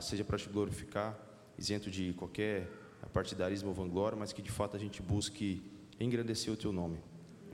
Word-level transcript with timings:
seja 0.00 0.24
para 0.24 0.38
te 0.38 0.48
glorificar, 0.48 1.18
isento 1.58 1.90
de 1.90 2.12
qualquer 2.14 2.68
partidarismo 3.12 3.68
ou 3.68 3.74
vanglória, 3.74 4.16
mas 4.16 4.32
que 4.32 4.42
de 4.42 4.50
fato 4.50 4.76
a 4.76 4.78
gente 4.78 5.00
busque 5.00 5.62
engrandecer 5.98 6.52
o 6.52 6.56
teu 6.56 6.72
nome. 6.72 6.98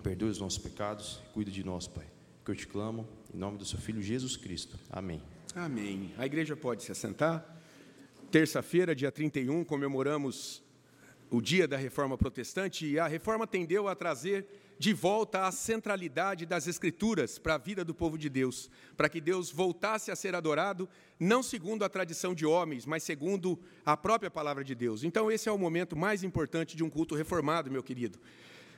Perdoe 0.02 0.28
os 0.28 0.40
nossos 0.40 0.58
pecados, 0.58 1.22
cuide 1.32 1.52
de 1.52 1.62
nós, 1.62 1.86
Pai. 1.86 2.06
Que 2.44 2.50
eu 2.50 2.56
te 2.56 2.66
clamo, 2.66 3.06
em 3.32 3.38
nome 3.38 3.58
do 3.58 3.64
seu 3.64 3.78
Filho 3.78 4.02
Jesus 4.02 4.36
Cristo. 4.36 4.76
Amém. 4.90 5.22
Amém. 5.54 6.12
A 6.18 6.26
igreja 6.26 6.56
pode 6.56 6.82
se 6.82 6.90
assentar. 6.90 7.46
Terça-feira, 8.30 8.94
dia 8.94 9.12
31, 9.12 9.64
comemoramos 9.64 10.62
o 11.30 11.40
dia 11.40 11.68
da 11.68 11.76
reforma 11.76 12.18
protestante 12.18 12.86
e 12.86 12.98
a 12.98 13.06
reforma 13.06 13.46
tendeu 13.46 13.86
a 13.86 13.94
trazer 13.94 14.46
de 14.82 14.92
volta 14.92 15.46
a 15.46 15.52
centralidade 15.52 16.44
das 16.44 16.66
Escrituras 16.66 17.38
para 17.38 17.54
a 17.54 17.58
vida 17.58 17.84
do 17.84 17.94
povo 17.94 18.18
de 18.18 18.28
Deus, 18.28 18.68
para 18.96 19.08
que 19.08 19.20
Deus 19.20 19.48
voltasse 19.48 20.10
a 20.10 20.16
ser 20.16 20.34
adorado, 20.34 20.88
não 21.20 21.40
segundo 21.40 21.84
a 21.84 21.88
tradição 21.88 22.34
de 22.34 22.44
homens, 22.44 22.84
mas 22.84 23.04
segundo 23.04 23.56
a 23.86 23.96
própria 23.96 24.28
palavra 24.28 24.64
de 24.64 24.74
Deus. 24.74 25.04
Então, 25.04 25.30
esse 25.30 25.48
é 25.48 25.52
o 25.52 25.56
momento 25.56 25.94
mais 25.94 26.24
importante 26.24 26.76
de 26.76 26.82
um 26.82 26.90
culto 26.90 27.14
reformado, 27.14 27.70
meu 27.70 27.80
querido. 27.80 28.18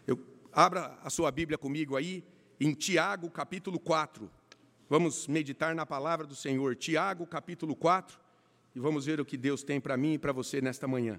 Eu, 0.06 0.20
abra 0.52 0.94
a 1.02 1.08
sua 1.08 1.30
Bíblia 1.30 1.56
comigo 1.56 1.96
aí, 1.96 2.22
em 2.60 2.74
Tiago, 2.74 3.30
capítulo 3.30 3.80
4. 3.80 4.30
Vamos 4.90 5.26
meditar 5.26 5.74
na 5.74 5.86
palavra 5.86 6.26
do 6.26 6.36
Senhor. 6.36 6.76
Tiago, 6.76 7.26
capítulo 7.26 7.74
4, 7.74 8.18
e 8.76 8.78
vamos 8.78 9.06
ver 9.06 9.22
o 9.22 9.24
que 9.24 9.38
Deus 9.38 9.62
tem 9.62 9.80
para 9.80 9.96
mim 9.96 10.12
e 10.12 10.18
para 10.18 10.32
você 10.32 10.60
nesta 10.60 10.86
manhã. 10.86 11.18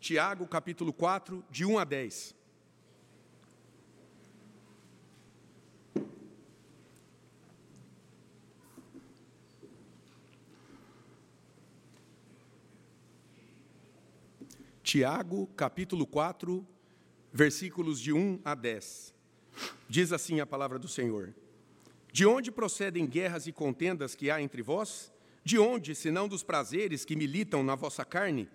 Tiago, 0.00 0.46
capítulo 0.46 0.94
4, 0.94 1.44
de 1.50 1.66
1 1.66 1.78
a 1.78 1.84
10. 1.84 2.34
Tiago, 14.82 15.46
capítulo 15.48 16.06
4, 16.06 16.66
versículos 17.30 18.00
de 18.00 18.10
1 18.10 18.40
a 18.42 18.54
10. 18.54 19.14
Diz 19.86 20.14
assim 20.14 20.40
a 20.40 20.46
palavra 20.46 20.78
do 20.78 20.88
Senhor: 20.88 21.34
De 22.10 22.24
onde 22.24 22.50
procedem 22.50 23.06
guerras 23.06 23.46
e 23.46 23.52
contendas 23.52 24.14
que 24.14 24.30
há 24.30 24.40
entre 24.40 24.62
vós? 24.62 25.12
De 25.44 25.58
onde, 25.58 25.94
senão 25.94 26.26
dos 26.26 26.42
prazeres 26.42 27.04
que 27.04 27.14
militam 27.14 27.62
na 27.62 27.74
vossa 27.74 28.02
carne? 28.02 28.48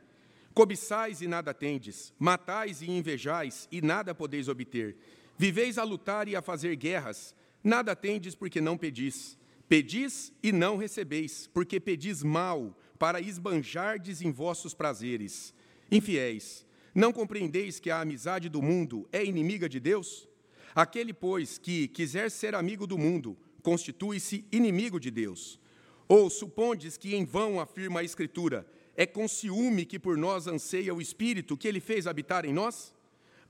Cobiçais 0.56 1.22
e 1.22 1.28
nada 1.28 1.54
tendes, 1.54 2.14
matais 2.18 2.82
e 2.82 2.90
invejais 2.90 3.68
e 3.70 3.82
nada 3.82 4.16
podeis 4.16 4.48
obter. 4.48 4.96
Viveis 5.38 5.78
a 5.78 5.84
lutar 5.84 6.30
e 6.30 6.36
a 6.36 6.42
fazer 6.42 6.78
guerras, 6.78 7.36
nada 7.62 7.94
tendes 7.94 8.36
porque 8.36 8.62
não 8.62 8.78
pedis. 8.78 9.38
Pedis 9.68 10.32
e 10.42 10.54
não 10.54 10.78
recebeis, 10.78 11.46
porque 11.54 11.78
pedis 11.78 12.24
mal, 12.24 12.74
para 12.98 13.20
esbanjardes 13.20 14.22
em 14.22 14.32
vossos 14.32 14.74
prazeres. 14.74 15.54
Infiéis, 15.92 16.66
não 16.94 17.12
compreendeis 17.12 17.78
que 17.78 17.92
a 17.92 18.00
amizade 18.00 18.48
do 18.48 18.62
mundo 18.62 19.10
é 19.12 19.26
inimiga 19.26 19.68
de 19.68 19.82
Deus? 19.82 20.26
Aquele, 20.74 21.14
pois, 21.14 21.58
que 21.58 21.90
quiser 21.90 22.32
ser 22.32 22.56
amigo 22.56 22.88
do 22.88 22.98
mundo, 22.98 23.38
constitui-se 23.62 24.46
inimigo 24.54 25.02
de 25.02 25.12
Deus. 25.12 25.60
Ou 26.08 26.30
supondes 26.30 26.96
que 26.96 27.14
em 27.14 27.26
vão 27.26 27.60
afirma 27.60 28.00
a 28.00 28.04
Escritura: 28.06 28.66
é 28.98 29.06
com 29.06 29.28
ciúme 29.28 29.86
que 29.86 30.00
por 30.00 30.18
nós 30.18 30.48
anseia 30.48 30.94
o 30.94 31.02
Espírito 31.02 31.58
que 31.58 31.68
ele 31.68 31.80
fez 31.80 32.08
habitar 32.08 32.46
em 32.46 32.54
nós? 32.54 32.94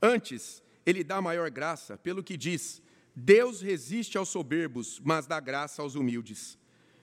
Antes, 0.02 0.62
ele 0.84 1.04
dá 1.04 1.20
maior 1.20 1.50
graça, 1.50 1.96
pelo 1.96 2.22
que 2.22 2.36
diz: 2.36 2.82
Deus 3.14 3.60
resiste 3.60 4.18
aos 4.18 4.28
soberbos, 4.28 5.00
mas 5.04 5.26
dá 5.26 5.38
graça 5.38 5.82
aos 5.82 5.94
humildes. 5.94 6.58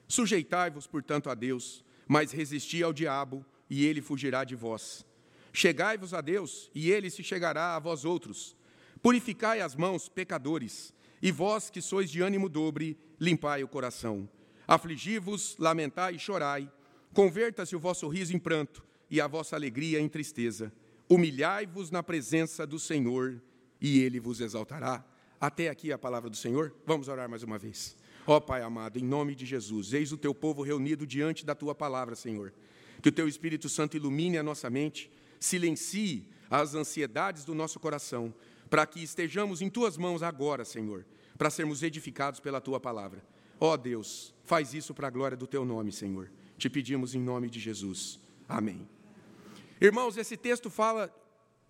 Sujeitai-vos, 0.07 0.85
portanto, 0.85 1.29
a 1.29 1.33
Deus, 1.33 1.83
mas 2.07 2.31
resisti 2.31 2.83
ao 2.83 2.91
diabo, 2.91 3.45
e 3.69 3.85
ele 3.85 4.01
fugirá 4.01 4.43
de 4.43 4.55
vós. 4.55 5.05
Chegai-vos 5.53 6.13
a 6.13 6.19
Deus, 6.19 6.69
e 6.75 6.91
ele 6.91 7.09
se 7.09 7.23
chegará 7.23 7.75
a 7.75 7.79
vós 7.79 8.03
outros. 8.03 8.55
Purificai 9.01 9.61
as 9.61 9.75
mãos, 9.75 10.09
pecadores, 10.09 10.93
e 11.21 11.31
vós 11.31 11.69
que 11.69 11.81
sois 11.81 12.11
de 12.11 12.21
ânimo 12.21 12.49
dobre, 12.49 12.97
limpai 13.19 13.63
o 13.63 13.67
coração. 13.67 14.27
Afligi-vos, 14.67 15.55
lamentai 15.57 16.15
e 16.15 16.19
chorai 16.19 16.69
Converta-se 17.13 17.75
o 17.75 17.79
vosso 17.79 18.07
riso 18.07 18.35
em 18.35 18.39
pranto 18.39 18.83
e 19.09 19.21
a 19.21 19.27
vossa 19.27 19.55
alegria 19.55 19.99
em 19.99 20.09
tristeza. 20.09 20.73
Humilhai-vos 21.07 21.91
na 21.91 22.01
presença 22.01 22.65
do 22.65 22.79
Senhor 22.79 23.41
e 23.79 23.99
ele 23.99 24.19
vos 24.19 24.41
exaltará. 24.41 25.05
Até 25.39 25.69
aqui 25.69 25.91
a 25.91 25.97
palavra 25.97 26.29
do 26.29 26.35
Senhor. 26.35 26.73
Vamos 26.85 27.07
orar 27.07 27.29
mais 27.29 27.43
uma 27.43 27.57
vez. 27.57 27.95
Ó 28.25 28.39
Pai 28.39 28.61
amado, 28.61 28.97
em 28.97 29.03
nome 29.03 29.35
de 29.35 29.45
Jesus, 29.45 29.93
eis 29.93 30.11
o 30.11 30.17
teu 30.17 30.33
povo 30.33 30.63
reunido 30.63 31.05
diante 31.05 31.45
da 31.45 31.53
tua 31.53 31.75
palavra, 31.75 32.15
Senhor. 32.15 32.53
Que 33.01 33.09
o 33.09 33.11
teu 33.11 33.27
Espírito 33.27 33.67
Santo 33.67 33.97
ilumine 33.97 34.37
a 34.37 34.43
nossa 34.43 34.69
mente, 34.69 35.11
silencie 35.39 36.25
as 36.49 36.73
ansiedades 36.73 37.43
do 37.43 37.53
nosso 37.53 37.79
coração, 37.79 38.33
para 38.69 38.85
que 38.85 39.03
estejamos 39.03 39.61
em 39.61 39.69
tuas 39.69 39.97
mãos 39.97 40.23
agora, 40.23 40.63
Senhor, 40.63 41.05
para 41.37 41.49
sermos 41.49 41.83
edificados 41.83 42.39
pela 42.39 42.61
tua 42.61 42.79
palavra. 42.79 43.21
Ó 43.59 43.75
Deus, 43.75 44.33
faz 44.45 44.73
isso 44.73 44.93
para 44.93 45.07
a 45.07 45.11
glória 45.11 45.35
do 45.35 45.45
teu 45.45 45.65
nome, 45.65 45.91
Senhor. 45.91 46.31
Te 46.57 46.69
pedimos 46.69 47.15
em 47.15 47.19
nome 47.19 47.49
de 47.49 47.59
Jesus. 47.59 48.19
Amém. 48.47 48.87
Irmãos, 49.81 50.17
esse 50.17 50.37
texto 50.37 50.69
fala 50.69 51.13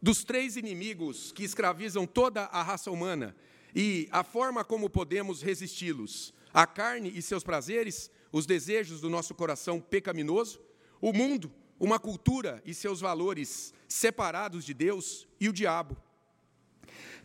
dos 0.02 0.24
três 0.24 0.58
inimigos 0.58 1.32
que 1.32 1.44
escravizam 1.44 2.06
toda 2.06 2.44
a 2.44 2.62
raça 2.62 2.92
humana 2.92 3.36
e 3.74 4.08
a 4.12 4.24
forma 4.24 4.64
como 4.64 4.90
podemos 4.90 5.42
resisti-los: 5.42 6.34
a 6.54 6.68
carne 6.68 7.12
e 7.16 7.22
seus 7.22 7.44
prazeres, 7.44 8.12
os 8.32 8.46
desejos 8.46 9.02
do 9.02 9.10
nosso 9.10 9.34
coração 9.34 9.80
pecaminoso, 9.80 10.60
o 11.02 11.14
mundo, 11.14 11.52
uma 11.80 11.98
cultura 11.98 12.62
e 12.66 12.74
seus 12.74 13.00
valores 13.00 13.74
separados 13.88 14.66
de 14.66 14.74
Deus 14.74 15.28
e 15.40 15.48
o 15.50 15.54
diabo. 15.54 15.98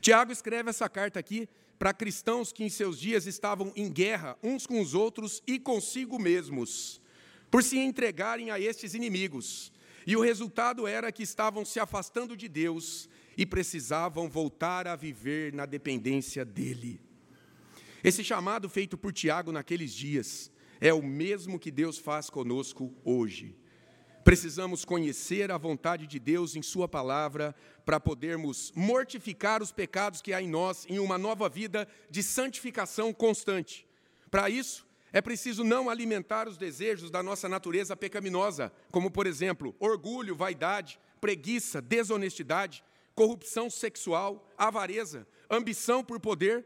Tiago 0.01 0.33
escreve 0.33 0.71
essa 0.71 0.89
carta 0.89 1.19
aqui 1.19 1.49
para 1.79 1.93
cristãos 1.93 2.53
que 2.53 2.65
em 2.65 2.69
seus 2.69 2.99
dias 2.99 3.27
estavam 3.27 3.73
em 3.75 3.91
guerra 3.91 4.39
uns 4.43 4.67
com 4.67 4.81
os 4.81 4.95
outros 4.95 5.43
e 5.47 5.59
consigo 5.59 6.19
mesmos 6.19 7.01
por 7.51 7.63
se 7.63 7.79
entregarem 7.79 8.51
a 8.51 8.61
estes 8.61 8.95
inimigos. 8.95 9.73
E 10.07 10.17
o 10.17 10.23
resultado 10.23 10.87
era 10.87 11.13
que 11.13 11.23
estavam 11.23 11.65
se 11.65 11.79
afastando 11.79 12.37
de 12.37 12.49
Deus 12.49 13.09
e 13.37 13.45
precisavam 13.45 14.29
voltar 14.29 14.89
a 14.89 14.97
viver 14.97 15.53
na 15.53 15.67
dependência 15.67 16.45
dele. 16.45 17.01
Esse 18.03 18.25
chamado 18.25 18.69
feito 18.69 18.97
por 18.97 19.13
Tiago 19.13 19.53
naqueles 19.53 19.93
dias 19.93 20.51
é 20.81 20.95
o 20.95 21.03
mesmo 21.03 21.59
que 21.59 21.71
Deus 21.71 21.99
faz 21.99 22.31
conosco 22.31 22.95
hoje. 23.05 23.55
Precisamos 24.25 24.85
conhecer 24.85 25.51
a 25.51 25.59
vontade 25.59 26.07
de 26.07 26.19
Deus 26.19 26.57
em 26.57 26.63
Sua 26.63 26.89
palavra 26.89 27.55
para 27.85 28.01
podermos 28.01 28.73
mortificar 28.75 29.63
os 29.63 29.73
pecados 29.73 30.23
que 30.23 30.33
há 30.33 30.41
em 30.41 30.49
nós 30.49 30.87
em 30.89 30.99
uma 30.99 31.19
nova 31.19 31.49
vida 31.49 31.87
de 32.11 32.23
santificação 32.23 33.13
constante. 33.13 33.87
Para 34.31 34.49
isso, 34.49 34.88
é 35.19 35.21
preciso 35.21 35.65
não 35.65 35.91
alimentar 35.91 36.47
os 36.47 36.57
desejos 36.57 37.11
da 37.11 37.25
nossa 37.25 37.49
natureza 37.49 37.97
pecaminosa, 37.97 38.73
como, 38.89 39.11
por 39.11 39.27
exemplo, 39.27 39.75
orgulho, 39.81 40.37
vaidade, 40.37 40.97
preguiça, 41.21 41.83
desonestidade, 41.83 42.85
corrupção 43.17 43.69
sexual, 43.69 44.49
avareza, 44.57 45.27
ambição 45.51 46.05
por 46.05 46.21
poder. 46.21 46.65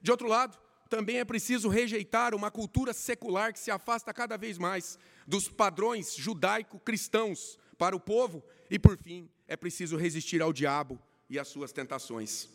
De 0.00 0.12
outro 0.12 0.28
lado, 0.28 0.56
também 0.88 1.18
é 1.18 1.24
preciso 1.24 1.68
rejeitar 1.68 2.36
uma 2.36 2.52
cultura 2.52 2.92
secular 2.92 3.52
que 3.52 3.58
se 3.58 3.72
afasta 3.72 4.14
cada 4.14 4.36
vez 4.36 4.58
mais 4.58 4.96
dos 5.26 5.48
padrões 5.48 6.14
judaico-cristãos 6.14 7.58
para 7.76 7.96
o 7.96 8.00
povo. 8.00 8.44
E, 8.70 8.78
por 8.78 8.96
fim, 8.96 9.28
é 9.48 9.56
preciso 9.56 9.96
resistir 9.96 10.40
ao 10.40 10.52
diabo 10.52 11.00
e 11.28 11.36
às 11.36 11.48
suas 11.48 11.72
tentações. 11.72 12.48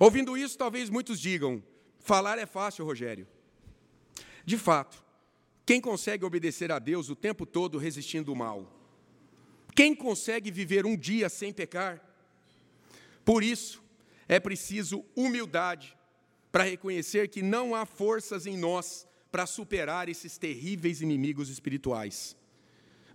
Ouvindo 0.00 0.36
isso, 0.36 0.58
talvez 0.58 0.90
muitos 0.90 1.20
digam: 1.20 1.62
falar 2.00 2.40
é 2.40 2.46
fácil, 2.46 2.84
Rogério. 2.84 3.35
De 4.46 4.56
fato, 4.56 5.04
quem 5.66 5.80
consegue 5.80 6.24
obedecer 6.24 6.70
a 6.70 6.78
Deus 6.78 7.10
o 7.10 7.16
tempo 7.16 7.44
todo 7.44 7.76
resistindo 7.76 8.32
o 8.32 8.36
mal? 8.36 8.72
Quem 9.74 9.94
consegue 9.94 10.50
viver 10.50 10.86
um 10.86 10.96
dia 10.96 11.28
sem 11.28 11.52
pecar? 11.52 12.00
Por 13.24 13.42
isso, 13.42 13.82
é 14.28 14.38
preciso 14.38 15.04
humildade 15.16 15.96
para 16.52 16.62
reconhecer 16.62 17.28
que 17.28 17.42
não 17.42 17.74
há 17.74 17.84
forças 17.84 18.46
em 18.46 18.56
nós 18.56 19.06
para 19.30 19.44
superar 19.44 20.08
esses 20.08 20.38
terríveis 20.38 21.02
inimigos 21.02 21.50
espirituais. 21.50 22.36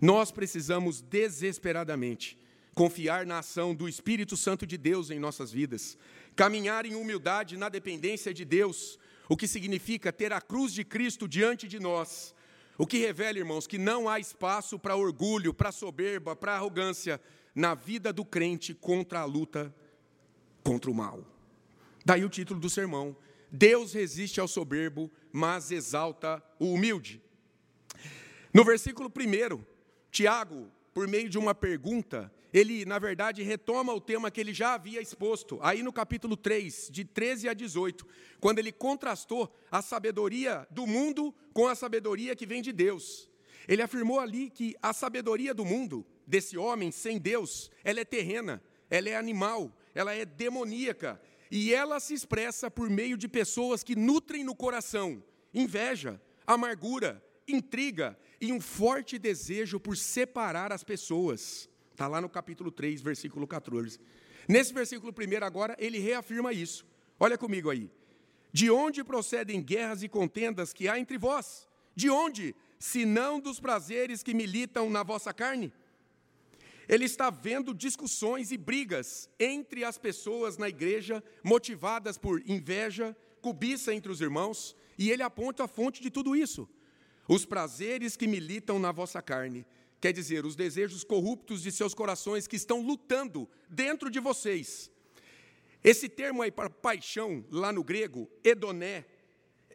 Nós 0.00 0.30
precisamos 0.30 1.00
desesperadamente 1.00 2.38
confiar 2.74 3.24
na 3.26 3.38
ação 3.38 3.74
do 3.74 3.88
Espírito 3.88 4.36
Santo 4.36 4.66
de 4.66 4.76
Deus 4.76 5.10
em 5.10 5.18
nossas 5.18 5.50
vidas, 5.50 5.96
caminhar 6.36 6.86
em 6.86 6.94
humildade 6.94 7.56
na 7.56 7.68
dependência 7.68 8.32
de 8.32 8.44
Deus, 8.44 8.98
o 9.32 9.36
que 9.36 9.48
significa 9.48 10.12
ter 10.12 10.30
a 10.30 10.42
cruz 10.42 10.74
de 10.74 10.84
Cristo 10.84 11.26
diante 11.26 11.66
de 11.66 11.80
nós. 11.80 12.34
O 12.76 12.86
que 12.86 12.98
revela, 12.98 13.38
irmãos, 13.38 13.66
que 13.66 13.78
não 13.78 14.06
há 14.06 14.20
espaço 14.20 14.78
para 14.78 14.94
orgulho, 14.94 15.54
para 15.54 15.72
soberba, 15.72 16.36
para 16.36 16.54
arrogância 16.54 17.18
na 17.54 17.74
vida 17.74 18.12
do 18.12 18.26
crente 18.26 18.74
contra 18.74 19.20
a 19.20 19.24
luta 19.24 19.74
contra 20.62 20.90
o 20.90 20.94
mal. 20.94 21.24
Daí 22.04 22.22
o 22.26 22.28
título 22.28 22.60
do 22.60 22.68
sermão: 22.68 23.16
Deus 23.50 23.94
resiste 23.94 24.38
ao 24.38 24.46
soberbo, 24.46 25.10
mas 25.32 25.70
exalta 25.70 26.42
o 26.58 26.74
humilde. 26.74 27.18
No 28.52 28.62
versículo 28.62 29.10
1, 29.10 29.64
Tiago, 30.10 30.70
por 30.92 31.08
meio 31.08 31.30
de 31.30 31.38
uma 31.38 31.54
pergunta, 31.54 32.30
ele, 32.52 32.84
na 32.84 32.98
verdade, 32.98 33.42
retoma 33.42 33.94
o 33.94 34.00
tema 34.00 34.30
que 34.30 34.40
ele 34.40 34.52
já 34.52 34.74
havia 34.74 35.00
exposto, 35.00 35.58
aí 35.62 35.82
no 35.82 35.92
capítulo 35.92 36.36
3, 36.36 36.88
de 36.92 37.04
13 37.04 37.48
a 37.48 37.54
18, 37.54 38.06
quando 38.40 38.58
ele 38.58 38.70
contrastou 38.70 39.54
a 39.70 39.80
sabedoria 39.80 40.66
do 40.70 40.86
mundo 40.86 41.34
com 41.52 41.66
a 41.66 41.74
sabedoria 41.74 42.36
que 42.36 42.46
vem 42.46 42.60
de 42.60 42.72
Deus. 42.72 43.28
Ele 43.66 43.80
afirmou 43.80 44.20
ali 44.20 44.50
que 44.50 44.76
a 44.82 44.92
sabedoria 44.92 45.54
do 45.54 45.64
mundo, 45.64 46.06
desse 46.26 46.58
homem 46.58 46.90
sem 46.90 47.18
Deus, 47.18 47.70
ela 47.82 48.00
é 48.00 48.04
terrena, 48.04 48.62
ela 48.90 49.08
é 49.08 49.16
animal, 49.16 49.74
ela 49.94 50.12
é 50.12 50.24
demoníaca, 50.24 51.20
e 51.50 51.72
ela 51.72 52.00
se 52.00 52.12
expressa 52.12 52.70
por 52.70 52.90
meio 52.90 53.16
de 53.16 53.28
pessoas 53.28 53.82
que 53.82 53.96
nutrem 53.96 54.44
no 54.44 54.54
coração 54.54 55.22
inveja, 55.54 56.20
amargura, 56.46 57.22
intriga 57.46 58.18
e 58.40 58.52
um 58.52 58.60
forte 58.60 59.18
desejo 59.18 59.78
por 59.78 59.96
separar 59.96 60.72
as 60.72 60.82
pessoas. 60.82 61.68
Está 62.02 62.08
lá 62.08 62.20
no 62.20 62.28
capítulo 62.28 62.72
3, 62.72 63.00
versículo 63.00 63.46
14. 63.46 64.00
Nesse 64.48 64.74
versículo 64.74 65.14
1 65.16 65.44
agora, 65.44 65.76
ele 65.78 66.00
reafirma 66.00 66.52
isso. 66.52 66.84
Olha 67.20 67.38
comigo 67.38 67.70
aí. 67.70 67.88
De 68.52 68.68
onde 68.72 69.04
procedem 69.04 69.62
guerras 69.62 70.02
e 70.02 70.08
contendas 70.08 70.72
que 70.72 70.88
há 70.88 70.98
entre 70.98 71.16
vós? 71.16 71.68
De 71.94 72.10
onde? 72.10 72.56
Se 72.76 73.04
não 73.04 73.38
dos 73.38 73.60
prazeres 73.60 74.20
que 74.20 74.34
militam 74.34 74.90
na 74.90 75.04
vossa 75.04 75.32
carne? 75.32 75.72
Ele 76.88 77.04
está 77.04 77.30
vendo 77.30 77.72
discussões 77.72 78.50
e 78.50 78.58
brigas 78.58 79.30
entre 79.38 79.84
as 79.84 79.96
pessoas 79.96 80.58
na 80.58 80.68
igreja, 80.68 81.22
motivadas 81.44 82.18
por 82.18 82.42
inveja, 82.50 83.16
cobiça 83.40 83.94
entre 83.94 84.10
os 84.10 84.20
irmãos, 84.20 84.74
e 84.98 85.08
ele 85.08 85.22
aponta 85.22 85.62
a 85.62 85.68
fonte 85.68 86.02
de 86.02 86.10
tudo 86.10 86.34
isso. 86.34 86.68
Os 87.28 87.44
prazeres 87.44 88.16
que 88.16 88.26
militam 88.26 88.80
na 88.80 88.90
vossa 88.90 89.22
carne, 89.22 89.64
quer 90.02 90.12
dizer, 90.12 90.44
os 90.44 90.56
desejos 90.56 91.04
corruptos 91.04 91.62
de 91.62 91.70
seus 91.70 91.94
corações 91.94 92.48
que 92.48 92.56
estão 92.56 92.82
lutando 92.82 93.48
dentro 93.70 94.10
de 94.10 94.18
vocês. 94.18 94.90
Esse 95.84 96.08
termo 96.08 96.42
aí 96.42 96.50
para 96.50 96.68
paixão, 96.68 97.44
lá 97.48 97.72
no 97.72 97.84
grego, 97.84 98.28
edoné, 98.42 99.04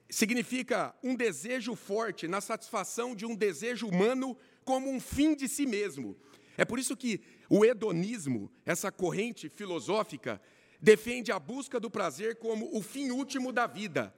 significa 0.09 0.93
um 1.01 1.15
desejo 1.15 1.75
forte 1.75 2.27
na 2.27 2.41
satisfação 2.41 3.15
de 3.15 3.25
um 3.25 3.33
desejo 3.33 3.87
humano 3.87 4.35
como 4.65 4.91
um 4.91 4.99
fim 4.99 5.33
de 5.33 5.47
si 5.47 5.65
mesmo. 5.65 6.13
É 6.57 6.65
por 6.65 6.77
isso 6.77 6.97
que 6.97 7.21
o 7.49 7.63
hedonismo, 7.63 8.51
essa 8.65 8.91
corrente 8.91 9.47
filosófica, 9.47 10.41
defende 10.81 11.31
a 11.31 11.39
busca 11.39 11.79
do 11.79 11.89
prazer 11.89 12.35
como 12.35 12.69
o 12.75 12.81
fim 12.81 13.11
último 13.11 13.53
da 13.53 13.65
vida. 13.65 14.13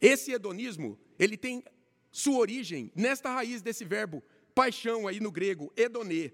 Esse 0.00 0.30
hedonismo, 0.30 0.96
ele 1.18 1.36
tem 1.36 1.64
sua 2.12 2.38
origem 2.38 2.92
nesta 2.94 3.32
raiz 3.32 3.62
desse 3.62 3.84
verbo 3.84 4.22
paixão 4.54 5.06
aí 5.06 5.20
no 5.20 5.30
grego, 5.30 5.72
hedonê. 5.76 6.32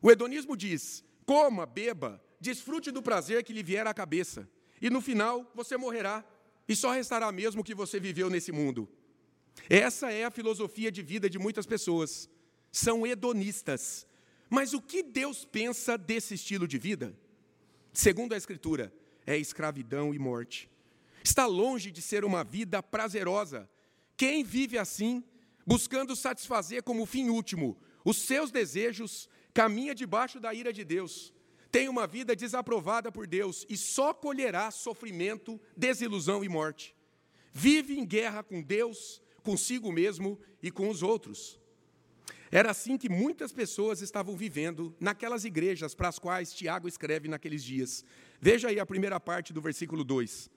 O 0.00 0.10
hedonismo 0.10 0.56
diz: 0.56 1.04
coma, 1.24 1.66
beba, 1.66 2.22
desfrute 2.40 2.90
do 2.90 3.02
prazer 3.02 3.42
que 3.42 3.52
lhe 3.52 3.62
vier 3.62 3.86
à 3.86 3.94
cabeça, 3.94 4.48
e 4.80 4.90
no 4.90 5.00
final 5.00 5.50
você 5.54 5.76
morrerá, 5.76 6.24
e 6.68 6.74
só 6.74 6.92
restará 6.92 7.30
mesmo 7.32 7.60
o 7.60 7.64
que 7.64 7.74
você 7.74 8.00
viveu 8.00 8.28
nesse 8.28 8.52
mundo. 8.52 8.88
Essa 9.68 10.12
é 10.12 10.24
a 10.24 10.30
filosofia 10.30 10.90
de 10.90 11.02
vida 11.02 11.30
de 11.30 11.38
muitas 11.38 11.66
pessoas. 11.66 12.28
São 12.72 13.06
hedonistas, 13.06 14.06
mas 14.50 14.74
o 14.74 14.80
que 14.80 15.02
Deus 15.02 15.44
pensa 15.44 15.96
desse 15.96 16.34
estilo 16.34 16.66
de 16.66 16.78
vida? 16.78 17.16
Segundo 17.92 18.32
a 18.32 18.36
Escritura, 18.36 18.92
é 19.26 19.38
escravidão 19.38 20.12
e 20.12 20.18
morte. 20.18 20.68
Está 21.22 21.46
longe 21.46 21.90
de 21.90 22.02
ser 22.02 22.24
uma 22.24 22.44
vida 22.44 22.82
prazerosa. 22.82 23.70
Quem 24.16 24.44
vive 24.44 24.76
assim, 24.76 25.24
buscando 25.66 26.14
satisfazer 26.14 26.82
como 26.82 27.06
fim 27.06 27.28
último 27.28 27.76
os 28.04 28.18
seus 28.18 28.50
desejos, 28.50 29.28
caminha 29.54 29.94
debaixo 29.94 30.38
da 30.38 30.52
ira 30.52 30.72
de 30.72 30.84
Deus. 30.84 31.32
Tem 31.72 31.88
uma 31.88 32.06
vida 32.06 32.36
desaprovada 32.36 33.10
por 33.10 33.26
Deus 33.26 33.66
e 33.68 33.76
só 33.76 34.12
colherá 34.12 34.70
sofrimento, 34.70 35.60
desilusão 35.76 36.44
e 36.44 36.48
morte. 36.48 36.94
Vive 37.50 37.98
em 37.98 38.04
guerra 38.04 38.42
com 38.42 38.62
Deus, 38.62 39.22
consigo 39.42 39.90
mesmo 39.90 40.38
e 40.62 40.70
com 40.70 40.88
os 40.88 41.02
outros. 41.02 41.58
Era 42.50 42.70
assim 42.70 42.96
que 42.96 43.08
muitas 43.08 43.52
pessoas 43.52 44.00
estavam 44.00 44.36
vivendo 44.36 44.94
naquelas 45.00 45.44
igrejas 45.44 45.94
para 45.94 46.08
as 46.08 46.18
quais 46.18 46.52
Tiago 46.52 46.86
escreve 46.86 47.26
naqueles 47.26 47.64
dias. 47.64 48.04
Veja 48.40 48.68
aí 48.68 48.78
a 48.78 48.86
primeira 48.86 49.18
parte 49.18 49.52
do 49.52 49.60
versículo 49.60 50.04
2. 50.04 50.50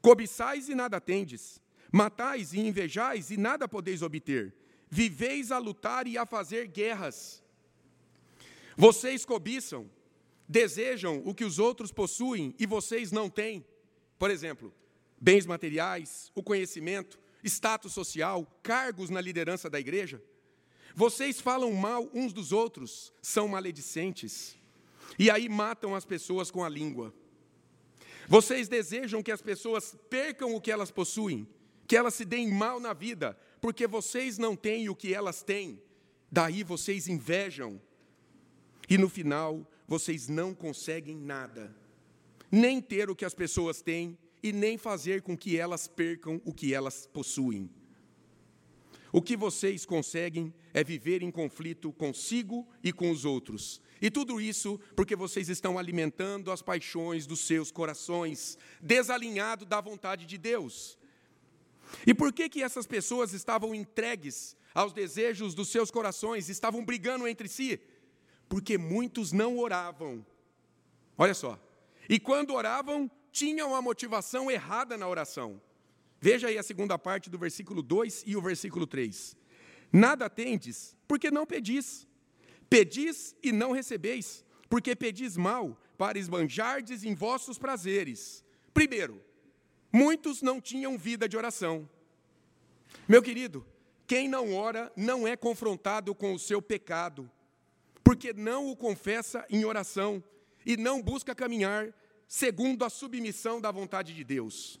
Cobiçais 0.00 0.68
e 0.68 0.74
nada 0.74 1.00
tendes, 1.00 1.60
matais 1.92 2.52
e 2.52 2.60
invejais 2.60 3.30
e 3.30 3.36
nada 3.36 3.68
podeis 3.68 4.02
obter, 4.02 4.54
viveis 4.88 5.50
a 5.50 5.58
lutar 5.58 6.06
e 6.06 6.16
a 6.18 6.26
fazer 6.26 6.66
guerras. 6.68 7.42
Vocês 8.76 9.24
cobiçam, 9.24 9.90
desejam 10.48 11.22
o 11.24 11.34
que 11.34 11.44
os 11.44 11.58
outros 11.58 11.90
possuem 11.90 12.54
e 12.58 12.66
vocês 12.66 13.10
não 13.10 13.30
têm. 13.30 13.64
Por 14.18 14.30
exemplo, 14.30 14.72
bens 15.20 15.46
materiais, 15.46 16.30
o 16.34 16.42
conhecimento, 16.42 17.18
status 17.42 17.92
social, 17.92 18.46
cargos 18.62 19.10
na 19.10 19.20
liderança 19.20 19.70
da 19.70 19.80
igreja. 19.80 20.22
Vocês 20.94 21.40
falam 21.40 21.72
mal 21.72 22.08
uns 22.14 22.32
dos 22.32 22.52
outros, 22.52 23.12
são 23.20 23.48
maledicentes, 23.48 24.58
e 25.18 25.30
aí 25.30 25.48
matam 25.48 25.94
as 25.94 26.04
pessoas 26.04 26.50
com 26.50 26.64
a 26.64 26.68
língua. 26.68 27.14
Vocês 28.28 28.68
desejam 28.68 29.22
que 29.22 29.30
as 29.30 29.40
pessoas 29.40 29.96
percam 30.10 30.54
o 30.54 30.60
que 30.60 30.70
elas 30.70 30.90
possuem, 30.90 31.46
que 31.86 31.96
elas 31.96 32.14
se 32.14 32.24
deem 32.24 32.50
mal 32.50 32.80
na 32.80 32.92
vida, 32.92 33.38
porque 33.60 33.86
vocês 33.86 34.38
não 34.38 34.56
têm 34.56 34.88
o 34.88 34.94
que 34.94 35.14
elas 35.14 35.42
têm. 35.42 35.82
Daí 36.30 36.62
vocês 36.62 37.08
invejam. 37.08 37.80
E 38.88 38.98
no 38.98 39.08
final, 39.08 39.66
vocês 39.86 40.28
não 40.28 40.54
conseguem 40.54 41.16
nada. 41.16 41.74
Nem 42.50 42.80
ter 42.80 43.10
o 43.10 43.16
que 43.16 43.24
as 43.24 43.34
pessoas 43.34 43.82
têm 43.82 44.18
e 44.42 44.52
nem 44.52 44.78
fazer 44.78 45.22
com 45.22 45.36
que 45.36 45.56
elas 45.56 45.88
percam 45.88 46.40
o 46.44 46.52
que 46.52 46.74
elas 46.74 47.06
possuem. 47.06 47.70
O 49.12 49.22
que 49.22 49.36
vocês 49.36 49.86
conseguem 49.86 50.52
é 50.74 50.84
viver 50.84 51.22
em 51.22 51.30
conflito 51.30 51.92
consigo 51.92 52.68
e 52.82 52.92
com 52.92 53.10
os 53.10 53.24
outros. 53.24 53.80
E 54.00 54.10
tudo 54.10 54.40
isso 54.40 54.78
porque 54.94 55.16
vocês 55.16 55.48
estão 55.48 55.78
alimentando 55.78 56.50
as 56.50 56.60
paixões 56.60 57.26
dos 57.26 57.40
seus 57.40 57.70
corações, 57.70 58.58
desalinhado 58.80 59.64
da 59.64 59.80
vontade 59.80 60.26
de 60.26 60.36
Deus. 60.36 60.98
E 62.06 62.14
por 62.14 62.32
que 62.32 62.48
que 62.48 62.62
essas 62.62 62.86
pessoas 62.86 63.32
estavam 63.32 63.74
entregues 63.74 64.56
aos 64.74 64.92
desejos 64.92 65.54
dos 65.54 65.68
seus 65.68 65.90
corações, 65.90 66.48
estavam 66.48 66.84
brigando 66.84 67.26
entre 67.26 67.48
si? 67.48 67.80
Porque 68.48 68.78
muitos 68.78 69.32
não 69.32 69.58
oravam. 69.58 70.24
Olha 71.16 71.34
só. 71.34 71.58
E 72.08 72.20
quando 72.20 72.54
oravam, 72.54 73.10
tinham 73.32 73.74
a 73.74 73.82
motivação 73.82 74.50
errada 74.50 74.96
na 74.96 75.08
oração. 75.08 75.60
Veja 76.20 76.48
aí 76.48 76.58
a 76.58 76.62
segunda 76.62 76.98
parte 76.98 77.28
do 77.28 77.38
versículo 77.38 77.82
2 77.82 78.24
e 78.26 78.36
o 78.36 78.40
versículo 78.40 78.86
3. 78.86 79.36
Nada 79.92 80.30
tendes, 80.30 80.96
porque 81.06 81.30
não 81.30 81.46
pedis. 81.46 82.06
Pedis 82.68 83.34
e 83.42 83.52
não 83.52 83.72
recebeis, 83.72 84.44
porque 84.68 84.96
pedis 84.96 85.36
mal, 85.36 85.80
para 85.96 86.18
esbanjardes 86.18 87.04
em 87.04 87.14
vossos 87.14 87.58
prazeres. 87.58 88.44
Primeiro, 88.74 89.22
muitos 89.96 90.42
não 90.42 90.60
tinham 90.60 90.98
vida 90.98 91.26
de 91.26 91.38
oração. 91.38 91.88
Meu 93.08 93.22
querido, 93.22 93.66
quem 94.06 94.28
não 94.28 94.54
ora 94.54 94.92
não 94.94 95.26
é 95.26 95.34
confrontado 95.34 96.14
com 96.14 96.34
o 96.34 96.38
seu 96.38 96.60
pecado, 96.60 97.30
porque 98.04 98.34
não 98.34 98.68
o 98.70 98.76
confessa 98.76 99.46
em 99.48 99.64
oração 99.64 100.22
e 100.66 100.76
não 100.76 101.02
busca 101.02 101.34
caminhar 101.34 101.94
segundo 102.28 102.84
a 102.84 102.90
submissão 102.90 103.58
da 103.58 103.70
vontade 103.70 104.14
de 104.14 104.22
Deus. 104.22 104.78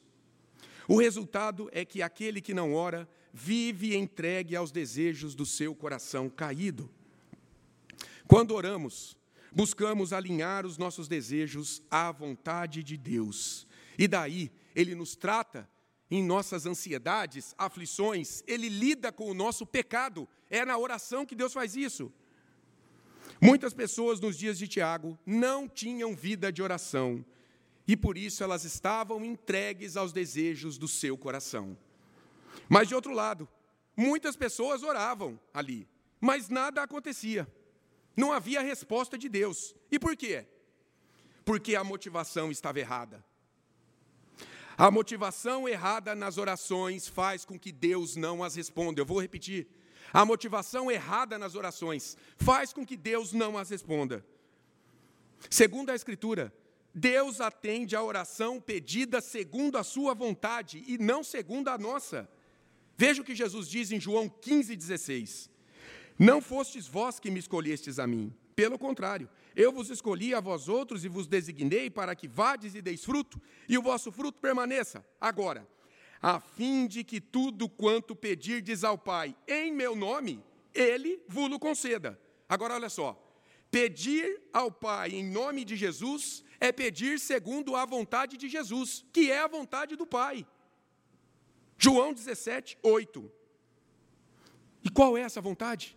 O 0.86 0.98
resultado 0.98 1.70
é 1.72 1.82
que 1.82 2.02
aquele 2.02 2.42
que 2.42 2.52
não 2.52 2.74
ora 2.74 3.08
vive 3.32 3.96
entregue 3.96 4.54
aos 4.54 4.70
desejos 4.70 5.34
do 5.34 5.46
seu 5.46 5.74
coração 5.74 6.28
caído. 6.28 6.90
Quando 8.28 8.54
oramos, 8.54 9.16
buscamos 9.50 10.12
alinhar 10.12 10.66
os 10.66 10.76
nossos 10.76 11.08
desejos 11.08 11.82
à 11.90 12.12
vontade 12.12 12.82
de 12.82 12.96
Deus. 12.96 13.66
E 13.98 14.06
daí, 14.06 14.52
Ele 14.76 14.94
nos 14.94 15.16
trata 15.16 15.68
em 16.10 16.22
nossas 16.22 16.66
ansiedades, 16.66 17.54
aflições, 17.56 18.44
Ele 18.46 18.68
lida 18.68 19.10
com 19.10 19.30
o 19.30 19.34
nosso 19.34 19.66
pecado. 19.66 20.28
É 20.50 20.64
na 20.66 20.76
oração 20.76 21.24
que 21.24 21.34
Deus 21.34 21.54
faz 21.54 21.74
isso. 21.74 22.12
Muitas 23.40 23.72
pessoas 23.72 24.20
nos 24.20 24.36
dias 24.36 24.58
de 24.58 24.68
Tiago 24.68 25.18
não 25.24 25.66
tinham 25.66 26.14
vida 26.14 26.52
de 26.52 26.62
oração, 26.62 27.24
e 27.88 27.96
por 27.96 28.18
isso 28.18 28.44
elas 28.44 28.64
estavam 28.64 29.24
entregues 29.24 29.96
aos 29.96 30.12
desejos 30.12 30.76
do 30.76 30.86
seu 30.86 31.16
coração. 31.16 31.76
Mas 32.68 32.88
de 32.88 32.94
outro 32.94 33.12
lado, 33.12 33.48
muitas 33.96 34.36
pessoas 34.36 34.82
oravam 34.82 35.40
ali, 35.52 35.88
mas 36.20 36.48
nada 36.48 36.82
acontecia. 36.82 37.50
Não 38.16 38.32
havia 38.32 38.60
resposta 38.60 39.16
de 39.16 39.28
Deus. 39.28 39.74
E 39.90 39.98
por 39.98 40.16
quê? 40.16 40.46
Porque 41.44 41.76
a 41.76 41.84
motivação 41.84 42.50
estava 42.50 42.80
errada. 42.80 43.24
A 44.78 44.90
motivação 44.90 45.66
errada 45.66 46.14
nas 46.14 46.36
orações 46.36 47.08
faz 47.08 47.44
com 47.44 47.58
que 47.58 47.72
Deus 47.72 48.14
não 48.14 48.44
as 48.44 48.54
responda. 48.54 49.00
Eu 49.00 49.06
vou 49.06 49.20
repetir. 49.20 49.66
A 50.12 50.24
motivação 50.24 50.90
errada 50.90 51.38
nas 51.38 51.54
orações 51.54 52.16
faz 52.36 52.72
com 52.72 52.84
que 52.84 52.96
Deus 52.96 53.32
não 53.32 53.56
as 53.56 53.70
responda. 53.70 54.24
Segundo 55.48 55.90
a 55.90 55.94
Escritura, 55.94 56.52
Deus 56.94 57.40
atende 57.40 57.96
a 57.96 58.02
oração 58.02 58.60
pedida 58.60 59.20
segundo 59.20 59.78
a 59.78 59.84
sua 59.84 60.14
vontade 60.14 60.84
e 60.86 60.98
não 60.98 61.24
segundo 61.24 61.68
a 61.68 61.78
nossa. 61.78 62.28
Veja 62.96 63.22
o 63.22 63.24
que 63.24 63.34
Jesus 63.34 63.68
diz 63.68 63.90
em 63.90 64.00
João 64.00 64.28
15,16: 64.28 65.50
Não 66.18 66.40
fostes 66.40 66.86
vós 66.86 67.18
que 67.18 67.30
me 67.30 67.38
escolhestes 67.38 67.98
a 67.98 68.06
mim, 68.06 68.32
pelo 68.54 68.78
contrário, 68.78 69.28
eu 69.56 69.72
vos 69.72 69.88
escolhi 69.88 70.34
a 70.34 70.40
vós 70.40 70.68
outros 70.68 71.02
e 71.02 71.08
vos 71.08 71.26
designei 71.26 71.88
para 71.88 72.14
que 72.14 72.28
vades 72.28 72.74
e 72.74 72.82
deis 72.82 73.02
fruto, 73.02 73.40
e 73.66 73.78
o 73.78 73.82
vosso 73.82 74.12
fruto 74.12 74.38
permaneça. 74.38 75.04
Agora, 75.18 75.66
a 76.20 76.38
fim 76.38 76.86
de 76.86 77.02
que 77.02 77.22
tudo 77.22 77.66
quanto 77.66 78.14
pedirdes 78.14 78.84
ao 78.84 78.98
Pai 78.98 79.34
em 79.48 79.72
meu 79.72 79.96
nome, 79.96 80.44
ele 80.74 81.22
vos 81.26 81.56
conceda. 81.58 82.20
Agora 82.46 82.74
olha 82.74 82.90
só, 82.90 83.18
pedir 83.70 84.42
ao 84.52 84.70
Pai 84.70 85.12
em 85.12 85.24
nome 85.24 85.64
de 85.64 85.74
Jesus 85.74 86.44
é 86.60 86.70
pedir 86.70 87.18
segundo 87.18 87.74
a 87.74 87.86
vontade 87.86 88.36
de 88.36 88.50
Jesus, 88.50 89.06
que 89.10 89.30
é 89.30 89.38
a 89.38 89.48
vontade 89.48 89.96
do 89.96 90.06
Pai. 90.06 90.46
João 91.78 92.12
17, 92.12 92.78
8. 92.82 93.32
E 94.84 94.90
qual 94.90 95.16
é 95.16 95.22
essa 95.22 95.40
vontade? 95.40 95.95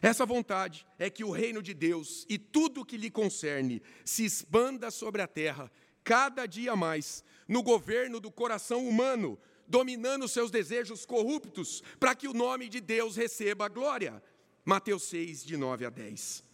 Essa 0.00 0.24
vontade 0.24 0.86
é 0.98 1.10
que 1.10 1.24
o 1.24 1.30
reino 1.30 1.62
de 1.62 1.74
Deus 1.74 2.24
e 2.28 2.38
tudo 2.38 2.82
o 2.82 2.84
que 2.84 2.96
lhe 2.96 3.10
concerne 3.10 3.82
se 4.04 4.24
expanda 4.24 4.90
sobre 4.90 5.20
a 5.20 5.26
terra, 5.26 5.70
cada 6.04 6.46
dia 6.46 6.76
mais, 6.76 7.24
no 7.48 7.62
governo 7.62 8.20
do 8.20 8.30
coração 8.30 8.86
humano, 8.86 9.38
dominando 9.66 10.28
seus 10.28 10.50
desejos 10.50 11.04
corruptos, 11.04 11.82
para 11.98 12.14
que 12.14 12.28
o 12.28 12.32
nome 12.32 12.68
de 12.68 12.80
Deus 12.80 13.16
receba 13.16 13.66
a 13.66 13.68
glória. 13.68 14.22
Mateus 14.64 15.02
6, 15.04 15.44
de 15.44 15.56
9 15.56 15.84
a 15.84 15.90
10. 15.90 16.44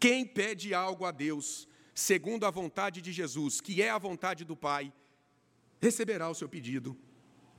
Quem 0.00 0.24
pede 0.24 0.72
algo 0.72 1.04
a 1.04 1.10
Deus, 1.10 1.68
segundo 1.94 2.46
a 2.46 2.50
vontade 2.50 3.02
de 3.02 3.12
Jesus, 3.12 3.60
que 3.60 3.82
é 3.82 3.90
a 3.90 3.98
vontade 3.98 4.44
do 4.44 4.56
Pai, 4.56 4.92
receberá 5.80 6.28
o 6.30 6.34
seu 6.34 6.48
pedido. 6.48 6.96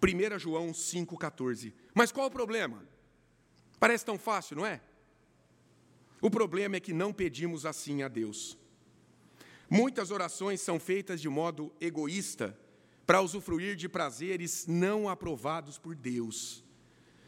1 0.02 0.40
João 0.40 0.72
5,14. 0.72 1.74
Mas 1.94 2.12
qual 2.12 2.28
o 2.28 2.32
problema? 2.32 2.88
Parece 3.80 4.06
tão 4.06 4.18
fácil, 4.18 4.58
não 4.58 4.66
é? 4.66 4.82
O 6.22 6.30
problema 6.30 6.76
é 6.76 6.80
que 6.80 6.94
não 6.94 7.14
pedimos 7.14 7.66
assim 7.66 8.04
a 8.04 8.08
Deus. 8.08 8.58
Muitas 9.70 10.12
orações 10.12 10.60
são 10.62 10.80
feitas 10.80 11.22
de 11.22 11.30
modo 11.30 11.72
egoísta, 11.80 12.58
para 13.06 13.22
usufruir 13.22 13.76
de 13.76 13.88
prazeres 13.90 14.68
não 14.68 15.08
aprovados 15.08 15.78
por 15.78 15.96
Deus. 15.96 16.64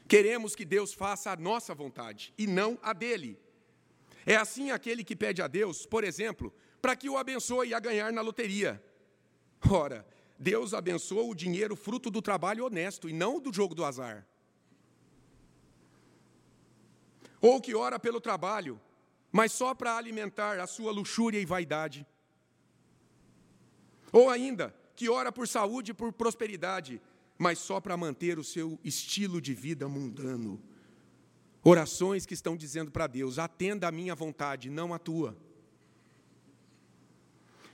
Queremos 0.07 0.55
que 0.55 0.65
Deus 0.65 0.93
faça 0.93 1.31
a 1.31 1.35
nossa 1.35 1.73
vontade 1.73 2.33
e 2.37 2.45
não 2.45 2.77
a 2.83 2.93
dele. 2.93 3.39
É 4.25 4.35
assim 4.35 4.71
aquele 4.71 5.03
que 5.03 5.15
pede 5.15 5.41
a 5.41 5.47
Deus, 5.47 5.85
por 5.85 6.03
exemplo, 6.03 6.53
para 6.81 6.95
que 6.95 7.09
o 7.09 7.17
abençoe 7.17 7.73
a 7.73 7.79
ganhar 7.79 8.11
na 8.11 8.21
loteria. 8.21 8.83
Ora, 9.69 10.05
Deus 10.37 10.73
abençoa 10.73 11.23
o 11.23 11.35
dinheiro 11.35 11.75
fruto 11.75 12.11
do 12.11 12.21
trabalho 12.21 12.65
honesto 12.65 13.07
e 13.07 13.13
não 13.13 13.39
do 13.39 13.53
jogo 13.53 13.73
do 13.73 13.85
azar. 13.85 14.27
Ou 17.41 17.59
que 17.59 17.73
ora 17.73 17.99
pelo 17.99 18.21
trabalho, 18.21 18.79
mas 19.31 19.51
só 19.51 19.73
para 19.73 19.97
alimentar 19.97 20.59
a 20.59 20.67
sua 20.67 20.91
luxúria 20.91 21.39
e 21.39 21.45
vaidade. 21.45 22.05
Ou 24.11 24.29
ainda, 24.29 24.75
que 24.95 25.09
ora 25.09 25.31
por 25.31 25.47
saúde 25.47 25.91
e 25.91 25.93
por 25.93 26.13
prosperidade, 26.13 27.01
mas 27.37 27.57
só 27.57 27.79
para 27.79 27.97
manter 27.97 28.37
o 28.37 28.43
seu 28.43 28.79
estilo 28.83 29.41
de 29.41 29.53
vida 29.53 29.87
mundano. 29.87 30.61
Orações 31.63 32.25
que 32.25 32.33
estão 32.33 32.55
dizendo 32.55 32.91
para 32.91 33.07
Deus: 33.07 33.39
atenda 33.39 33.87
a 33.87 33.91
minha 33.91 34.13
vontade, 34.13 34.69
não 34.69 34.93
a 34.93 34.99
tua. 34.99 35.35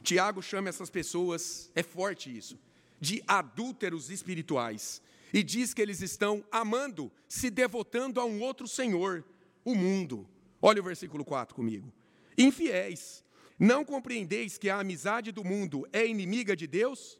Tiago 0.03 0.41
chama 0.41 0.69
essas 0.69 0.89
pessoas, 0.89 1.69
é 1.75 1.83
forte 1.83 2.35
isso, 2.35 2.57
de 2.99 3.21
adúlteros 3.27 4.09
espirituais. 4.09 5.01
E 5.33 5.43
diz 5.43 5.73
que 5.73 5.81
eles 5.81 6.01
estão 6.01 6.45
amando, 6.49 7.11
se 7.27 7.49
devotando 7.49 8.21
a 8.21 8.25
um 8.25 8.41
outro 8.41 8.67
Senhor, 8.69 9.25
o 9.67 9.75
mundo. 9.75 10.25
Olha 10.61 10.79
o 10.79 10.83
versículo 10.83 11.25
4 11.25 11.53
comigo. 11.53 11.93
Infiéis, 12.37 13.21
não 13.59 13.83
compreendeis 13.83 14.57
que 14.57 14.69
a 14.69 14.79
amizade 14.79 15.29
do 15.29 15.43
mundo 15.43 15.85
é 15.91 16.07
inimiga 16.07 16.55
de 16.55 16.65
Deus? 16.65 17.19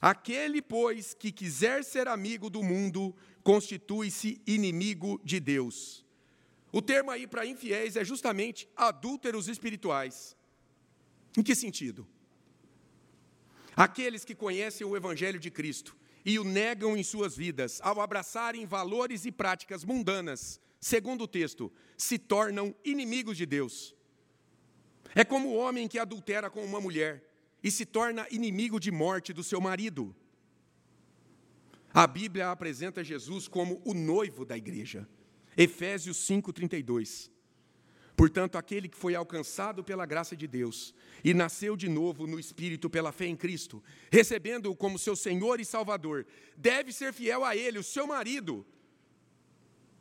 Aquele, 0.00 0.60
pois, 0.60 1.14
que 1.14 1.30
quiser 1.30 1.84
ser 1.84 2.08
amigo 2.08 2.50
do 2.50 2.60
mundo, 2.60 3.14
constitui-se 3.44 4.42
inimigo 4.44 5.20
de 5.22 5.38
Deus. 5.38 6.04
O 6.72 6.82
termo 6.82 7.12
aí 7.12 7.24
para 7.24 7.46
infiéis 7.46 7.94
é 7.94 8.04
justamente 8.04 8.68
adúlteros 8.74 9.46
espirituais. 9.46 10.36
Em 11.38 11.42
que 11.42 11.54
sentido? 11.54 12.04
Aqueles 13.76 14.24
que 14.24 14.34
conhecem 14.34 14.84
o 14.84 14.96
Evangelho 14.96 15.38
de 15.38 15.52
Cristo 15.52 15.96
e 16.24 16.36
o 16.40 16.44
negam 16.44 16.96
em 16.96 17.04
suas 17.04 17.36
vidas, 17.36 17.80
ao 17.80 18.00
abraçarem 18.00 18.66
valores 18.66 19.24
e 19.24 19.30
práticas 19.30 19.84
mundanas, 19.84 20.60
segundo 20.86 21.24
o 21.24 21.28
texto, 21.28 21.72
se 21.96 22.16
tornam 22.16 22.72
inimigos 22.84 23.36
de 23.36 23.44
Deus. 23.44 23.92
É 25.16 25.24
como 25.24 25.48
o 25.48 25.56
homem 25.56 25.88
que 25.88 25.98
adultera 25.98 26.48
com 26.48 26.64
uma 26.64 26.80
mulher 26.80 27.28
e 27.60 27.72
se 27.72 27.84
torna 27.84 28.24
inimigo 28.30 28.78
de 28.78 28.92
morte 28.92 29.32
do 29.32 29.42
seu 29.42 29.60
marido. 29.60 30.14
A 31.92 32.06
Bíblia 32.06 32.52
apresenta 32.52 33.02
Jesus 33.02 33.48
como 33.48 33.82
o 33.84 33.92
noivo 33.92 34.44
da 34.44 34.56
igreja. 34.56 35.08
Efésios 35.56 36.18
5:32. 36.18 37.30
Portanto, 38.14 38.56
aquele 38.56 38.88
que 38.88 38.96
foi 38.96 39.16
alcançado 39.16 39.82
pela 39.82 40.06
graça 40.06 40.36
de 40.36 40.46
Deus 40.46 40.94
e 41.24 41.34
nasceu 41.34 41.76
de 41.76 41.88
novo 41.88 42.28
no 42.28 42.38
Espírito 42.38 42.88
pela 42.88 43.10
fé 43.10 43.26
em 43.26 43.36
Cristo, 43.36 43.82
recebendo-o 44.10 44.76
como 44.76 45.00
seu 45.00 45.16
Senhor 45.16 45.58
e 45.60 45.64
Salvador, 45.64 46.24
deve 46.56 46.92
ser 46.92 47.12
fiel 47.12 47.44
a 47.44 47.56
Ele, 47.56 47.78
o 47.80 47.82
seu 47.82 48.06
marido, 48.06 48.64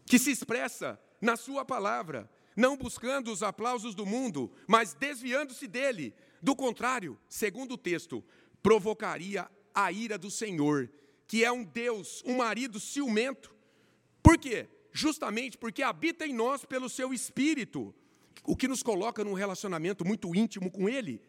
que 0.06 0.20
se 0.20 0.32
expressa 0.32 1.00
na 1.20 1.36
Sua 1.36 1.66
palavra, 1.66 2.30
não 2.56 2.78
buscando 2.78 3.32
os 3.32 3.44
aplausos 3.44 3.96
do 3.96 4.06
mundo, 4.06 4.52
mas 4.68 4.94
desviando-se 4.94 5.68
dele. 5.68 6.14
Do 6.42 6.56
contrário, 6.56 7.20
segundo 7.28 7.74
o 7.74 7.78
texto, 7.78 8.24
provocaria 8.62 9.50
a 9.74 9.92
ira 9.92 10.18
do 10.18 10.32
Senhor, 10.32 10.90
que 11.28 11.44
é 11.44 11.52
um 11.52 11.64
Deus, 11.64 12.24
um 12.26 12.38
marido 12.38 12.80
ciumento. 12.80 13.54
Por 14.24 14.38
quê? 14.38 14.68
Justamente 14.92 15.58
porque 15.58 15.84
habita 15.84 16.26
em 16.26 16.34
nós 16.34 16.64
pelo 16.64 16.90
seu 16.90 17.14
Espírito 17.14 17.94
o 18.44 18.56
que 18.56 18.68
nos 18.68 18.84
coloca 18.84 19.24
num 19.24 19.34
relacionamento 19.34 20.06
muito 20.06 20.34
íntimo 20.36 20.72
com 20.72 20.88
Ele. 20.88 21.22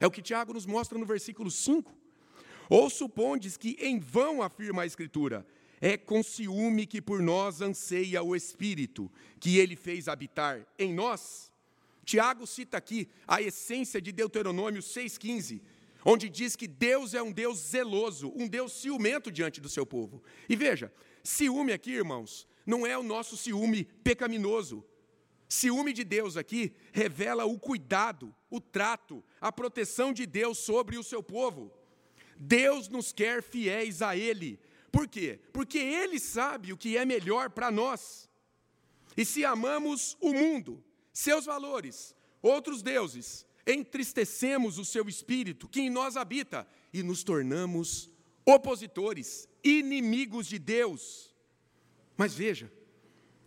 É 0.00 0.06
o 0.06 0.10
que 0.10 0.20
Tiago 0.20 0.52
nos 0.52 0.66
mostra 0.66 0.98
no 0.98 1.06
versículo 1.06 1.50
5. 1.50 1.92
Ou 2.68 2.90
supondes 2.90 3.56
que 3.56 3.76
em 3.80 3.98
vão 3.98 4.42
afirma 4.42 4.82
a 4.82 4.86
Escritura, 4.86 5.46
é 5.84 5.98
com 5.98 6.22
ciúme 6.22 6.86
que 6.86 7.02
por 7.02 7.20
nós 7.20 7.60
anseia 7.60 8.22
o 8.22 8.34
Espírito, 8.34 9.12
que 9.38 9.58
ele 9.58 9.76
fez 9.76 10.08
habitar 10.08 10.66
em 10.78 10.94
nós? 10.94 11.52
Tiago 12.06 12.46
cita 12.46 12.78
aqui 12.78 13.06
a 13.28 13.42
essência 13.42 14.00
de 14.00 14.10
Deuteronômio 14.10 14.80
6,15, 14.80 15.60
onde 16.02 16.30
diz 16.30 16.56
que 16.56 16.66
Deus 16.66 17.12
é 17.12 17.22
um 17.22 17.30
Deus 17.30 17.58
zeloso, 17.58 18.32
um 18.34 18.48
Deus 18.48 18.72
ciumento 18.72 19.30
diante 19.30 19.60
do 19.60 19.68
seu 19.68 19.84
povo. 19.84 20.22
E 20.48 20.56
veja, 20.56 20.90
ciúme 21.22 21.70
aqui, 21.70 21.90
irmãos, 21.90 22.48
não 22.64 22.86
é 22.86 22.96
o 22.96 23.02
nosso 23.02 23.36
ciúme 23.36 23.84
pecaminoso, 23.84 24.82
Ciúme 25.46 25.92
de 25.92 26.02
Deus 26.02 26.38
aqui 26.38 26.72
revela 26.90 27.44
o 27.44 27.58
cuidado, 27.58 28.34
o 28.50 28.58
trato, 28.58 29.22
a 29.38 29.52
proteção 29.52 30.12
de 30.12 30.24
Deus 30.24 30.56
sobre 30.58 30.96
o 30.96 31.02
seu 31.04 31.22
povo. 31.22 31.70
Deus 32.36 32.88
nos 32.88 33.12
quer 33.12 33.42
fiéis 33.42 34.00
a 34.02 34.16
Ele. 34.16 34.58
Por 34.94 35.08
quê? 35.08 35.40
Porque 35.52 35.76
Ele 35.76 36.20
sabe 36.20 36.72
o 36.72 36.76
que 36.76 36.96
é 36.96 37.04
melhor 37.04 37.50
para 37.50 37.68
nós. 37.68 38.30
E 39.16 39.24
se 39.24 39.44
amamos 39.44 40.16
o 40.20 40.32
mundo, 40.32 40.84
seus 41.12 41.44
valores, 41.44 42.14
outros 42.40 42.80
deuses, 42.80 43.44
entristecemos 43.66 44.78
o 44.78 44.84
seu 44.84 45.08
espírito 45.08 45.68
que 45.68 45.80
em 45.80 45.90
nós 45.90 46.16
habita 46.16 46.64
e 46.92 47.02
nos 47.02 47.24
tornamos 47.24 48.08
opositores, 48.46 49.48
inimigos 49.64 50.46
de 50.46 50.60
Deus. 50.60 51.34
Mas 52.16 52.32
veja, 52.32 52.72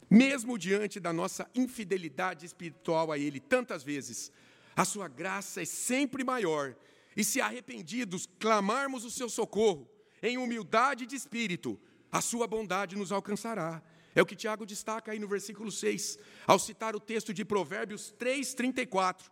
mesmo 0.09 0.57
diante 0.57 0.99
da 0.99 1.13
nossa 1.13 1.49
infidelidade 1.55 2.45
espiritual 2.45 3.09
a 3.09 3.17
Ele, 3.17 3.39
tantas 3.39 3.83
vezes, 3.83 4.33
a 4.75 4.83
Sua 4.83 5.07
graça 5.07 5.61
é 5.61 5.65
sempre 5.65 6.25
maior, 6.25 6.75
e 7.15 7.23
se 7.23 7.39
arrependidos 7.39 8.27
clamarmos 8.37 9.05
o 9.05 9.09
Seu 9.09 9.29
socorro, 9.29 9.89
em 10.21 10.37
humildade 10.37 11.05
de 11.05 11.15
espírito, 11.15 11.79
a 12.11 12.21
Sua 12.21 12.47
bondade 12.47 12.95
nos 12.95 13.11
alcançará. 13.11 13.81
É 14.15 14.21
o 14.21 14.25
que 14.25 14.35
Tiago 14.35 14.65
destaca 14.65 15.11
aí 15.11 15.19
no 15.19 15.27
versículo 15.27 15.71
6, 15.71 16.17
ao 16.47 16.57
citar 16.57 16.95
o 16.95 16.99
texto 16.99 17.33
de 17.33 17.45
Provérbios 17.45 18.11
3, 18.17 18.53
34. 18.53 19.31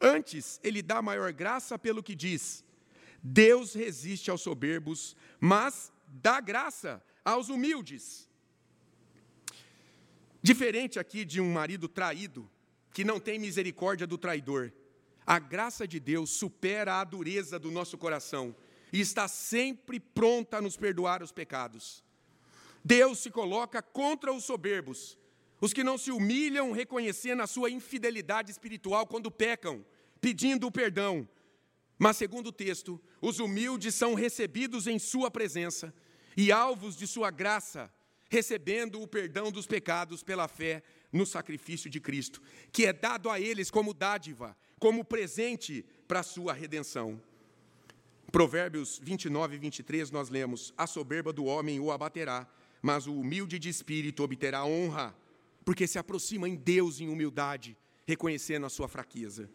Antes, 0.00 0.58
ele 0.64 0.82
dá 0.82 1.00
maior 1.00 1.32
graça 1.32 1.78
pelo 1.78 2.02
que 2.02 2.14
diz: 2.14 2.64
Deus 3.22 3.74
resiste 3.74 4.30
aos 4.30 4.40
soberbos, 4.40 5.14
mas 5.38 5.92
dá 6.08 6.40
graça 6.40 7.02
aos 7.24 7.48
humildes. 7.48 8.28
Diferente 10.42 10.98
aqui 10.98 11.24
de 11.24 11.40
um 11.40 11.52
marido 11.52 11.86
traído, 11.86 12.50
que 12.92 13.04
não 13.04 13.20
tem 13.20 13.38
misericórdia 13.38 14.06
do 14.06 14.16
traidor, 14.16 14.72
a 15.26 15.38
graça 15.38 15.86
de 15.86 16.00
Deus 16.00 16.30
supera 16.30 17.00
a 17.00 17.04
dureza 17.04 17.58
do 17.58 17.70
nosso 17.70 17.96
coração 17.96 18.56
e 18.92 19.00
está 19.00 19.28
sempre 19.28 20.00
pronta 20.00 20.58
a 20.58 20.62
nos 20.62 20.76
perdoar 20.76 21.22
os 21.22 21.32
pecados. 21.32 22.02
Deus 22.84 23.18
se 23.18 23.30
coloca 23.30 23.82
contra 23.82 24.32
os 24.32 24.44
soberbos, 24.44 25.18
os 25.60 25.72
que 25.72 25.84
não 25.84 25.98
se 25.98 26.10
humilham 26.10 26.72
reconhecendo 26.72 27.42
a 27.42 27.46
sua 27.46 27.70
infidelidade 27.70 28.50
espiritual 28.50 29.06
quando 29.06 29.30
pecam, 29.30 29.84
pedindo 30.20 30.66
o 30.66 30.72
perdão. 30.72 31.28
Mas, 31.98 32.16
segundo 32.16 32.46
o 32.46 32.52
texto, 32.52 33.00
os 33.20 33.38
humildes 33.38 33.94
são 33.94 34.14
recebidos 34.14 34.86
em 34.86 34.98
Sua 34.98 35.30
presença 35.30 35.92
e 36.34 36.50
alvos 36.50 36.96
de 36.96 37.06
Sua 37.06 37.30
graça, 37.30 37.92
recebendo 38.30 39.02
o 39.02 39.06
perdão 39.06 39.52
dos 39.52 39.66
pecados 39.66 40.22
pela 40.22 40.48
fé 40.48 40.82
no 41.12 41.26
sacrifício 41.26 41.90
de 41.90 42.00
Cristo, 42.00 42.40
que 42.72 42.86
é 42.86 42.92
dado 42.92 43.28
a 43.28 43.38
eles 43.38 43.70
como 43.70 43.92
dádiva, 43.92 44.56
como 44.78 45.04
presente 45.04 45.84
para 46.08 46.20
a 46.20 46.24
sua 46.24 46.52
redenção. 46.54 47.20
Provérbios 48.30 49.00
29 49.02 49.56
e 49.56 49.58
23 49.58 50.10
nós 50.10 50.28
lemos: 50.28 50.72
A 50.76 50.86
soberba 50.86 51.32
do 51.32 51.44
homem 51.44 51.80
o 51.80 51.90
abaterá, 51.90 52.48
mas 52.80 53.06
o 53.06 53.14
humilde 53.14 53.58
de 53.58 53.68
espírito 53.68 54.22
obterá 54.22 54.64
honra, 54.64 55.14
porque 55.64 55.86
se 55.86 55.98
aproxima 55.98 56.48
em 56.48 56.54
Deus 56.54 57.00
em 57.00 57.08
humildade, 57.08 57.76
reconhecendo 58.06 58.66
a 58.66 58.70
sua 58.70 58.88
fraqueza. 58.88 59.50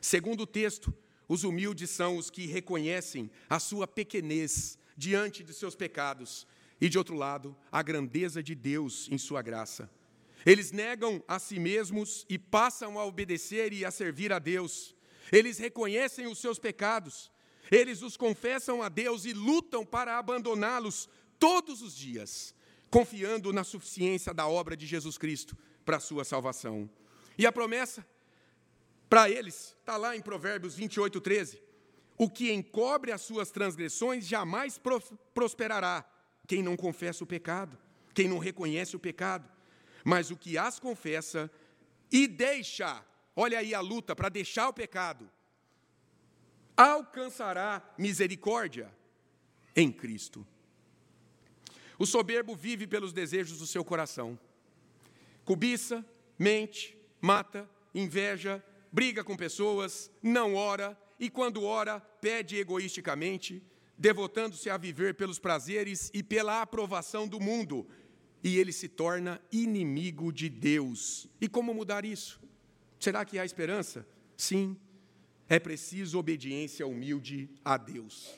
Segundo 0.00 0.42
o 0.42 0.46
texto, 0.46 0.92
os 1.28 1.44
humildes 1.44 1.90
são 1.90 2.16
os 2.16 2.30
que 2.30 2.46
reconhecem 2.46 3.30
a 3.50 3.58
sua 3.58 3.86
pequenez 3.86 4.78
diante 4.96 5.44
de 5.44 5.52
seus 5.52 5.74
pecados 5.74 6.46
e, 6.80 6.88
de 6.88 6.96
outro 6.96 7.16
lado, 7.16 7.56
a 7.70 7.82
grandeza 7.82 8.42
de 8.42 8.54
Deus 8.54 9.08
em 9.10 9.18
sua 9.18 9.42
graça. 9.42 9.90
Eles 10.44 10.72
negam 10.72 11.22
a 11.26 11.38
si 11.38 11.58
mesmos 11.58 12.24
e 12.28 12.38
passam 12.38 12.98
a 12.98 13.04
obedecer 13.04 13.72
e 13.72 13.84
a 13.84 13.90
servir 13.90 14.32
a 14.32 14.38
Deus. 14.38 14.95
Eles 15.32 15.58
reconhecem 15.58 16.26
os 16.26 16.38
seus 16.38 16.58
pecados, 16.58 17.30
eles 17.70 18.02
os 18.02 18.16
confessam 18.16 18.82
a 18.82 18.88
Deus 18.88 19.24
e 19.24 19.32
lutam 19.32 19.84
para 19.84 20.18
abandoná-los 20.18 21.08
todos 21.38 21.82
os 21.82 21.96
dias, 21.96 22.54
confiando 22.90 23.52
na 23.52 23.64
suficiência 23.64 24.32
da 24.32 24.46
obra 24.46 24.76
de 24.76 24.86
Jesus 24.86 25.18
Cristo 25.18 25.56
para 25.84 25.96
a 25.96 26.00
sua 26.00 26.24
salvação. 26.24 26.88
E 27.36 27.46
a 27.46 27.52
promessa 27.52 28.06
para 29.08 29.30
eles 29.30 29.76
está 29.80 29.96
lá 29.96 30.16
em 30.16 30.20
Provérbios 30.20 30.74
28, 30.74 31.20
13. 31.20 31.62
O 32.18 32.30
que 32.30 32.52
encobre 32.52 33.12
as 33.12 33.20
suas 33.20 33.50
transgressões 33.50 34.26
jamais 34.26 34.80
prosperará. 35.34 36.04
Quem 36.46 36.62
não 36.62 36.76
confessa 36.76 37.24
o 37.24 37.26
pecado, 37.26 37.76
quem 38.14 38.28
não 38.28 38.38
reconhece 38.38 38.96
o 38.96 39.00
pecado, 39.00 39.48
mas 40.04 40.30
o 40.30 40.36
que 40.36 40.56
as 40.56 40.78
confessa 40.78 41.50
e 42.10 42.26
deixa, 42.26 43.04
olha 43.36 43.58
aí 43.58 43.74
a 43.74 43.80
luta 43.80 44.16
para 44.16 44.30
deixar 44.30 44.68
o 44.68 44.72
pecado, 44.72 45.30
alcançará 46.74 47.94
misericórdia 47.98 48.90
em 49.76 49.92
Cristo. 49.92 50.46
O 51.98 52.06
soberbo 52.06 52.56
vive 52.56 52.86
pelos 52.86 53.12
desejos 53.12 53.58
do 53.58 53.66
seu 53.66 53.84
coração. 53.84 54.38
Cobiça, 55.44 56.04
mente, 56.38 56.98
mata, 57.20 57.68
inveja, 57.94 58.62
briga 58.90 59.22
com 59.22 59.36
pessoas, 59.36 60.10
não 60.22 60.54
ora 60.54 60.98
e, 61.18 61.30
quando 61.30 61.64
ora, 61.64 62.00
pede 62.00 62.56
egoisticamente, 62.56 63.62
devotando-se 63.96 64.68
a 64.68 64.76
viver 64.76 65.14
pelos 65.14 65.38
prazeres 65.38 66.10
e 66.12 66.22
pela 66.22 66.60
aprovação 66.60 67.26
do 67.26 67.40
mundo, 67.40 67.86
e 68.44 68.58
ele 68.58 68.72
se 68.72 68.88
torna 68.88 69.40
inimigo 69.50 70.30
de 70.30 70.48
Deus. 70.48 71.28
E 71.40 71.48
como 71.48 71.72
mudar 71.72 72.04
isso? 72.04 72.45
Será 73.06 73.24
que 73.24 73.38
há 73.38 73.44
esperança? 73.44 74.04
Sim, 74.36 74.76
é 75.48 75.60
preciso 75.60 76.18
obediência 76.18 76.84
humilde 76.84 77.48
a 77.64 77.76
Deus. 77.76 78.34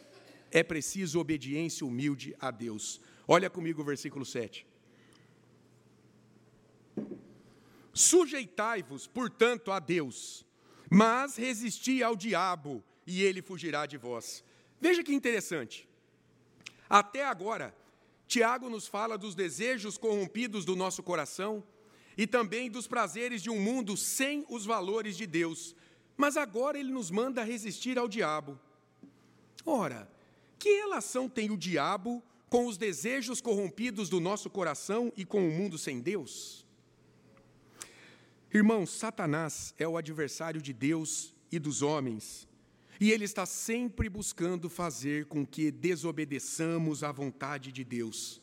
É 0.50 0.62
preciso 0.62 1.18
obediência 1.18 1.86
humilde 1.86 2.36
a 2.38 2.50
Deus. 2.50 3.00
Olha 3.26 3.48
comigo 3.48 3.80
o 3.80 3.84
versículo 3.92 4.26
7. 4.26 4.66
Sujeitai-vos, 7.94 9.06
portanto, 9.06 9.72
a 9.72 9.78
Deus, 9.78 10.44
mas 10.90 11.36
resisti 11.36 12.02
ao 12.02 12.14
diabo, 12.14 12.84
e 13.06 13.22
ele 13.22 13.40
fugirá 13.40 13.86
de 13.86 13.96
vós. 13.96 14.44
Veja 14.78 15.02
que 15.02 15.14
interessante. 15.14 15.88
Até 16.90 17.24
agora, 17.24 17.74
Tiago 18.26 18.68
nos 18.68 18.86
fala 18.86 19.16
dos 19.16 19.34
desejos 19.34 19.96
corrompidos 19.96 20.66
do 20.66 20.76
nosso 20.76 21.02
coração 21.02 21.64
e 22.18 22.26
também 22.26 22.68
dos 22.68 22.88
prazeres 22.88 23.40
de 23.40 23.48
um 23.48 23.60
mundo 23.60 23.96
sem 23.96 24.44
os 24.50 24.66
valores 24.66 25.16
de 25.16 25.24
Deus. 25.24 25.76
Mas 26.16 26.36
agora 26.36 26.76
ele 26.76 26.90
nos 26.90 27.12
manda 27.12 27.44
resistir 27.44 27.96
ao 27.96 28.08
diabo. 28.08 28.58
Ora, 29.64 30.10
que 30.58 30.68
relação 30.68 31.28
tem 31.28 31.52
o 31.52 31.56
diabo 31.56 32.20
com 32.50 32.66
os 32.66 32.76
desejos 32.76 33.40
corrompidos 33.40 34.08
do 34.08 34.18
nosso 34.18 34.50
coração 34.50 35.12
e 35.16 35.24
com 35.24 35.46
o 35.46 35.52
mundo 35.52 35.78
sem 35.78 36.00
Deus? 36.00 36.66
Irmãos, 38.52 38.90
Satanás 38.90 39.72
é 39.78 39.86
o 39.86 39.96
adversário 39.96 40.60
de 40.60 40.72
Deus 40.72 41.32
e 41.52 41.58
dos 41.60 41.82
homens. 41.82 42.48
E 43.00 43.12
ele 43.12 43.26
está 43.26 43.46
sempre 43.46 44.08
buscando 44.08 44.68
fazer 44.68 45.26
com 45.26 45.46
que 45.46 45.70
desobedeçamos 45.70 47.04
à 47.04 47.12
vontade 47.12 47.70
de 47.70 47.84
Deus, 47.84 48.42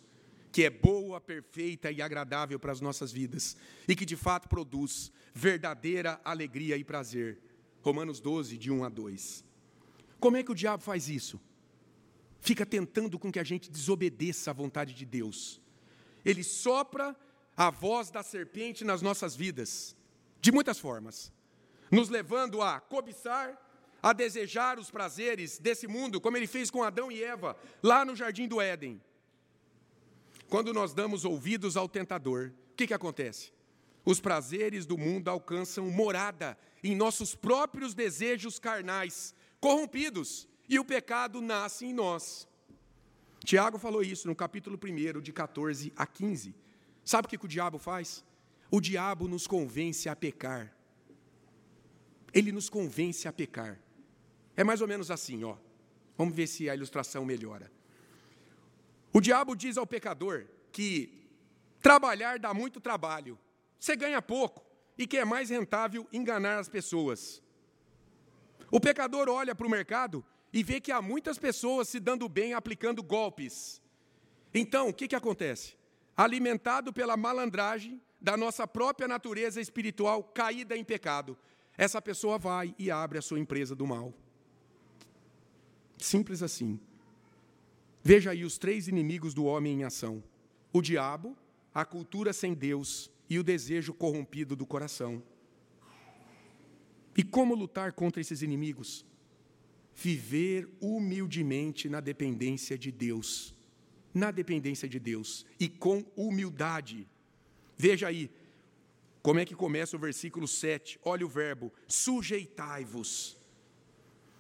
que 0.56 0.64
é 0.64 0.70
boa, 0.70 1.20
perfeita 1.20 1.92
e 1.92 2.02
agradável 2.02 2.58
para 2.58 2.72
as 2.72 2.80
nossas 2.80 3.12
vidas, 3.12 3.58
e 3.90 3.94
que 3.94 4.06
de 4.06 4.16
fato 4.16 4.48
produz 4.48 5.12
verdadeira 5.34 6.18
alegria 6.24 6.78
e 6.78 6.84
prazer. 6.86 7.42
Romanos 7.82 8.22
12, 8.22 8.58
de 8.58 8.72
1 8.72 8.86
a 8.86 8.88
2. 8.88 9.44
Como 10.18 10.38
é 10.38 10.44
que 10.44 10.54
o 10.54 10.56
diabo 10.56 10.82
faz 10.82 11.10
isso? 11.10 11.42
Fica 12.40 12.66
tentando 12.66 13.20
com 13.20 13.30
que 13.34 13.38
a 13.38 13.44
gente 13.44 13.70
desobedeça 13.70 14.52
à 14.52 14.54
vontade 14.54 14.94
de 14.94 15.06
Deus. 15.06 15.62
Ele 16.24 16.42
sopra 16.42 17.14
a 17.58 17.70
voz 17.70 18.10
da 18.10 18.24
serpente 18.24 18.86
nas 18.86 19.02
nossas 19.02 19.36
vidas, 19.36 19.94
de 20.40 20.54
muitas 20.54 20.80
formas, 20.80 21.34
nos 21.92 22.08
levando 22.08 22.62
a 22.62 22.80
cobiçar, 22.80 23.62
a 24.02 24.14
desejar 24.14 24.80
os 24.80 24.90
prazeres 24.90 25.60
desse 25.60 25.86
mundo, 25.86 26.22
como 26.22 26.38
ele 26.38 26.48
fez 26.48 26.72
com 26.72 26.82
Adão 26.82 27.12
e 27.12 27.22
Eva, 27.22 27.58
lá 27.84 28.06
no 28.06 28.16
jardim 28.16 28.48
do 28.48 28.62
Éden. 28.62 29.02
Quando 30.50 30.74
nós 30.74 30.94
damos 30.94 31.26
ouvidos 31.26 31.76
ao 31.76 31.90
tentador, 31.90 32.52
o 32.72 32.76
que, 32.76 32.88
que 32.88 32.94
acontece? 32.94 33.52
Os 34.06 34.20
prazeres 34.20 34.86
do 34.86 34.98
mundo 34.98 35.30
alcançam 35.30 35.90
morada 35.90 36.58
em 36.84 36.96
nossos 36.96 37.34
próprios 37.34 37.94
desejos 37.94 38.60
carnais, 38.60 39.34
corrompidos, 39.60 40.48
e 40.70 40.78
o 40.80 40.86
pecado 40.86 41.42
nasce 41.42 41.86
em 41.86 41.94
nós. 41.94 42.48
Tiago 43.44 43.78
falou 43.78 44.04
isso 44.04 44.28
no 44.28 44.36
capítulo 44.36 44.80
1, 44.82 45.22
de 45.22 45.32
14 45.32 45.92
a 45.96 46.06
15. 46.06 46.56
Sabe 47.04 47.26
o 47.26 47.30
que, 47.30 47.38
que 47.38 47.46
o 47.46 47.48
diabo 47.50 47.78
faz? 47.78 48.24
O 48.72 48.80
diabo 48.80 49.28
nos 49.28 49.48
convence 49.48 50.10
a 50.10 50.16
pecar. 50.16 50.76
Ele 52.34 52.52
nos 52.52 52.70
convence 52.70 53.28
a 53.28 53.34
pecar. 53.34 53.80
É 54.56 54.64
mais 54.64 54.82
ou 54.82 54.88
menos 54.88 55.10
assim, 55.10 55.44
ó. 55.44 55.56
Vamos 56.18 56.36
ver 56.36 56.48
se 56.48 56.70
a 56.70 56.76
ilustração 56.76 57.26
melhora. 57.26 57.72
O 59.16 59.22
diabo 59.22 59.56
diz 59.56 59.78
ao 59.78 59.88
pecador 59.88 60.46
que 60.74 61.26
trabalhar 61.82 62.38
dá 62.38 62.54
muito 62.54 62.82
trabalho, 62.82 63.40
você 63.80 63.96
ganha 63.96 64.22
pouco 64.22 64.62
e 64.98 65.08
que 65.08 65.16
é 65.16 65.24
mais 65.24 65.50
rentável 65.50 66.06
enganar 66.12 66.60
as 66.60 66.68
pessoas. 66.68 67.42
O 68.70 68.78
pecador 68.78 69.30
olha 69.30 69.56
para 69.56 69.66
o 69.66 69.70
mercado 69.70 70.22
e 70.52 70.62
vê 70.62 70.82
que 70.82 70.92
há 70.92 71.02
muitas 71.02 71.40
pessoas 71.40 71.88
se 71.88 71.98
dando 71.98 72.28
bem 72.28 72.54
aplicando 72.54 73.02
golpes. 73.02 73.82
Então, 74.54 74.90
o 74.90 74.94
que, 74.94 75.08
que 75.08 75.16
acontece? 75.16 75.78
Alimentado 76.18 76.92
pela 76.92 77.16
malandragem 77.16 78.02
da 78.20 78.36
nossa 78.36 78.68
própria 78.68 79.08
natureza 79.08 79.62
espiritual 79.62 80.26
caída 80.26 80.76
em 80.76 80.84
pecado, 80.84 81.38
essa 81.78 82.02
pessoa 82.02 82.38
vai 82.38 82.76
e 82.78 82.92
abre 82.92 83.18
a 83.18 83.22
sua 83.22 83.40
empresa 83.40 83.74
do 83.74 83.88
mal. 83.88 84.14
Simples 85.98 86.44
assim. 86.44 86.78
Veja 88.08 88.30
aí 88.30 88.46
os 88.46 88.60
três 88.60 88.88
inimigos 88.88 89.34
do 89.34 89.46
homem 89.46 89.80
em 89.80 89.84
ação: 89.84 90.24
o 90.72 90.80
diabo, 90.80 91.36
a 91.74 91.84
cultura 91.84 92.32
sem 92.32 92.54
Deus 92.54 93.12
e 93.28 93.40
o 93.40 93.44
desejo 93.44 93.96
corrompido 93.96 94.56
do 94.56 94.64
coração. 94.64 95.24
E 97.18 97.24
como 97.24 97.56
lutar 97.56 97.94
contra 97.94 98.22
esses 98.22 98.44
inimigos? 98.44 99.04
Viver 99.96 100.70
humildemente 100.80 101.90
na 101.90 102.00
dependência 102.00 102.78
de 102.78 102.92
Deus. 102.92 103.56
Na 104.14 104.30
dependência 104.30 104.88
de 104.88 105.00
Deus 105.00 105.44
e 105.60 105.68
com 105.68 106.06
humildade. 106.16 107.08
Veja 107.76 108.08
aí 108.08 108.30
como 109.24 109.40
é 109.40 109.46
que 109.46 109.56
começa 109.56 109.98
o 109.98 110.00
versículo 110.00 110.48
7. 110.48 111.00
Olha 111.04 111.26
o 111.26 111.30
verbo: 111.30 111.74
sujeitai-vos. 111.88 113.36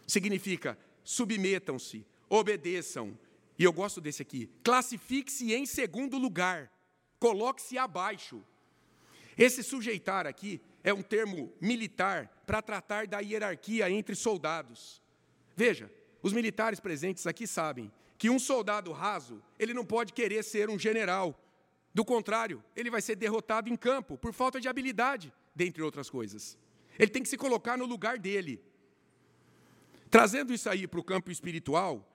Significa 0.06 0.78
submetam-se, 1.04 2.06
obedeçam. 2.30 3.18
E 3.58 3.64
eu 3.64 3.72
gosto 3.72 4.02
desse 4.02 4.22
aqui. 4.22 4.50
Classifique-se 4.64 5.54
em 5.54 5.66
segundo 5.66 6.18
lugar. 6.18 6.72
coloque-se 7.20 7.78
abaixo. 7.78 8.44
Esse 9.38 9.64
sujeitar 9.64 10.28
aqui 10.28 10.62
é 10.84 10.94
um 10.94 11.02
termo 11.02 11.52
militar 11.60 12.28
para 12.46 12.62
tratar 12.62 13.08
da 13.08 13.20
hierarquia 13.20 13.90
entre 13.90 14.16
soldados. 14.16 15.02
Veja, 15.56 15.92
os 16.22 16.34
militares 16.34 16.80
presentes 16.80 17.26
aqui 17.26 17.48
sabem 17.48 17.92
que 18.18 18.30
um 18.30 18.38
soldado 18.38 18.92
raso, 18.92 19.42
ele 19.58 19.74
não 19.74 19.86
pode 19.86 20.14
querer 20.14 20.44
ser 20.44 20.70
um 20.70 20.78
general. 20.78 21.40
Do 21.94 22.06
contrário, 22.06 22.64
ele 22.76 22.90
vai 22.90 23.02
ser 23.02 23.16
derrotado 23.16 23.70
em 23.70 23.76
campo 23.76 24.18
por 24.18 24.34
falta 24.34 24.60
de 24.60 24.68
habilidade, 24.68 25.34
dentre 25.56 25.82
outras 25.82 26.10
coisas. 26.10 26.58
Ele 27.00 27.10
tem 27.10 27.24
que 27.24 27.30
se 27.30 27.38
colocar 27.38 27.78
no 27.78 27.86
lugar 27.86 28.18
dele. 28.18 28.62
Trazendo 30.10 30.54
isso 30.54 30.70
aí 30.70 30.88
para 30.88 31.00
o 31.00 31.04
campo 31.04 31.32
espiritual, 31.32 32.08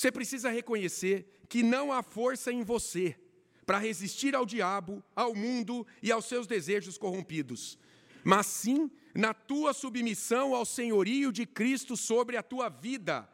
você 0.00 0.10
precisa 0.10 0.48
reconhecer 0.48 1.26
que 1.46 1.62
não 1.62 1.92
há 1.92 2.02
força 2.02 2.50
em 2.50 2.64
você 2.64 3.14
para 3.66 3.76
resistir 3.76 4.34
ao 4.34 4.46
diabo, 4.46 5.04
ao 5.14 5.34
mundo 5.34 5.86
e 6.02 6.10
aos 6.10 6.24
seus 6.24 6.46
desejos 6.46 6.96
corrompidos, 6.96 7.78
mas 8.24 8.46
sim 8.46 8.90
na 9.14 9.34
tua 9.34 9.74
submissão 9.74 10.54
ao 10.54 10.64
senhorio 10.64 11.30
de 11.30 11.44
Cristo 11.44 11.98
sobre 11.98 12.38
a 12.38 12.42
tua 12.42 12.70
vida. 12.70 13.28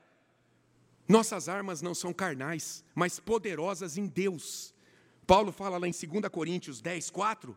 Nossas 1.09 1.49
armas 1.49 1.81
não 1.81 1.95
são 1.95 2.13
carnais, 2.13 2.85
mas 2.97 3.21
poderosas 3.21 3.97
em 3.97 4.09
Deus. 4.09 4.75
Paulo 5.25 5.53
fala 5.53 5.79
lá 5.79 5.87
em 5.87 5.93
2 5.93 6.29
Coríntios 6.33 6.81
10, 6.81 7.11
4. 7.11 7.57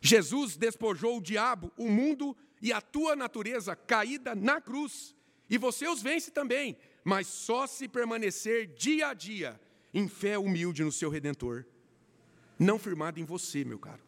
Jesus 0.00 0.56
despojou 0.56 1.18
o 1.18 1.22
diabo, 1.22 1.70
o 1.76 1.90
mundo 1.90 2.34
e 2.62 2.72
a 2.72 2.80
tua 2.80 3.14
natureza 3.14 3.76
caída 3.76 4.34
na 4.34 4.62
cruz, 4.62 5.14
e 5.50 5.58
você 5.58 5.86
os 5.86 6.02
vence 6.02 6.30
também, 6.30 6.78
mas 7.04 7.26
só 7.26 7.66
se 7.66 7.88
permanecer 7.88 8.68
dia 8.74 9.08
a 9.08 9.14
dia 9.14 9.60
em 9.92 10.08
fé 10.08 10.38
humilde 10.38 10.84
no 10.84 10.92
seu 10.92 11.10
redentor, 11.10 11.64
não 12.58 12.78
firmado 12.78 13.20
em 13.20 13.24
você, 13.24 13.64
meu 13.64 13.78
caro. 13.78 14.02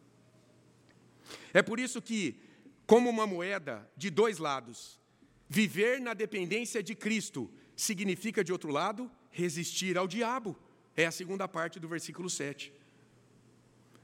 É 1.53 1.61
por 1.61 1.79
isso 1.79 2.01
que, 2.01 2.39
como 2.85 3.09
uma 3.09 3.27
moeda 3.27 3.89
de 3.97 4.09
dois 4.09 4.37
lados, 4.37 4.99
viver 5.49 5.99
na 5.99 6.13
dependência 6.13 6.81
de 6.81 6.95
Cristo 6.95 7.51
significa, 7.75 8.43
de 8.43 8.51
outro 8.51 8.71
lado, 8.71 9.11
resistir 9.29 9.97
ao 9.97 10.07
diabo. 10.07 10.57
É 10.95 11.05
a 11.05 11.11
segunda 11.11 11.47
parte 11.47 11.79
do 11.79 11.87
versículo 11.87 12.29
7. 12.29 12.71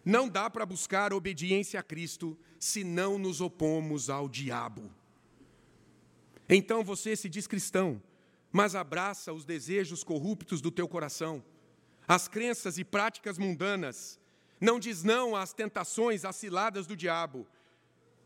Não 0.03 0.27
dá 0.27 0.49
para 0.49 0.65
buscar 0.65 1.13
obediência 1.13 1.79
a 1.79 1.83
Cristo 1.83 2.37
se 2.59 2.83
não 2.83 3.17
nos 3.17 3.39
opomos 3.39 4.09
ao 4.09 4.27
diabo. 4.27 4.91
Então 6.49 6.83
você 6.83 7.15
se 7.15 7.29
diz 7.29 7.47
cristão, 7.47 8.01
mas 8.51 8.75
abraça 8.75 9.33
os 9.33 9.45
desejos 9.45 10.03
corruptos 10.03 10.61
do 10.61 10.71
teu 10.71 10.87
coração, 10.87 11.43
as 12.07 12.27
crenças 12.27 12.77
e 12.77 12.83
práticas 12.83 13.37
mundanas, 13.37 14.19
não 14.59 14.79
diz 14.79 15.03
não 15.03 15.35
às 15.35 15.53
tentações, 15.53 16.25
às 16.25 16.35
ciladas 16.35 16.85
do 16.85 16.95
diabo. 16.95 17.47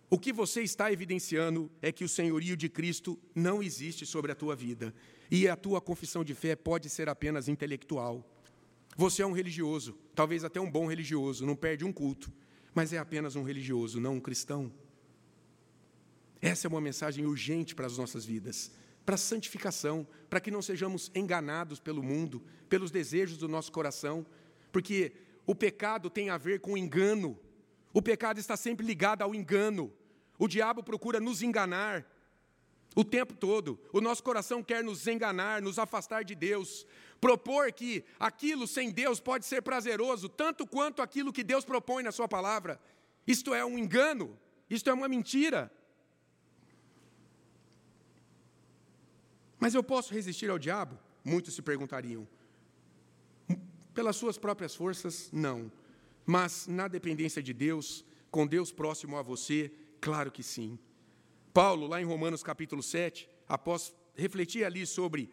O 0.10 0.20
que 0.20 0.34
você 0.34 0.62
está 0.62 0.92
evidenciando 0.92 1.72
é 1.82 1.92
que 1.92 2.04
o 2.04 2.10
senhorio 2.10 2.56
de 2.56 2.70
Cristo 2.70 3.20
não 3.34 3.62
existe 3.62 4.06
sobre 4.06 4.32
a 4.32 4.36
tua 4.36 4.56
vida, 4.56 4.94
e 5.30 5.48
a 5.48 5.56
tua 5.56 5.82
confissão 5.82 6.24
de 6.24 6.34
fé 6.34 6.56
pode 6.56 6.90
ser 6.90 7.10
apenas 7.10 7.48
intelectual. 7.48 8.24
Você 8.96 9.22
é 9.22 9.28
um 9.28 9.32
religioso, 9.32 9.98
talvez 10.14 10.44
até 10.44 10.60
um 10.60 10.70
bom 10.70 10.88
religioso, 10.88 11.46
não 11.46 11.56
perde 11.56 11.84
um 11.84 11.92
culto, 11.92 12.32
mas 12.74 12.94
é 12.94 12.98
apenas 12.98 13.36
um 13.36 13.44
religioso, 13.44 14.00
não 14.00 14.16
um 14.16 14.20
cristão. 14.22 14.72
Essa 16.42 16.68
é 16.68 16.70
uma 16.70 16.82
mensagem 16.82 17.26
urgente 17.26 17.74
para 17.74 17.88
as 17.88 17.98
nossas 17.98 18.26
vidas, 18.26 18.72
para 19.06 19.16
a 19.16 19.18
santificação, 19.18 20.08
para 20.30 20.40
que 20.40 20.50
não 20.50 20.62
sejamos 20.62 21.12
enganados 21.14 21.80
pelo 21.80 22.02
mundo, 22.02 22.44
pelos 22.68 22.92
desejos 22.92 23.38
do 23.38 23.48
nosso 23.48 23.72
coração, 23.72 24.26
porque 24.72 25.14
o 25.46 25.54
pecado 25.54 26.10
tem 26.10 26.30
a 26.30 26.38
ver 26.38 26.60
com 26.60 26.78
engano. 26.78 27.40
O 27.94 28.02
pecado 28.02 28.40
está 28.40 28.58
sempre 28.58 28.86
ligado 28.86 29.22
ao 29.22 29.36
engano. 29.36 29.94
O 30.40 30.48
diabo 30.48 30.84
procura 30.84 31.20
nos 31.20 31.42
enganar, 31.42 32.06
o 32.96 33.04
tempo 33.04 33.34
todo. 33.36 33.80
O 33.92 34.00
nosso 34.00 34.24
coração 34.24 34.64
quer 34.64 34.84
nos 34.84 35.06
enganar, 35.06 35.62
nos 35.62 35.78
afastar 35.78 36.24
de 36.24 36.34
Deus, 36.34 36.88
propor 37.20 37.72
que 37.72 38.04
aquilo 38.20 38.66
sem 38.66 38.90
Deus 38.90 39.20
pode 39.20 39.46
ser 39.46 39.62
prazeroso, 39.62 40.30
tanto 40.30 40.66
quanto 40.66 41.02
aquilo 41.02 41.34
que 41.34 41.44
Deus 41.44 41.66
propõe 41.66 42.02
na 42.02 42.12
Sua 42.12 42.28
palavra. 42.28 42.80
Isto 43.28 43.54
é 43.54 43.66
um 43.66 43.78
engano, 43.78 44.40
isto 44.70 44.90
é 44.90 44.94
uma 44.94 45.10
mentira. 45.10 45.72
Mas 49.66 49.74
eu 49.74 49.82
posso 49.82 50.14
resistir 50.14 50.48
ao 50.52 50.60
diabo? 50.60 50.96
Muitos 51.24 51.56
se 51.56 51.62
perguntariam. 51.64 52.28
Pelas 53.96 54.16
suas 54.16 54.38
próprias 54.38 54.76
forças, 54.76 55.28
não. 55.34 55.72
Mas 56.24 56.68
na 56.68 56.88
dependência 56.88 57.42
de 57.42 57.52
Deus, 57.52 58.06
com 58.30 58.46
Deus 58.46 58.72
próximo 58.72 59.18
a 59.18 59.24
você, 59.24 59.72
claro 60.00 60.32
que 60.32 60.44
sim. 60.44 60.78
Paulo, 61.52 61.88
lá 61.88 62.00
em 62.00 62.06
Romanos 62.06 62.44
capítulo 62.44 62.84
7, 62.84 63.28
após 63.50 63.92
refletir 64.14 64.64
ali 64.64 64.86
sobre 64.86 65.32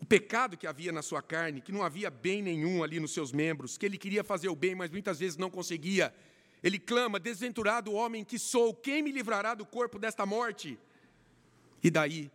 o 0.00 0.06
pecado 0.06 0.56
que 0.56 0.66
havia 0.66 0.90
na 0.90 1.02
sua 1.02 1.20
carne, 1.20 1.60
que 1.60 1.70
não 1.70 1.82
havia 1.82 2.08
bem 2.08 2.40
nenhum 2.40 2.82
ali 2.82 2.98
nos 2.98 3.12
seus 3.12 3.30
membros, 3.30 3.76
que 3.76 3.84
ele 3.84 3.98
queria 3.98 4.24
fazer 4.24 4.48
o 4.48 4.56
bem, 4.56 4.74
mas 4.74 4.90
muitas 4.90 5.18
vezes 5.18 5.36
não 5.36 5.50
conseguia. 5.50 6.14
Ele 6.62 6.78
clama: 6.78 7.20
Desventurado 7.20 7.92
homem 7.92 8.24
que 8.24 8.38
sou, 8.38 8.72
quem 8.72 9.02
me 9.02 9.12
livrará 9.12 9.52
do 9.52 9.66
corpo 9.66 9.98
desta 9.98 10.24
morte? 10.24 10.78
E 11.84 11.90
daí, 11.90 12.30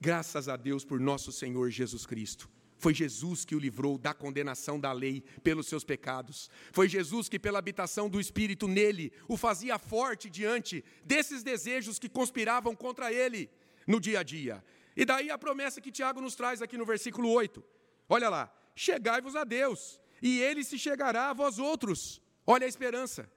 graças 0.00 0.48
a 0.48 0.56
Deus 0.56 0.84
por 0.84 1.00
nosso 1.00 1.32
Senhor 1.32 1.70
Jesus 1.70 2.06
Cristo, 2.06 2.48
foi 2.78 2.94
Jesus 2.94 3.44
que 3.44 3.56
o 3.56 3.58
livrou 3.58 3.98
da 3.98 4.14
condenação 4.14 4.78
da 4.78 4.92
lei 4.92 5.22
pelos 5.42 5.66
seus 5.66 5.82
pecados. 5.82 6.48
Foi 6.72 6.88
Jesus 6.88 7.28
que, 7.28 7.38
pela 7.38 7.58
habitação 7.58 8.08
do 8.08 8.20
Espírito 8.20 8.68
nele, 8.68 9.12
o 9.26 9.36
fazia 9.36 9.78
forte 9.78 10.30
diante 10.30 10.84
desses 11.04 11.42
desejos 11.42 11.98
que 11.98 12.08
conspiravam 12.08 12.76
contra 12.76 13.12
ele 13.12 13.50
no 13.84 14.00
dia 14.00 14.20
a 14.20 14.22
dia. 14.22 14.64
E 14.96 15.04
daí 15.04 15.28
a 15.28 15.36
promessa 15.36 15.80
que 15.80 15.90
Tiago 15.90 16.20
nos 16.20 16.36
traz 16.36 16.62
aqui 16.62 16.78
no 16.78 16.86
versículo 16.86 17.30
8. 17.30 17.62
Olha 18.08 18.28
lá: 18.28 18.52
chegai-vos 18.76 19.34
a 19.34 19.42
Deus, 19.42 20.00
e 20.22 20.40
ele 20.40 20.62
se 20.62 20.78
chegará 20.78 21.30
a 21.30 21.34
vós 21.34 21.58
outros. 21.58 22.22
Olha 22.46 22.64
a 22.64 22.68
esperança. 22.68 23.28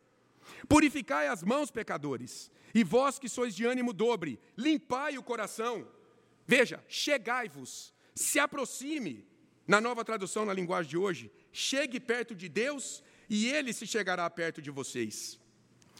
Purificai 0.68 1.28
as 1.28 1.44
mãos, 1.44 1.72
pecadores, 1.72 2.52
e 2.76 2.84
vós 2.84 3.18
que 3.18 3.28
sois 3.28 3.56
de 3.56 3.66
ânimo 3.66 3.92
dobre, 3.92 4.40
limpai 4.56 5.18
o 5.18 5.24
coração. 5.24 5.88
Veja, 6.46 6.84
chegai-vos, 6.88 7.94
se 8.16 8.40
aproxime, 8.40 9.28
na 9.68 9.80
nova 9.80 10.04
tradução, 10.04 10.46
na 10.46 10.54
linguagem 10.54 10.90
de 10.90 10.98
hoje, 10.98 11.32
chegue 11.52 12.00
perto 12.00 12.36
de 12.36 12.50
Deus 12.50 13.04
e 13.30 13.48
ele 13.48 13.72
se 13.72 13.88
chegará 13.88 14.30
perto 14.30 14.62
de 14.62 14.70
vocês. 14.70 15.40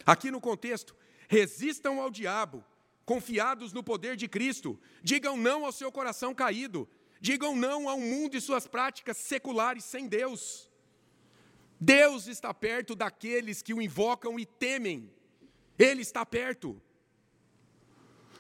Aqui 0.06 0.30
no 0.32 0.42
contexto, 0.42 0.96
resistam 1.28 2.02
ao 2.02 2.10
diabo, 2.10 2.64
confiados 3.06 3.72
no 3.72 3.84
poder 3.84 4.16
de 4.16 4.28
Cristo, 4.28 4.80
digam 5.02 5.38
não 5.38 5.66
ao 5.66 5.72
seu 5.72 5.92
coração 5.92 6.34
caído, 6.34 6.88
digam 7.22 7.56
não 7.56 7.88
ao 7.88 8.00
mundo 8.00 8.36
e 8.36 8.42
suas 8.42 8.68
práticas 8.68 9.18
seculares 9.18 9.86
sem 9.86 10.08
Deus. 10.08 10.70
Deus 11.80 12.28
está 12.28 12.54
perto 12.54 12.96
daqueles 12.96 13.62
que 13.62 13.74
o 13.74 13.82
invocam 13.82 14.40
e 14.40 14.46
temem, 14.46 15.12
Ele 15.80 16.02
está 16.02 16.26
perto. 16.26 16.82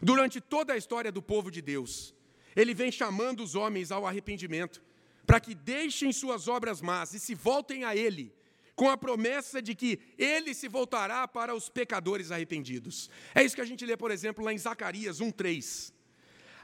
Durante 0.02 0.42
toda 0.42 0.74
a 0.74 0.78
história 0.78 1.12
do 1.12 1.22
povo 1.22 1.52
de 1.52 1.62
Deus, 1.62 2.16
Ele 2.56 2.74
vem 2.74 2.92
chamando 2.92 3.44
os 3.44 3.54
homens 3.56 3.92
ao 3.92 4.06
arrependimento 4.06 4.82
para 5.26 5.40
que 5.40 5.54
deixem 5.54 6.12
suas 6.12 6.48
obras 6.48 6.82
más 6.82 7.14
e 7.14 7.20
se 7.20 7.36
voltem 7.36 7.84
a 7.84 7.96
Ele, 7.96 8.34
com 8.76 8.90
a 8.90 8.98
promessa 8.98 9.62
de 9.62 9.76
que 9.76 10.00
Ele 10.18 10.54
se 10.54 10.68
voltará 10.68 11.28
para 11.28 11.54
os 11.54 11.70
pecadores 11.70 12.32
arrependidos. 12.32 13.10
É 13.36 13.44
isso 13.44 13.56
que 13.56 13.62
a 13.62 13.66
gente 13.66 13.86
lê, 13.86 13.96
por 13.96 14.10
exemplo, 14.10 14.44
lá 14.44 14.52
em 14.52 14.58
Zacarias 14.58 15.22
1,3. 15.22 15.94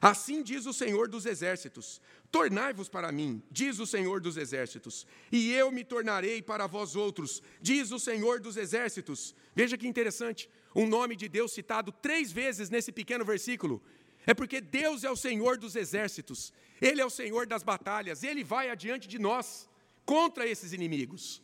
Assim 0.01 0.43
diz 0.43 0.65
o 0.65 0.73
Senhor 0.73 1.07
dos 1.07 1.25
Exércitos: 1.25 2.01
Tornai-vos 2.31 2.89
para 2.89 3.12
mim, 3.12 3.41
diz 3.49 3.79
o 3.79 3.86
Senhor 3.86 4.21
dos 4.21 4.38
Exércitos, 4.38 5.07
e 5.31 5.51
eu 5.51 5.71
me 5.71 5.83
tornarei 5.83 6.41
para 6.41 6.67
vós 6.67 6.95
outros, 6.95 7.41
diz 7.62 7.91
o 7.91 7.99
Senhor 7.99 8.39
dos 8.39 8.57
Exércitos. 8.57 9.36
Veja 9.55 9.77
que 9.77 9.88
interessante, 9.88 10.49
um 10.75 10.88
nome 10.88 11.15
de 11.15 11.27
Deus 11.27 11.51
citado 11.51 11.91
três 11.91 12.31
vezes 12.31 12.69
nesse 12.69 12.91
pequeno 12.91 13.25
versículo. 13.25 13.81
É 14.27 14.33
porque 14.33 14.60
Deus 14.60 15.05
é 15.05 15.10
o 15.10 15.15
Senhor 15.15 15.57
dos 15.57 15.73
exércitos, 15.75 16.53
Ele 16.81 16.99
é 16.99 17.05
o 17.05 17.10
Senhor 17.10 17.47
das 17.47 17.63
batalhas, 17.63 18.23
Ele 18.23 18.43
vai 18.43 18.69
adiante 18.69 19.07
de 19.07 19.17
nós 19.17 19.69
contra 20.05 20.45
esses 20.45 20.73
inimigos. 20.73 21.41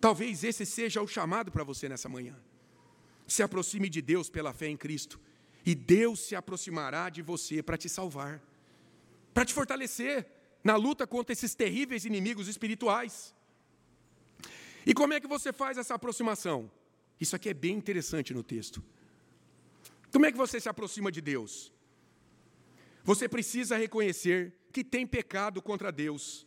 Talvez 0.00 0.44
esse 0.44 0.64
seja 0.64 1.02
o 1.02 1.08
chamado 1.08 1.50
para 1.50 1.64
você 1.64 1.88
nessa 1.88 2.08
manhã. 2.08 2.36
Se 3.26 3.42
aproxime 3.42 3.88
de 3.88 4.00
Deus 4.00 4.30
pela 4.30 4.52
fé 4.52 4.68
em 4.68 4.76
Cristo, 4.76 5.20
e 5.64 5.74
Deus 5.74 6.20
se 6.20 6.34
aproximará 6.34 7.08
de 7.08 7.22
você 7.22 7.62
para 7.62 7.76
te 7.76 7.88
salvar, 7.88 8.42
para 9.32 9.44
te 9.44 9.54
fortalecer 9.54 10.26
na 10.62 10.76
luta 10.76 11.06
contra 11.06 11.32
esses 11.32 11.54
terríveis 11.54 12.04
inimigos 12.04 12.48
espirituais. 12.48 13.34
E 14.84 14.92
como 14.92 15.12
é 15.12 15.20
que 15.20 15.26
você 15.26 15.52
faz 15.52 15.78
essa 15.78 15.94
aproximação? 15.94 16.70
Isso 17.20 17.36
aqui 17.36 17.48
é 17.48 17.54
bem 17.54 17.76
interessante 17.76 18.34
no 18.34 18.42
texto. 18.42 18.82
Como 20.12 20.26
é 20.26 20.32
que 20.32 20.38
você 20.38 20.60
se 20.60 20.68
aproxima 20.68 21.10
de 21.10 21.20
Deus? 21.20 21.72
Você 23.04 23.28
precisa 23.28 23.76
reconhecer 23.76 24.52
que 24.72 24.84
tem 24.84 25.06
pecado 25.06 25.62
contra 25.62 25.92
Deus. 25.92 26.46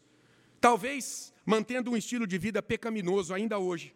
Talvez 0.59 1.33
mantendo 1.45 1.91
um 1.91 1.97
estilo 1.97 2.27
de 2.27 2.37
vida 2.37 2.61
pecaminoso 2.61 3.33
ainda 3.33 3.57
hoje. 3.57 3.95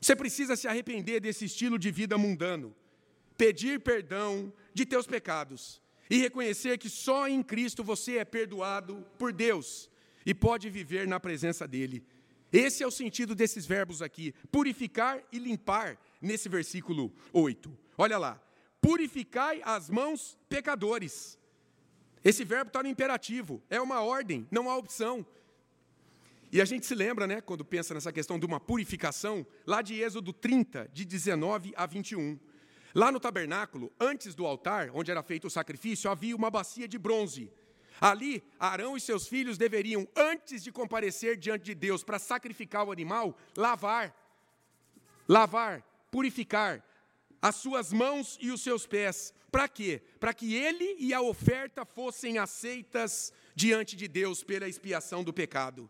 Você 0.00 0.14
precisa 0.14 0.56
se 0.56 0.68
arrepender 0.68 1.20
desse 1.20 1.44
estilo 1.44 1.78
de 1.78 1.90
vida 1.90 2.16
mundano, 2.16 2.74
pedir 3.38 3.80
perdão 3.80 4.52
de 4.74 4.84
teus 4.84 5.06
pecados 5.06 5.80
e 6.10 6.18
reconhecer 6.18 6.76
que 6.76 6.90
só 6.90 7.28
em 7.28 7.42
Cristo 7.42 7.84
você 7.84 8.18
é 8.18 8.24
perdoado 8.24 9.06
por 9.16 9.32
Deus 9.32 9.88
e 10.26 10.34
pode 10.34 10.68
viver 10.68 11.06
na 11.06 11.20
presença 11.20 11.66
dele. 11.66 12.04
Esse 12.52 12.82
é 12.82 12.86
o 12.86 12.90
sentido 12.90 13.34
desses 13.34 13.64
verbos 13.64 14.02
aqui, 14.02 14.34
purificar 14.50 15.22
e 15.30 15.38
limpar, 15.38 15.98
nesse 16.20 16.48
versículo 16.48 17.12
8. 17.32 17.70
Olha 17.96 18.18
lá, 18.18 18.42
purificai 18.80 19.60
as 19.64 19.88
mãos 19.88 20.36
pecadores. 20.48 21.38
Esse 22.24 22.44
verbo 22.44 22.68
está 22.68 22.82
no 22.82 22.88
imperativo, 22.88 23.62
é 23.70 23.80
uma 23.80 24.00
ordem, 24.00 24.46
não 24.50 24.68
há 24.68 24.76
opção. 24.76 25.24
E 26.50 26.60
a 26.60 26.64
gente 26.64 26.86
se 26.86 26.94
lembra, 26.94 27.26
né, 27.26 27.42
quando 27.42 27.64
pensa 27.64 27.92
nessa 27.92 28.10
questão 28.10 28.38
de 28.38 28.46
uma 28.46 28.58
purificação, 28.58 29.46
lá 29.66 29.82
de 29.82 30.00
Êxodo 30.00 30.32
30, 30.32 30.88
de 30.92 31.04
19 31.04 31.74
a 31.76 31.84
21. 31.84 32.38
Lá 32.98 33.12
no 33.12 33.20
tabernáculo, 33.20 33.92
antes 34.00 34.34
do 34.34 34.44
altar, 34.44 34.90
onde 34.92 35.08
era 35.08 35.22
feito 35.22 35.46
o 35.46 35.50
sacrifício, 35.50 36.10
havia 36.10 36.34
uma 36.34 36.50
bacia 36.50 36.88
de 36.88 36.98
bronze. 36.98 37.48
Ali, 38.00 38.42
Arão 38.58 38.96
e 38.96 39.00
seus 39.00 39.28
filhos 39.28 39.56
deveriam, 39.56 40.04
antes 40.16 40.64
de 40.64 40.72
comparecer 40.72 41.36
diante 41.36 41.66
de 41.66 41.76
Deus 41.76 42.02
para 42.02 42.18
sacrificar 42.18 42.88
o 42.88 42.90
animal, 42.90 43.38
lavar, 43.56 44.12
lavar, 45.28 45.80
purificar 46.10 46.84
as 47.40 47.54
suas 47.54 47.92
mãos 47.92 48.36
e 48.40 48.50
os 48.50 48.62
seus 48.62 48.84
pés. 48.84 49.32
Para 49.48 49.68
quê? 49.68 50.02
Para 50.18 50.34
que 50.34 50.56
ele 50.56 50.96
e 50.98 51.14
a 51.14 51.20
oferta 51.20 51.84
fossem 51.84 52.36
aceitas 52.36 53.32
diante 53.54 53.94
de 53.94 54.08
Deus 54.08 54.42
pela 54.42 54.66
expiação 54.68 55.22
do 55.22 55.32
pecado. 55.32 55.88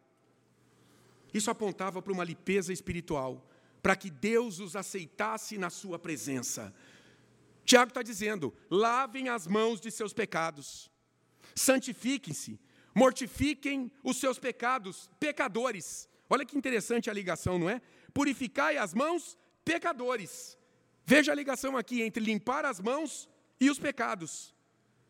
Isso 1.33 1.51
apontava 1.51 2.03
para 2.03 2.13
uma 2.13 2.25
limpeza 2.25 2.71
espiritual, 2.71 3.43
para 3.83 3.97
que 3.97 4.11
Deus 4.11 4.61
os 4.61 4.77
aceitasse 4.77 5.57
na 5.57 5.71
sua 5.71 5.99
presença. 5.99 6.75
Tiago 7.69 7.91
está 7.91 8.03
dizendo: 8.03 8.55
lavem 8.71 9.29
as 9.29 9.47
mãos 9.47 9.79
de 9.79 9.91
seus 9.91 10.15
pecados, 10.15 10.91
santifiquem-se, 11.55 12.59
mortifiquem 12.95 13.93
os 14.03 14.17
seus 14.17 14.39
pecados, 14.39 15.11
pecadores. 15.21 16.09
Olha 16.31 16.47
que 16.47 16.57
interessante 16.57 17.11
a 17.11 17.13
ligação, 17.13 17.59
não 17.59 17.69
é? 17.69 17.83
Purificai 18.15 18.79
as 18.79 18.95
mãos, 18.95 19.37
pecadores. 19.67 20.57
Veja 21.05 21.31
a 21.33 21.35
ligação 21.35 21.77
aqui 21.77 22.01
entre 22.01 22.25
limpar 22.25 22.65
as 22.65 22.81
mãos 22.81 23.29
e 23.61 23.69
os 23.69 23.79
pecados. 23.79 24.55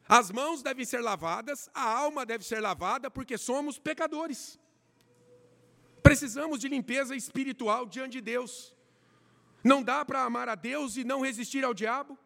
As 0.09 0.33
mãos 0.33 0.61
devem 0.61 0.85
ser 0.85 1.01
lavadas, 1.01 1.71
a 1.73 1.85
alma 1.85 2.27
deve 2.27 2.45
ser 2.45 2.59
lavada, 2.59 3.09
porque 3.09 3.39
somos 3.39 3.79
pecadores. 3.79 4.59
Precisamos 6.03 6.59
de 6.59 6.69
limpeza 6.69 7.15
espiritual 7.15 7.87
diante 7.87 8.15
de 8.15 8.21
Deus. 8.21 8.75
Não 9.63 9.81
dá 9.81 10.05
para 10.05 10.25
amar 10.25 10.49
a 10.49 10.57
Deus 10.57 10.97
e 10.97 11.05
não 11.05 11.21
resistir 11.21 11.65
ao 11.65 11.75
diabo, 11.75 12.19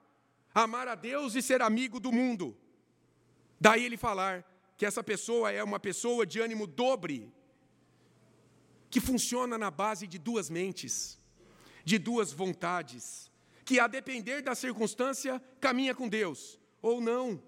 amar 0.55 0.89
a 0.89 0.95
Deus 0.95 1.35
e 1.35 1.43
ser 1.43 1.63
amigo 1.63 1.99
do 2.01 2.13
mundo. 2.13 2.57
Daí 3.61 3.85
ele 3.85 3.97
falar 3.97 4.45
que 4.77 4.87
essa 4.87 5.03
pessoa 5.03 5.53
é 5.53 5.63
uma 5.63 5.79
pessoa 5.79 6.27
de 6.27 6.41
ânimo 6.41 6.67
dobre, 6.67 7.33
que 8.91 9.01
funciona 9.01 9.57
na 9.57 9.71
base 9.71 10.07
de 10.07 10.19
duas 10.19 10.51
mentes, 10.51 11.19
de 11.85 11.99
duas 11.99 12.33
vontades, 12.33 13.31
que 13.65 13.79
a 13.79 13.87
depender 13.87 14.43
da 14.43 14.55
circunstância 14.55 15.41
caminha 15.61 15.95
com 15.95 16.09
Deus 16.09 16.59
ou 16.81 17.01
não. 17.01 17.41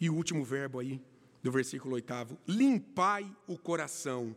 E 0.00 0.10
o 0.10 0.14
último 0.14 0.44
verbo 0.44 0.78
aí, 0.78 1.02
do 1.42 1.50
versículo 1.50 1.94
8: 1.94 2.38
limpai 2.46 3.34
o 3.46 3.56
coração. 3.56 4.36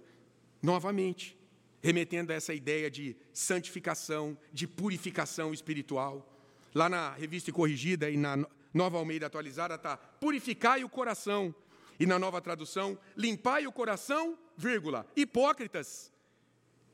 Novamente, 0.61 1.38
remetendo 1.81 2.31
a 2.31 2.35
essa 2.35 2.53
ideia 2.53 2.89
de 2.89 3.15
santificação, 3.33 4.37
de 4.51 4.67
purificação 4.67 5.53
espiritual. 5.53 6.27
Lá 6.73 6.89
na 6.89 7.11
revista 7.11 7.51
corrigida 7.51 8.09
e 8.09 8.17
na 8.17 8.37
nova 8.73 8.97
Almeida 8.97 9.25
atualizada 9.25 9.75
está 9.75 9.97
purificai 9.97 10.83
o 10.83 10.89
coração. 10.89 11.53
E 11.99 12.05
na 12.05 12.17
nova 12.17 12.41
tradução, 12.41 12.97
limpai 13.17 13.67
o 13.67 13.71
coração, 13.71 14.37
vírgula, 14.55 15.05
hipócritas. 15.15 16.11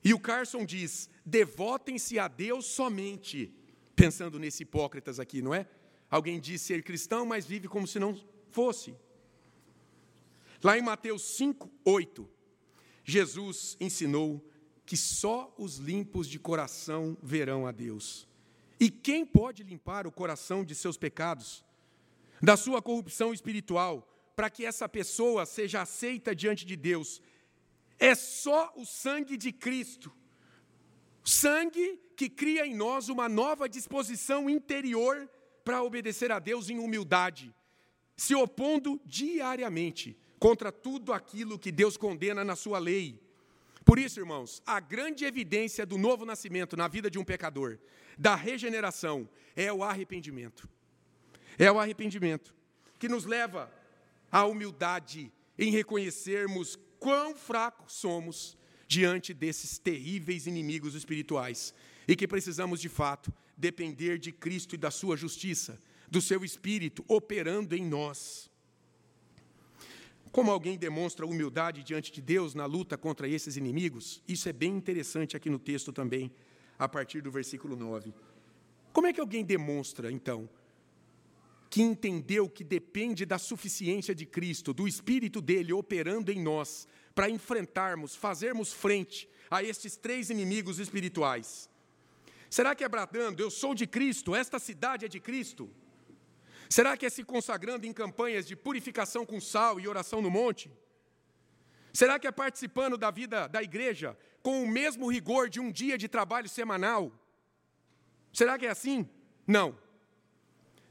E 0.04 0.14
o 0.14 0.20
Carson 0.20 0.66
diz: 0.66 1.10
devotem-se 1.26 2.18
a 2.18 2.28
Deus 2.28 2.66
somente. 2.66 3.54
Pensando 3.96 4.40
nesse 4.40 4.64
hipócritas 4.64 5.20
aqui, 5.20 5.42
não 5.42 5.54
é? 5.54 5.68
Alguém 6.10 6.40
diz 6.40 6.62
ser 6.62 6.84
cristão, 6.84 7.26
mas 7.26 7.46
vive 7.46 7.68
como 7.68 7.88
se 7.88 8.00
não 8.00 8.20
fosse. 8.52 8.96
Lá 10.64 10.78
em 10.78 10.82
Mateus 10.82 11.22
5, 11.38 11.70
8, 11.84 12.30
Jesus 13.04 13.78
ensinou 13.80 14.44
que 14.86 14.96
só 14.96 15.54
os 15.58 15.78
limpos 15.78 16.28
de 16.28 16.38
coração 16.38 17.18
verão 17.22 17.66
a 17.66 17.72
Deus. 17.72 18.28
E 18.80 18.90
quem 18.90 19.26
pode 19.26 19.64
limpar 19.64 20.06
o 20.06 20.12
coração 20.12 20.64
de 20.64 20.76
seus 20.76 20.98
pecados, 20.98 21.64
da 22.42 22.56
sua 22.56 22.82
corrupção 22.82 23.34
espiritual, 23.34 24.08
para 24.36 24.50
que 24.50 24.66
essa 24.66 24.88
pessoa 24.88 25.46
seja 25.46 25.82
aceita 25.82 26.36
diante 26.36 26.66
de 26.66 26.76
Deus? 26.76 27.22
É 27.98 28.14
só 28.14 28.74
o 28.76 28.86
sangue 28.86 29.38
de 29.38 29.52
Cristo. 29.52 30.12
Sangue 31.24 32.00
que 32.16 32.30
cria 32.30 32.66
em 32.66 32.76
nós 32.76 33.10
uma 33.10 33.28
nova 33.28 33.68
disposição 33.68 34.50
interior 34.50 35.30
para 35.64 35.82
obedecer 35.82 36.32
a 36.32 36.38
Deus 36.38 36.70
em 36.70 36.78
humildade, 36.78 37.54
se 38.16 38.36
opondo 38.36 39.02
diariamente 39.04 40.18
contra 40.38 40.72
tudo 40.72 41.12
aquilo 41.12 41.58
que 41.58 41.72
Deus 41.72 41.98
condena 41.98 42.46
na 42.46 42.56
sua 42.56 42.78
lei. 42.78 43.25
Por 43.86 44.00
isso, 44.00 44.20
irmãos, 44.20 44.64
a 44.66 44.80
grande 44.80 45.26
evidência 45.26 45.86
do 45.86 45.96
novo 45.96 46.26
nascimento 46.26 46.76
na 46.76 46.88
vida 46.88 47.10
de 47.10 47.20
um 47.20 47.24
pecador, 47.24 47.78
da 48.18 48.36
regeneração, 48.36 49.30
é 49.56 49.72
o 49.72 49.84
arrependimento. 49.84 50.68
É 51.58 51.72
o 51.72 51.80
arrependimento 51.80 52.54
que 52.98 53.08
nos 53.08 53.26
leva 53.26 53.72
à 54.32 54.44
humildade 54.46 55.32
em 55.58 55.70
reconhecermos 55.70 56.80
quão 57.00 57.36
fracos 57.36 57.94
somos 57.94 58.58
diante 58.88 59.34
desses 59.34 59.78
terríveis 59.78 60.48
inimigos 60.48 60.96
espirituais 60.96 61.74
e 62.08 62.16
que 62.16 62.28
precisamos, 62.28 62.82
de 62.82 62.90
fato, 62.90 63.32
depender 63.56 64.18
de 64.18 64.32
Cristo 64.32 64.74
e 64.74 64.78
da 64.78 64.90
sua 64.90 65.16
justiça, 65.16 65.80
do 66.10 66.22
seu 66.22 66.44
espírito 66.44 67.06
operando 67.08 67.76
em 67.76 67.86
nós. 67.86 68.50
Como 70.36 70.52
alguém 70.52 70.78
demonstra 70.78 71.26
humildade 71.26 71.82
diante 71.82 72.12
de 72.12 72.22
Deus 72.22 72.54
na 72.54 72.66
luta 72.66 72.98
contra 72.98 73.26
esses 73.26 73.56
inimigos? 73.56 74.22
Isso 74.28 74.50
é 74.50 74.52
bem 74.52 74.76
interessante 74.76 75.38
aqui 75.38 75.50
no 75.50 75.58
texto 75.58 75.94
também, 75.94 76.30
a 76.78 76.90
partir 76.90 77.22
do 77.22 77.32
versículo 77.32 77.74
9. 77.74 78.14
Como 78.92 79.08
é 79.08 79.14
que 79.14 79.22
alguém 79.22 79.46
demonstra, 79.46 80.12
então, 80.12 80.50
que 81.70 81.82
entendeu 81.82 82.50
que 82.50 82.66
depende 82.66 83.26
da 83.26 83.38
suficiência 83.38 84.14
de 84.14 84.26
Cristo, 84.26 84.74
do 84.74 84.90
Espírito 84.90 85.40
dele 85.40 85.72
operando 85.72 86.30
em 86.34 86.44
nós, 86.44 86.86
para 87.16 87.30
enfrentarmos, 87.30 88.14
fazermos 88.14 88.74
frente 88.74 89.30
a 89.50 89.64
estes 89.64 89.96
três 89.96 90.30
inimigos 90.30 90.80
espirituais? 90.80 91.70
Será 92.50 92.76
que 92.76 92.84
é 92.84 92.90
bradando, 92.90 93.42
eu 93.42 93.50
sou 93.50 93.74
de 93.74 93.88
Cristo, 93.88 94.36
esta 94.36 94.60
cidade 94.60 95.06
é 95.06 95.08
de 95.08 95.22
Cristo? 95.22 95.70
Será 96.70 96.98
que 96.98 97.06
é 97.06 97.10
se 97.10 97.24
consagrando 97.24 97.86
em 97.86 97.94
campanhas 97.94 98.46
de 98.48 98.56
purificação 98.56 99.26
com 99.26 99.40
sal 99.40 99.80
e 99.80 99.88
oração 99.88 100.22
no 100.22 100.30
monte? 100.30 100.72
Será 101.94 102.20
que 102.20 102.28
é 102.28 102.32
participando 102.32 102.98
da 102.98 103.10
vida 103.10 103.48
da 103.48 103.64
igreja 103.64 104.18
com 104.42 104.62
o 104.62 104.68
mesmo 104.68 105.10
rigor 105.10 105.50
de 105.50 105.60
um 105.60 105.72
dia 105.72 105.98
de 105.98 106.08
trabalho 106.08 106.50
semanal? 106.50 107.12
Será 108.34 108.58
que 108.58 108.66
é 108.66 108.70
assim? 108.70 109.10
Não. 109.48 109.78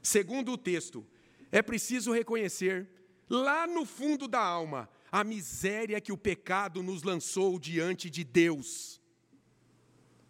Segundo 0.01 0.53
o 0.53 0.57
texto, 0.57 1.05
é 1.51 1.61
preciso 1.61 2.11
reconhecer, 2.11 2.87
lá 3.29 3.67
no 3.67 3.85
fundo 3.85 4.27
da 4.27 4.39
alma, 4.39 4.89
a 5.11 5.23
miséria 5.23 6.01
que 6.01 6.11
o 6.11 6.17
pecado 6.17 6.81
nos 6.81 7.03
lançou 7.03 7.59
diante 7.59 8.09
de 8.09 8.23
Deus. 8.23 8.99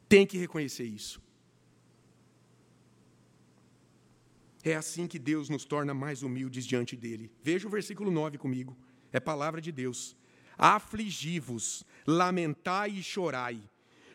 Tem 0.08 0.28
que 0.28 0.38
reconhecer 0.38 0.84
isso. 0.84 1.25
É 4.66 4.74
assim 4.74 5.06
que 5.06 5.20
Deus 5.20 5.48
nos 5.48 5.64
torna 5.64 5.94
mais 5.94 6.24
humildes 6.24 6.66
diante 6.66 6.96
dele. 6.96 7.32
Veja 7.44 7.68
o 7.68 7.70
versículo 7.70 8.10
9 8.10 8.40
comigo. 8.40 8.76
É 9.14 9.20
palavra 9.20 9.62
de 9.62 9.72
Deus. 9.72 10.18
Afligi-vos, 10.58 11.86
lamentai 12.08 12.90
e 12.90 13.04
chorai. 13.04 13.62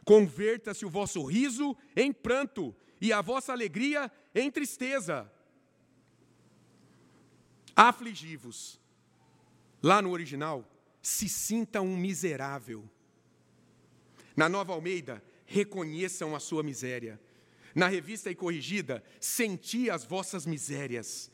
Converta-se 0.05 0.85
o 0.85 0.91
vosso 0.91 1.25
riso 1.25 1.77
em 1.95 2.13
pranto 2.13 2.75
e 3.01 3.13
a 3.13 3.21
vossa 3.21 3.53
alegria 3.53 4.11
em 4.35 4.51
tristeza. 4.51 5.31
Afligi-vos. 7.77 8.81
Lá 9.81 10.03
no 10.03 10.11
original, 10.11 10.69
se 11.01 11.29
sinta 11.29 11.81
um 11.81 11.97
miserável. 11.97 12.91
Na 14.37 14.49
nova 14.49 14.73
Almeida, 14.73 15.23
reconheçam 15.47 16.35
a 16.35 16.41
sua 16.41 16.65
miséria. 16.65 17.21
Na 17.75 17.87
revista 17.89 18.31
e 18.31 18.35
corrigida, 18.35 19.03
senti 19.21 19.89
as 19.91 20.05
vossas 20.05 20.47
misérias. 20.47 21.31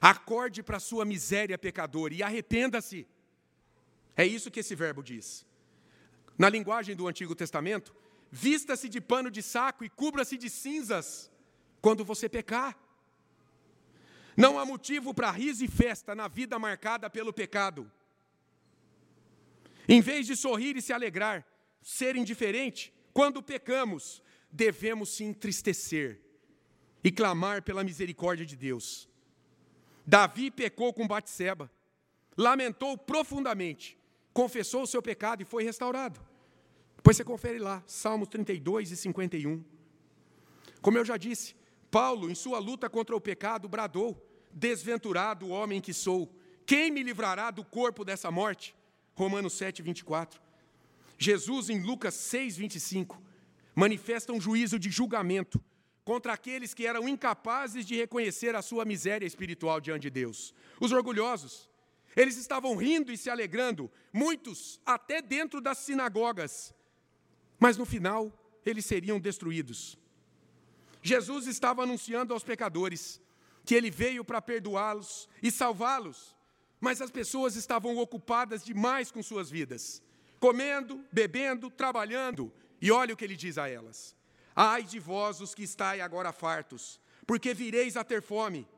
Acorde 0.00 0.62
para 0.62 0.76
a 0.76 0.80
sua 0.80 1.04
miséria 1.04 1.58
pecadora 1.58 2.14
e 2.14 2.22
arrependa-se. 2.22 3.06
É 4.16 4.26
isso 4.26 4.50
que 4.50 4.60
esse 4.60 4.74
verbo 4.74 5.02
diz. 5.02 5.46
Na 6.36 6.48
linguagem 6.48 6.94
do 6.94 7.06
Antigo 7.06 7.34
Testamento, 7.34 7.94
vista-se 8.30 8.88
de 8.88 9.00
pano 9.00 9.30
de 9.30 9.42
saco 9.42 9.84
e 9.84 9.88
cubra-se 9.88 10.36
de 10.36 10.48
cinzas 10.48 11.30
quando 11.80 12.04
você 12.04 12.28
pecar. 12.28 12.76
Não 14.36 14.58
há 14.58 14.64
motivo 14.64 15.12
para 15.12 15.30
riso 15.30 15.64
e 15.64 15.68
festa 15.68 16.14
na 16.14 16.28
vida 16.28 16.58
marcada 16.58 17.10
pelo 17.10 17.32
pecado. 17.32 17.90
Em 19.88 20.00
vez 20.00 20.26
de 20.26 20.36
sorrir 20.36 20.76
e 20.76 20.82
se 20.82 20.92
alegrar, 20.92 21.44
ser 21.82 22.16
indiferente, 22.16 22.92
quando 23.12 23.42
pecamos, 23.42 24.22
devemos 24.52 25.08
se 25.08 25.24
entristecer 25.24 26.20
e 27.02 27.10
clamar 27.10 27.62
pela 27.62 27.82
misericórdia 27.82 28.44
de 28.44 28.54
Deus. 28.54 29.08
Davi 30.06 30.50
pecou 30.50 30.92
com 30.92 31.06
Batseba, 31.06 31.70
lamentou 32.36 32.98
profundamente, 32.98 33.98
confessou 34.32 34.82
o 34.82 34.86
seu 34.86 35.00
pecado 35.00 35.42
e 35.42 35.46
foi 35.46 35.64
restaurado. 35.64 36.20
Depois 36.96 37.16
você 37.16 37.24
confere 37.24 37.58
lá, 37.58 37.82
Salmos 37.86 38.28
32 38.28 38.90
e 38.90 38.96
51. 38.96 39.64
Como 40.80 40.98
eu 40.98 41.04
já 41.04 41.16
disse, 41.16 41.54
Paulo, 41.90 42.30
em 42.30 42.34
sua 42.34 42.58
luta 42.58 42.90
contra 42.90 43.16
o 43.16 43.20
pecado, 43.20 43.68
bradou: 43.68 44.20
Desventurado 44.52 45.48
homem 45.48 45.80
que 45.80 45.92
sou, 45.92 46.34
quem 46.66 46.90
me 46.90 47.02
livrará 47.02 47.50
do 47.50 47.64
corpo 47.64 48.04
dessa 48.04 48.30
morte? 48.30 48.74
Romanos 49.14 49.54
7, 49.54 49.82
24. 49.82 50.40
Jesus, 51.18 51.70
em 51.70 51.80
Lucas 51.80 52.14
6, 52.14 52.56
25, 52.56 53.21
manifesta 53.74 54.32
um 54.32 54.40
juízo 54.40 54.78
de 54.78 54.90
julgamento 54.90 55.62
contra 56.04 56.32
aqueles 56.32 56.74
que 56.74 56.86
eram 56.86 57.08
incapazes 57.08 57.86
de 57.86 57.96
reconhecer 57.96 58.54
a 58.54 58.62
sua 58.62 58.84
miséria 58.84 59.26
espiritual 59.26 59.80
diante 59.80 60.02
de 60.02 60.10
Deus. 60.10 60.54
Os 60.80 60.92
orgulhosos, 60.92 61.70
eles 62.16 62.36
estavam 62.36 62.76
rindo 62.76 63.12
e 63.12 63.16
se 63.16 63.30
alegrando, 63.30 63.90
muitos 64.12 64.80
até 64.84 65.22
dentro 65.22 65.60
das 65.60 65.78
sinagogas, 65.78 66.74
mas 67.58 67.76
no 67.76 67.84
final 67.84 68.32
eles 68.66 68.84
seriam 68.84 69.18
destruídos. 69.20 69.98
Jesus 71.02 71.46
estava 71.46 71.82
anunciando 71.82 72.32
aos 72.32 72.44
pecadores 72.44 73.20
que 73.64 73.74
ele 73.74 73.90
veio 73.90 74.24
para 74.24 74.42
perdoá-los 74.42 75.28
e 75.42 75.50
salvá-los, 75.50 76.36
mas 76.80 77.00
as 77.00 77.10
pessoas 77.10 77.54
estavam 77.54 77.96
ocupadas 77.96 78.64
demais 78.64 79.10
com 79.10 79.22
suas 79.22 79.48
vidas, 79.48 80.02
comendo, 80.40 81.04
bebendo, 81.12 81.70
trabalhando, 81.70 82.52
e 82.82 82.90
olha 82.90 83.14
o 83.14 83.16
que 83.16 83.24
ele 83.24 83.36
diz 83.36 83.56
a 83.56 83.68
elas: 83.68 84.16
Ai 84.54 84.82
de 84.82 84.98
vós 84.98 85.40
os 85.40 85.54
que 85.54 85.62
estáis 85.62 86.02
agora 86.02 86.32
fartos, 86.32 87.00
porque 87.24 87.54
vireis 87.54 87.96
a 87.96 88.02
ter 88.02 88.20
fome. 88.20 88.68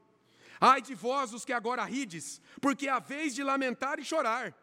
Ai 0.61 0.83
de 0.83 0.95
vós 0.95 1.33
os 1.33 1.45
que 1.45 1.53
agora 1.53 1.83
rides, 1.85 2.40
porque 2.61 2.87
a 2.87 2.99
vez 2.99 3.35
de 3.35 3.43
lamentar 3.43 3.99
e 3.99 4.05
chorar. 4.05 4.55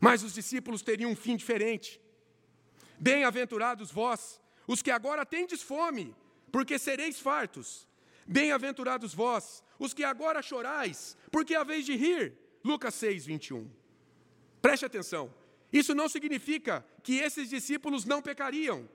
Mas 0.00 0.24
os 0.24 0.34
discípulos 0.34 0.82
teriam 0.82 1.12
um 1.12 1.16
fim 1.16 1.36
diferente. 1.36 2.00
Bem-aventurados 2.98 3.90
vós, 3.90 4.40
os 4.66 4.82
que 4.82 4.90
agora 4.90 5.24
tendes 5.24 5.62
fome, 5.62 6.14
porque 6.50 6.78
sereis 6.78 7.20
fartos. 7.20 7.88
Bem-aventurados 8.26 9.14
vós, 9.14 9.62
os 9.78 9.94
que 9.94 10.02
agora 10.02 10.42
chorais, 10.42 11.16
porque 11.30 11.54
é 11.54 11.58
a 11.58 11.64
vez 11.64 11.86
de 11.86 11.94
rir. 11.94 12.36
Lucas 12.64 12.94
6, 12.96 13.26
21. 13.26 13.70
Preste 14.60 14.84
atenção. 14.84 15.32
Isso 15.78 15.94
não 15.94 16.08
significa 16.08 16.84
que 17.02 17.16
esses 17.18 17.50
discípulos 17.50 18.06
não 18.06 18.22
pecariam, 18.22 18.88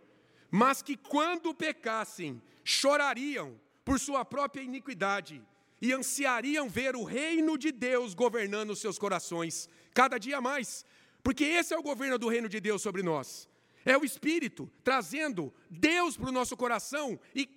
mas 0.50 0.82
que 0.82 0.98
quando 0.98 1.54
pecassem, 1.54 2.42
chorariam 2.64 3.48
por 3.86 4.00
sua 4.00 4.26
própria 4.26 4.64
iniquidade 4.64 5.44
e 5.80 5.94
ansiariam 5.94 6.68
ver 6.68 6.96
o 6.96 7.04
reino 7.04 7.56
de 7.56 7.72
Deus 7.72 8.16
governando 8.16 8.76
seus 8.76 8.98
corações 8.98 9.70
cada 9.94 10.18
dia 10.18 10.42
mais, 10.42 10.84
porque 11.22 11.44
esse 11.44 11.72
é 11.72 11.78
o 11.78 11.84
governo 11.84 12.18
do 12.18 12.28
reino 12.28 12.50
de 12.50 12.60
Deus 12.60 12.82
sobre 12.82 13.04
nós. 13.04 13.48
É 13.86 13.96
o 13.96 14.04
Espírito 14.04 14.68
trazendo 14.84 15.54
Deus 15.70 16.18
para 16.18 16.30
o 16.30 16.38
nosso 16.40 16.58
coração 16.58 17.20
e 17.36 17.48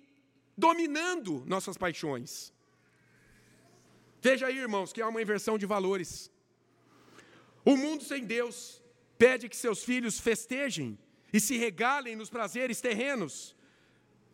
dominando 0.55 1.43
nossas 1.47 1.77
paixões. 1.77 2.53
Veja 4.21 4.45
aí, 4.47 4.57
irmãos, 4.57 4.93
que 4.93 5.01
há 5.01 5.07
uma 5.07 5.21
inversão 5.21 5.57
de 5.57 5.65
valores. 5.65 6.31
O 7.63 7.75
mundo 7.75 8.03
sem 8.03 8.23
Deus 8.23 8.84
pede 9.17 9.49
que 9.49 9.55
seus 9.55 9.83
filhos 9.83 10.19
festejem 10.19 10.97
e 11.31 11.39
se 11.39 11.57
regalem 11.57 12.15
nos 12.15 12.29
prazeres 12.29 12.81
terrenos. 12.81 13.55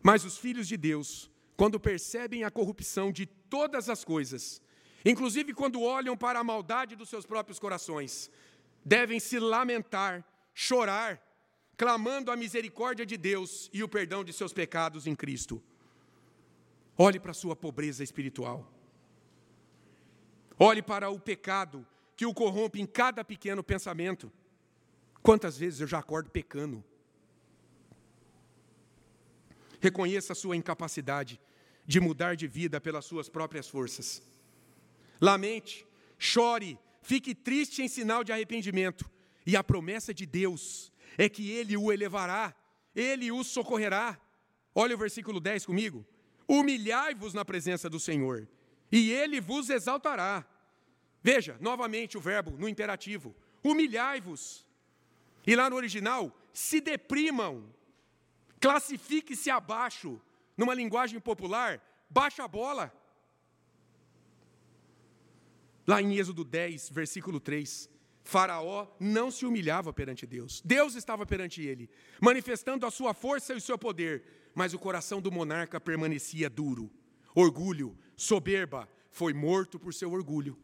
Mas 0.02 0.24
os 0.24 0.38
filhos 0.38 0.66
de 0.66 0.76
Deus, 0.76 1.30
quando 1.56 1.78
percebem 1.78 2.44
a 2.44 2.50
corrupção 2.50 3.12
de 3.12 3.26
todas 3.26 3.88
as 3.88 4.04
coisas, 4.04 4.60
inclusive 5.04 5.52
quando 5.52 5.80
olham 5.80 6.16
para 6.16 6.40
a 6.40 6.44
maldade 6.44 6.96
dos 6.96 7.08
seus 7.08 7.26
próprios 7.26 7.58
corações, 7.58 8.30
devem 8.84 9.20
se 9.20 9.38
lamentar, 9.38 10.24
chorar 10.54 11.22
clamando 11.76 12.30
a 12.30 12.36
misericórdia 12.36 13.04
de 13.04 13.16
Deus 13.16 13.68
e 13.72 13.82
o 13.82 13.88
perdão 13.88 14.22
de 14.22 14.32
seus 14.32 14.52
pecados 14.52 15.06
em 15.06 15.16
Cristo. 15.16 15.62
Olhe 16.96 17.18
para 17.18 17.32
a 17.32 17.34
sua 17.34 17.56
pobreza 17.56 18.04
espiritual. 18.04 18.70
Olhe 20.58 20.80
para 20.80 21.10
o 21.10 21.18
pecado 21.18 21.84
que 22.16 22.26
o 22.26 22.32
corrompe 22.32 22.80
em 22.80 22.86
cada 22.86 23.24
pequeno 23.24 23.64
pensamento. 23.64 24.30
Quantas 25.22 25.56
vezes 25.56 25.80
eu 25.80 25.86
já 25.86 25.98
acordo 25.98 26.30
pecando? 26.30 26.82
Reconheça 29.80 30.32
a 30.32 30.36
sua 30.36 30.56
incapacidade 30.56 31.40
de 31.86 32.00
mudar 32.00 32.36
de 32.36 32.46
vida 32.46 32.80
pelas 32.80 33.04
suas 33.04 33.28
próprias 33.28 33.68
forças. 33.68 34.22
Lamente, 35.20 35.86
chore, 36.18 36.78
fique 37.02 37.34
triste 37.34 37.82
em 37.82 37.88
sinal 37.88 38.24
de 38.24 38.32
arrependimento. 38.32 39.08
E 39.46 39.56
a 39.56 39.64
promessa 39.64 40.14
de 40.14 40.24
Deus 40.24 40.92
é 41.18 41.28
que 41.28 41.50
ele 41.50 41.76
o 41.76 41.92
elevará, 41.92 42.54
ele 42.94 43.30
o 43.30 43.42
socorrerá. 43.42 44.20
Olha 44.74 44.94
o 44.94 44.98
versículo 44.98 45.40
10 45.40 45.66
comigo. 45.66 46.06
Humilhai-vos 46.48 47.34
na 47.34 47.44
presença 47.44 47.88
do 47.88 48.00
Senhor, 48.00 48.48
e 48.90 49.10
ele 49.12 49.40
vos 49.40 49.70
exaltará. 49.70 50.44
Veja, 51.22 51.56
novamente 51.60 52.18
o 52.18 52.20
verbo 52.20 52.50
no 52.52 52.68
imperativo: 52.68 53.34
humilhai-vos. 53.62 54.66
E 55.46 55.56
lá 55.56 55.68
no 55.68 55.76
original, 55.76 56.36
se 56.52 56.80
deprimam, 56.80 57.64
classifique-se 58.60 59.50
abaixo. 59.50 60.20
Numa 60.56 60.74
linguagem 60.74 61.18
popular, 61.18 61.80
baixa 62.08 62.44
a 62.44 62.48
bola. 62.48 62.92
Lá 65.86 66.00
em 66.00 66.16
Êxodo 66.16 66.44
10, 66.44 66.90
versículo 66.90 67.40
3, 67.40 67.90
Faraó 68.22 68.86
não 69.00 69.30
se 69.30 69.44
humilhava 69.44 69.92
perante 69.92 70.26
Deus. 70.26 70.62
Deus 70.64 70.94
estava 70.94 71.26
perante 71.26 71.62
ele, 71.62 71.90
manifestando 72.20 72.86
a 72.86 72.90
sua 72.90 73.12
força 73.12 73.52
e 73.52 73.56
o 73.56 73.60
seu 73.60 73.76
poder, 73.76 74.22
mas 74.54 74.74
o 74.74 74.78
coração 74.78 75.20
do 75.20 75.32
monarca 75.32 75.80
permanecia 75.80 76.48
duro. 76.48 76.90
Orgulho, 77.34 77.98
soberba, 78.16 78.88
foi 79.10 79.32
morto 79.32 79.78
por 79.78 79.92
seu 79.92 80.12
orgulho. 80.12 80.56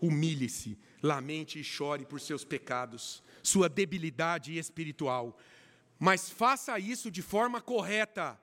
Humilhe-se, 0.00 0.78
lamente 1.02 1.58
e 1.58 1.64
chore 1.64 2.04
por 2.04 2.20
seus 2.20 2.44
pecados, 2.44 3.22
sua 3.42 3.68
debilidade 3.68 4.56
espiritual, 4.58 5.38
mas 5.98 6.28
faça 6.28 6.78
isso 6.78 7.10
de 7.10 7.22
forma 7.22 7.60
correta. 7.60 8.38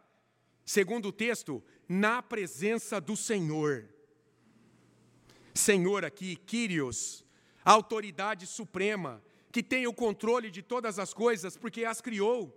Segundo 0.65 1.09
o 1.09 1.11
texto, 1.11 1.63
na 1.87 2.21
presença 2.21 2.99
do 2.99 3.15
Senhor. 3.15 3.85
Senhor 5.53 6.03
aqui, 6.03 6.35
Kyrios, 6.35 7.23
a 7.63 7.71
autoridade 7.71 8.47
suprema, 8.47 9.21
que 9.51 9.61
tem 9.61 9.85
o 9.85 9.93
controle 9.93 10.49
de 10.49 10.63
todas 10.63 10.97
as 10.97 11.13
coisas, 11.13 11.55
porque 11.55 11.85
as 11.85 12.01
criou. 12.01 12.51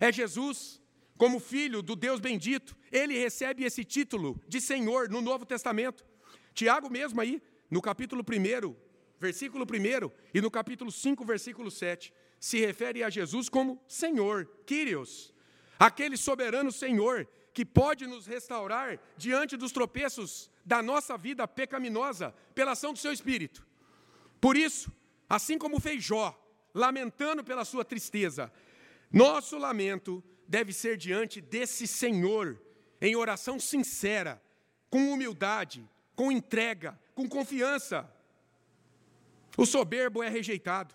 É 0.00 0.10
Jesus, 0.10 0.80
como 1.16 1.38
filho 1.38 1.80
do 1.80 1.94
Deus 1.94 2.18
bendito, 2.18 2.76
ele 2.90 3.16
recebe 3.18 3.64
esse 3.64 3.84
título 3.84 4.40
de 4.48 4.60
Senhor 4.60 5.08
no 5.08 5.20
Novo 5.20 5.46
Testamento. 5.46 6.04
Tiago 6.52 6.90
mesmo 6.90 7.20
aí, 7.20 7.40
no 7.70 7.80
capítulo 7.80 8.22
1, 8.22 8.74
versículo 9.18 9.64
1, 9.64 10.10
e 10.32 10.40
no 10.40 10.50
capítulo 10.50 10.90
5, 10.90 11.24
versículo 11.24 11.70
7, 11.70 12.12
se 12.38 12.60
refere 12.60 13.02
a 13.02 13.10
Jesus 13.10 13.48
como 13.48 13.80
Senhor, 13.88 14.46
Kyrios, 14.66 15.32
aquele 15.78 16.16
soberano 16.16 16.70
Senhor 16.70 17.26
que 17.52 17.64
pode 17.64 18.06
nos 18.06 18.26
restaurar 18.26 18.98
diante 19.16 19.56
dos 19.56 19.72
tropeços 19.72 20.50
da 20.64 20.82
nossa 20.82 21.16
vida 21.16 21.46
pecaminosa 21.46 22.34
pela 22.54 22.72
ação 22.72 22.92
do 22.92 22.98
seu 22.98 23.12
espírito. 23.12 23.66
Por 24.40 24.56
isso, 24.56 24.92
assim 25.28 25.56
como 25.56 25.80
fez 25.80 26.02
Jó, 26.02 26.38
lamentando 26.74 27.44
pela 27.44 27.64
sua 27.64 27.84
tristeza, 27.84 28.52
nosso 29.10 29.56
lamento 29.56 30.22
deve 30.46 30.72
ser 30.72 30.96
diante 30.96 31.40
desse 31.40 31.86
Senhor, 31.86 32.60
em 33.00 33.14
oração 33.14 33.58
sincera, 33.58 34.42
com 34.90 35.12
humildade, 35.12 35.88
com 36.14 36.30
entrega, 36.30 36.98
com 37.14 37.28
confiança. 37.28 38.10
O 39.56 39.64
soberbo 39.64 40.22
é 40.22 40.28
rejeitado, 40.28 40.94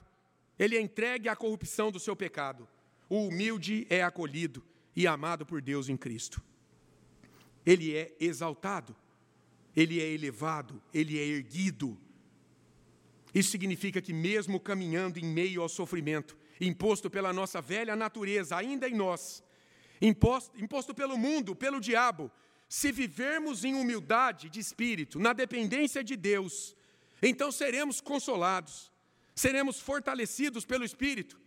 ele 0.57 0.75
é 0.75 0.81
entregue 0.81 1.29
à 1.29 1.35
corrupção 1.35 1.91
do 1.91 1.99
seu 1.99 2.15
pecado. 2.15 2.67
O 3.09 3.27
humilde 3.27 3.87
é 3.89 4.03
acolhido 4.03 4.63
e 4.95 5.07
amado 5.07 5.45
por 5.45 5.61
Deus 5.61 5.89
em 5.89 5.97
Cristo. 5.97 6.41
ele 7.65 7.95
é 7.95 8.15
exaltado, 8.19 8.95
ele 9.75 9.99
é 10.01 10.07
elevado, 10.07 10.81
ele 10.93 11.19
é 11.19 11.23
erguido. 11.23 11.97
Isso 13.33 13.51
significa 13.51 14.01
que, 14.01 14.11
mesmo 14.11 14.59
caminhando 14.59 15.19
em 15.19 15.25
meio 15.25 15.61
ao 15.61 15.69
sofrimento, 15.69 16.35
imposto 16.59 17.09
pela 17.09 17.31
nossa 17.31 17.61
velha 17.61 17.95
natureza, 17.95 18.57
ainda 18.57 18.89
em 18.89 18.95
nós, 18.95 19.43
imposto, 20.01 20.59
imposto 20.61 20.93
pelo 20.93 21.17
mundo, 21.17 21.55
pelo 21.55 21.79
diabo, 21.79 22.31
se 22.69 22.91
vivermos 22.91 23.65
em 23.65 23.73
humildade 23.73 24.47
de 24.47 24.59
espírito, 24.59 25.17
na 25.17 25.33
dependência 25.33 26.03
de 26.03 26.15
Deus, 26.15 26.75
então 27.19 27.51
seremos 27.51 27.99
consolados, 27.99 28.91
seremos 29.33 29.79
fortalecidos 29.79 30.65
pelo 30.65 30.85
Espírito 30.85 31.39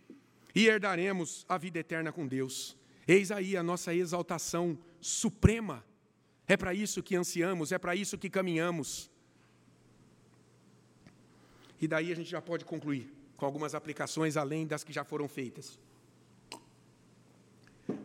e 0.53 0.67
herdaremos 0.67 1.45
a 1.47 1.57
vida 1.57 1.79
eterna 1.79 2.11
com 2.11 2.27
Deus. 2.27 2.75
Eis 3.07 3.31
aí 3.31 3.55
a 3.55 3.63
nossa 3.63 3.95
exaltação 3.95 4.77
suprema. 4.99 5.83
É 6.45 6.57
para 6.57 6.73
isso 6.73 7.01
que 7.01 7.15
ansiamos, 7.15 7.71
é 7.71 7.77
para 7.77 7.95
isso 7.95 8.17
que 8.17 8.29
caminhamos. 8.29 9.09
E 11.79 11.87
daí 11.87 12.11
a 12.11 12.15
gente 12.15 12.29
já 12.29 12.41
pode 12.41 12.65
concluir 12.65 13.11
com 13.37 13.45
algumas 13.45 13.73
aplicações 13.73 14.35
além 14.35 14.67
das 14.67 14.83
que 14.83 14.91
já 14.91 15.05
foram 15.05 15.29
feitas. 15.29 15.79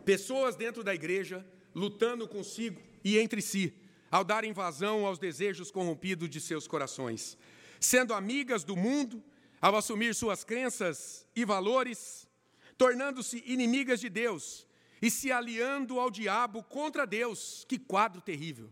Pessoas 0.05 0.55
dentro 0.55 0.83
da 0.83 0.95
igreja 0.95 1.45
lutando 1.75 2.27
consigo 2.27 2.88
e 3.03 3.17
entre 3.17 3.41
si, 3.41 3.73
ao 4.11 4.23
darem 4.23 4.53
vazão 4.53 5.05
aos 5.05 5.19
desejos 5.19 5.71
corrompidos 5.71 6.29
de 6.29 6.41
seus 6.41 6.67
corações, 6.67 7.37
sendo 7.79 8.13
amigas 8.13 8.63
do 8.63 8.75
mundo, 8.75 9.23
ao 9.61 9.75
assumir 9.75 10.15
suas 10.15 10.43
crenças 10.43 11.27
e 11.35 11.43
valores, 11.43 12.27
tornando-se 12.77 13.43
inimigas 13.45 13.99
de 13.99 14.09
Deus 14.09 14.65
e 15.01 15.11
se 15.11 15.31
aliando 15.31 15.99
ao 15.99 16.09
diabo 16.09 16.63
contra 16.63 17.05
Deus. 17.05 17.65
Que 17.67 17.77
quadro 17.77 18.21
terrível! 18.21 18.71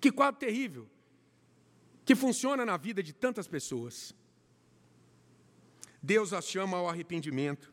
Que 0.00 0.12
quadro 0.12 0.38
terrível! 0.38 0.88
Que 2.04 2.14
funciona 2.14 2.64
na 2.66 2.76
vida 2.76 3.02
de 3.02 3.12
tantas 3.12 3.48
pessoas. 3.48 4.14
Deus 6.02 6.34
as 6.34 6.46
chama 6.46 6.76
ao 6.76 6.86
arrependimento, 6.86 7.72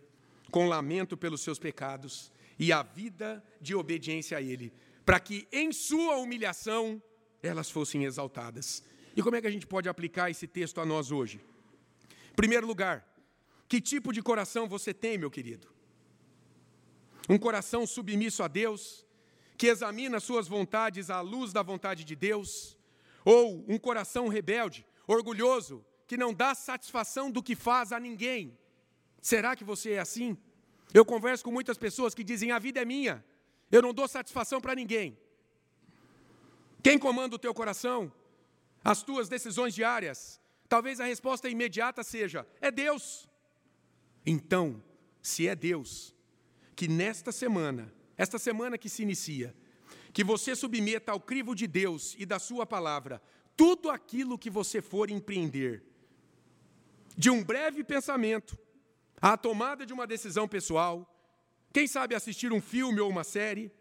com 0.49 0.69
lamento 0.69 1.17
pelos 1.17 1.41
seus 1.41 1.59
pecados 1.59 2.31
e 2.57 2.71
a 2.71 2.81
vida 2.81 3.43
de 3.59 3.75
obediência 3.75 4.37
a 4.37 4.41
Ele, 4.41 4.71
para 5.05 5.19
que 5.19 5.47
em 5.51 5.71
sua 5.71 6.17
humilhação 6.17 7.01
elas 7.41 7.69
fossem 7.69 8.05
exaltadas. 8.05 8.83
E 9.15 9.21
como 9.21 9.35
é 9.35 9.41
que 9.41 9.47
a 9.47 9.51
gente 9.51 9.67
pode 9.67 9.89
aplicar 9.89 10.29
esse 10.29 10.47
texto 10.47 10.79
a 10.79 10.85
nós 10.85 11.11
hoje? 11.11 11.41
Em 12.31 12.35
primeiro 12.35 12.65
lugar, 12.65 13.05
que 13.67 13.81
tipo 13.81 14.13
de 14.13 14.21
coração 14.21 14.67
você 14.67 14.93
tem, 14.93 15.17
meu 15.17 15.31
querido? 15.31 15.67
Um 17.29 17.37
coração 17.37 17.85
submisso 17.85 18.43
a 18.43 18.47
Deus, 18.47 19.05
que 19.57 19.67
examina 19.67 20.19
suas 20.19 20.47
vontades 20.47 21.09
à 21.09 21.21
luz 21.21 21.53
da 21.53 21.61
vontade 21.61 22.03
de 22.03 22.15
Deus, 22.15 22.77
ou 23.23 23.63
um 23.67 23.77
coração 23.77 24.27
rebelde, 24.27 24.85
orgulhoso, 25.07 25.85
que 26.07 26.17
não 26.17 26.33
dá 26.33 26.55
satisfação 26.55 27.29
do 27.29 27.43
que 27.43 27.55
faz 27.55 27.91
a 27.91 27.99
ninguém. 27.99 28.57
Será 29.21 29.55
que 29.55 29.63
você 29.63 29.91
é 29.91 29.99
assim? 29.99 30.37
Eu 30.93 31.05
converso 31.05 31.43
com 31.43 31.51
muitas 31.51 31.77
pessoas 31.77 32.13
que 32.13 32.23
dizem: 32.23 32.51
a 32.51 32.59
vida 32.59 32.81
é 32.81 32.85
minha, 32.85 33.23
eu 33.71 33.81
não 33.81 33.93
dou 33.93 34.07
satisfação 34.07 34.59
para 34.59 34.75
ninguém. 34.75 35.17
Quem 36.83 36.97
comanda 36.97 37.35
o 37.35 37.39
teu 37.39 37.53
coração? 37.53 38.11
As 38.83 39.03
tuas 39.03 39.29
decisões 39.29 39.73
diárias? 39.73 40.41
Talvez 40.67 40.99
a 40.99 41.05
resposta 41.05 41.49
imediata 41.49 42.03
seja: 42.03 42.47
é 42.59 42.71
Deus. 42.71 43.29
Então, 44.25 44.83
se 45.21 45.47
é 45.47 45.55
Deus, 45.55 46.15
que 46.75 46.87
nesta 46.87 47.31
semana, 47.31 47.93
esta 48.17 48.39
semana 48.39 48.77
que 48.77 48.89
se 48.89 49.03
inicia, 49.03 49.55
que 50.13 50.23
você 50.23 50.55
submeta 50.55 51.11
ao 51.11 51.19
crivo 51.19 51.55
de 51.55 51.67
Deus 51.67 52.15
e 52.17 52.25
da 52.25 52.39
Sua 52.39 52.65
palavra 52.65 53.21
tudo 53.55 53.89
aquilo 53.89 54.39
que 54.39 54.49
você 54.49 54.81
for 54.81 55.11
empreender, 55.11 55.83
de 57.15 57.29
um 57.29 57.43
breve 57.43 57.83
pensamento 57.83 58.57
à 59.21 59.37
tomada 59.37 59.85
de 59.85 59.93
uma 59.93 60.07
decisão 60.07 60.47
pessoal, 60.47 61.10
quem 61.73 61.87
sabe 61.87 62.15
assistir 62.15 62.51
um 62.51 62.61
filme 62.61 62.99
ou 62.99 63.09
uma 63.09 63.23
série, 63.23 63.71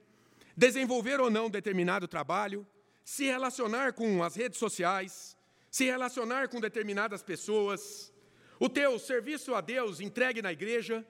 desenvolver 0.57 1.20
ou 1.20 1.30
não 1.30 1.51
determinado 1.51 2.07
trabalho, 2.07 2.66
se 3.05 3.24
relacionar 3.24 3.93
com 3.93 4.22
as 4.22 4.36
redes 4.36 4.59
sociais, 4.59 5.36
se 5.70 5.84
relacionar 5.84 6.49
com 6.49 6.61
determinadas 6.61 7.22
pessoas, 7.22 8.12
o 8.59 8.68
teu 8.68 8.99
serviço 8.99 9.55
a 9.55 9.62
Deus 9.62 10.01
entregue 10.01 10.43
na 10.43 10.53
igreja, 10.53 11.07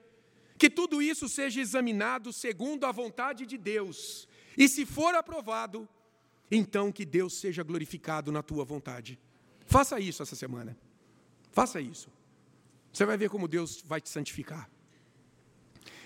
que 0.57 0.69
tudo 0.69 1.01
isso 1.01 1.27
seja 1.27 1.59
examinado 1.59 2.31
segundo 2.31 2.85
a 2.85 2.91
vontade 2.91 3.45
de 3.45 3.57
Deus. 3.57 4.25
E 4.57 4.69
se 4.69 4.85
for 4.85 5.13
aprovado, 5.13 5.87
então 6.49 6.91
que 6.91 7.03
Deus 7.03 7.33
seja 7.33 7.61
glorificado 7.61 8.31
na 8.31 8.41
tua 8.41 8.63
vontade. 8.63 9.19
Faça 9.65 9.99
isso 9.99 10.23
essa 10.23 10.35
semana. 10.35 10.77
Faça 11.51 11.81
isso. 11.81 12.09
Você 12.93 13.05
vai 13.05 13.17
ver 13.17 13.29
como 13.29 13.49
Deus 13.49 13.81
vai 13.85 13.99
te 13.99 14.09
santificar. 14.09 14.69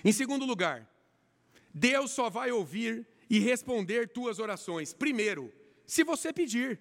Em 0.08 0.12
segundo 0.12 0.46
lugar, 0.46 0.88
Deus 1.74 2.12
só 2.12 2.30
vai 2.30 2.52
ouvir 2.52 3.04
e 3.28 3.40
responder 3.40 4.08
tuas 4.08 4.38
orações. 4.38 4.92
Primeiro, 4.94 5.52
se 5.84 6.04
você 6.04 6.32
pedir. 6.32 6.80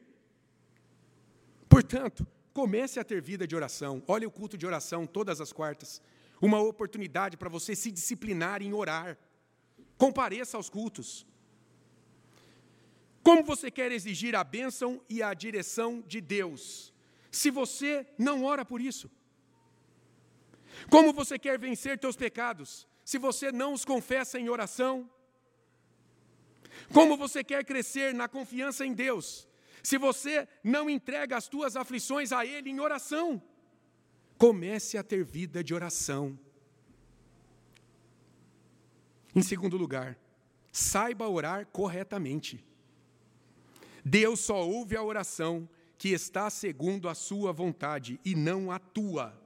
Portanto, 1.68 2.28
comece 2.54 3.00
a 3.00 3.04
ter 3.04 3.20
vida 3.24 3.48
de 3.48 3.56
oração. 3.56 4.04
Olha 4.08 4.28
o 4.28 4.32
culto 4.32 4.56
de 4.56 4.68
oração 4.68 5.08
todas 5.08 5.42
as 5.42 5.52
quartas. 5.52 6.00
Uma 6.40 6.62
oportunidade 6.62 7.36
para 7.36 7.50
você 7.50 7.76
se 7.76 7.92
disciplinar 7.92 8.62
em 8.62 8.74
orar. 8.74 9.18
Compareça 9.98 10.56
aos 10.56 10.70
cultos. 10.70 11.26
Como 13.24 13.44
você 13.44 13.72
quer 13.72 13.92
exigir 13.92 14.36
a 14.36 14.44
bênção 14.44 15.02
e 15.10 15.24
a 15.24 15.34
direção 15.34 16.04
de 16.06 16.22
Deus, 16.22 16.94
se 17.32 17.50
você 17.50 18.06
não 18.20 18.44
ora 18.44 18.64
por 18.64 18.80
isso? 18.80 19.10
Como 20.92 21.12
você 21.12 21.40
quer 21.40 21.58
vencer 21.58 21.98
teus 21.98 22.16
pecados, 22.16 22.88
se 23.06 23.20
você 23.20 23.52
não 23.52 23.72
os 23.72 23.86
confessa 23.86 24.40
em 24.40 24.50
oração? 24.50 25.08
Como 26.92 27.16
você 27.16 27.44
quer 27.44 27.64
crescer 27.64 28.14
na 28.14 28.28
confiança 28.28 28.84
em 28.84 28.94
Deus, 28.94 29.48
se 29.84 29.98
você 29.98 30.48
não 30.64 30.90
entrega 30.90 31.38
as 31.38 31.48
tuas 31.48 31.76
aflições 31.76 32.32
a 32.32 32.44
Ele 32.44 32.72
em 32.72 32.80
oração? 32.80 33.42
Comece 34.40 34.98
a 34.98 35.04
ter 35.04 35.24
vida 35.24 35.64
de 35.64 35.74
oração. 35.74 36.38
Em 39.36 39.44
segundo 39.44 39.78
lugar, 39.78 40.18
saiba 40.72 41.30
orar 41.30 41.68
corretamente. 41.68 42.66
Deus 44.04 44.40
só 44.40 44.68
ouve 44.68 44.98
a 44.98 45.04
oração 45.04 45.70
que 45.98 46.10
está 46.10 46.50
segundo 46.50 47.08
a 47.08 47.14
sua 47.14 47.54
vontade 47.54 48.20
e 48.26 48.36
não 48.36 48.72
a 48.72 48.80
tua. 48.80 49.45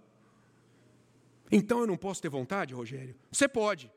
Então 1.51 1.79
eu 1.79 1.87
não 1.87 1.97
posso 1.97 2.21
ter 2.21 2.29
vontade, 2.29 2.73
Rogério? 2.73 3.15
Você 3.31 3.47
pode 3.47 3.91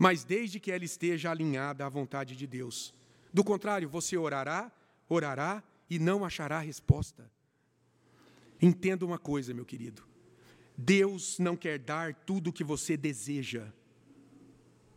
mas 0.00 0.24
desde 0.24 0.58
que 0.58 0.72
ela 0.72 0.82
esteja 0.82 1.30
alinhada 1.30 1.84
à 1.84 1.88
vontade 1.90 2.34
de 2.34 2.46
Deus. 2.46 2.94
Do 3.30 3.44
contrário, 3.44 3.86
você 3.86 4.16
orará, 4.16 4.72
orará 5.06 5.62
e 5.90 5.98
não 5.98 6.24
achará 6.24 6.58
resposta. 6.58 7.30
Entenda 8.62 9.04
uma 9.04 9.18
coisa, 9.18 9.52
meu 9.52 9.66
querido. 9.66 10.02
Deus 10.74 11.38
não 11.38 11.54
quer 11.54 11.78
dar 11.78 12.14
tudo 12.14 12.48
o 12.48 12.52
que 12.52 12.64
você 12.64 12.96
deseja. 12.96 13.70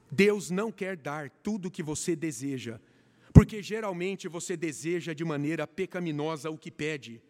Deus 0.09 0.49
não 0.49 0.71
quer 0.71 0.95
dar 0.95 1.29
tudo 1.29 1.65
o 1.65 1.71
que 1.71 1.83
você 1.83 2.15
deseja, 2.15 2.79
porque 3.33 3.61
geralmente 3.61 4.29
você 4.29 4.55
deseja 4.55 5.11
de 5.11 5.25
maneira 5.25 5.67
pecaminosa 5.67 6.49
o 6.49 6.57
que 6.57 6.71
pede. 6.71 7.21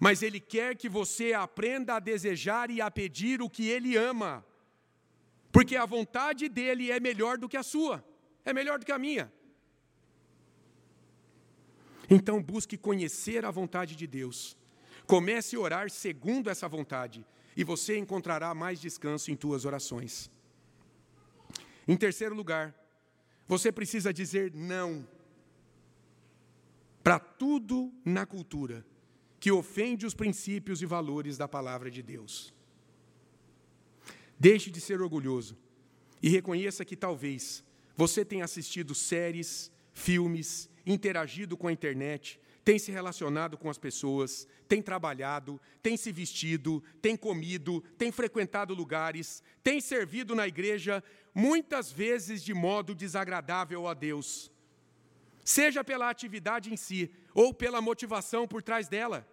Mas 0.00 0.22
Ele 0.22 0.40
quer 0.40 0.74
que 0.74 0.88
você 0.88 1.34
aprenda 1.34 1.94
a 1.94 2.00
desejar 2.00 2.70
e 2.70 2.80
a 2.80 2.90
pedir 2.90 3.40
o 3.40 3.48
que 3.48 3.68
Ele 3.68 3.96
ama 3.96 4.44
porque 5.52 5.76
a 5.76 5.84
vontade 5.84 6.48
dele 6.48 6.90
é 6.90 7.00
melhor 7.00 7.36
do 7.36 7.48
que 7.48 7.56
a 7.56 7.62
sua, 7.62 8.04
é 8.44 8.52
melhor 8.52 8.78
do 8.78 8.86
que 8.86 8.92
a 8.92 8.98
minha. 8.98 9.32
Então 12.08 12.42
busque 12.42 12.76
conhecer 12.76 13.44
a 13.44 13.50
vontade 13.50 13.96
de 13.96 14.06
Deus. 14.06 14.56
Comece 15.06 15.56
a 15.56 15.60
orar 15.60 15.90
segundo 15.90 16.48
essa 16.48 16.68
vontade, 16.68 17.26
e 17.56 17.64
você 17.64 17.98
encontrará 17.98 18.54
mais 18.54 18.80
descanso 18.80 19.30
em 19.30 19.36
tuas 19.36 19.64
orações. 19.64 20.30
Em 21.86 21.96
terceiro 21.96 22.34
lugar, 22.34 22.74
você 23.48 23.72
precisa 23.72 24.12
dizer 24.12 24.52
não 24.54 25.06
para 27.02 27.18
tudo 27.18 27.92
na 28.04 28.24
cultura 28.24 28.86
que 29.40 29.50
ofende 29.50 30.04
os 30.04 30.14
princípios 30.14 30.82
e 30.82 30.86
valores 30.86 31.38
da 31.38 31.48
palavra 31.48 31.90
de 31.90 32.02
Deus. 32.02 32.54
Deixe 34.38 34.70
de 34.70 34.80
ser 34.80 35.00
orgulhoso 35.00 35.56
e 36.22 36.28
reconheça 36.28 36.84
que 36.84 36.94
talvez 36.94 37.64
você 37.96 38.24
tenha 38.24 38.44
assistido 38.44 38.94
séries, 38.94 39.72
filmes, 39.92 40.68
interagido 40.86 41.56
com 41.56 41.68
a 41.68 41.72
internet, 41.72 42.38
tem 42.62 42.78
se 42.78 42.92
relacionado 42.92 43.56
com 43.56 43.70
as 43.70 43.78
pessoas, 43.78 44.46
tem 44.68 44.82
trabalhado, 44.82 45.60
tem 45.82 45.96
se 45.96 46.12
vestido, 46.12 46.82
tem 47.00 47.16
comido, 47.16 47.80
tem 47.96 48.12
frequentado 48.12 48.74
lugares, 48.74 49.42
tem 49.62 49.80
servido 49.80 50.34
na 50.34 50.46
igreja, 50.46 51.02
muitas 51.34 51.90
vezes 51.90 52.42
de 52.42 52.52
modo 52.52 52.94
desagradável 52.94 53.88
a 53.88 53.94
Deus. 53.94 54.49
Seja 55.44 55.82
pela 55.82 56.10
atividade 56.10 56.72
em 56.72 56.76
si 56.76 57.10
ou 57.34 57.52
pela 57.52 57.80
motivação 57.80 58.46
por 58.46 58.62
trás 58.62 58.88
dela. 58.88 59.26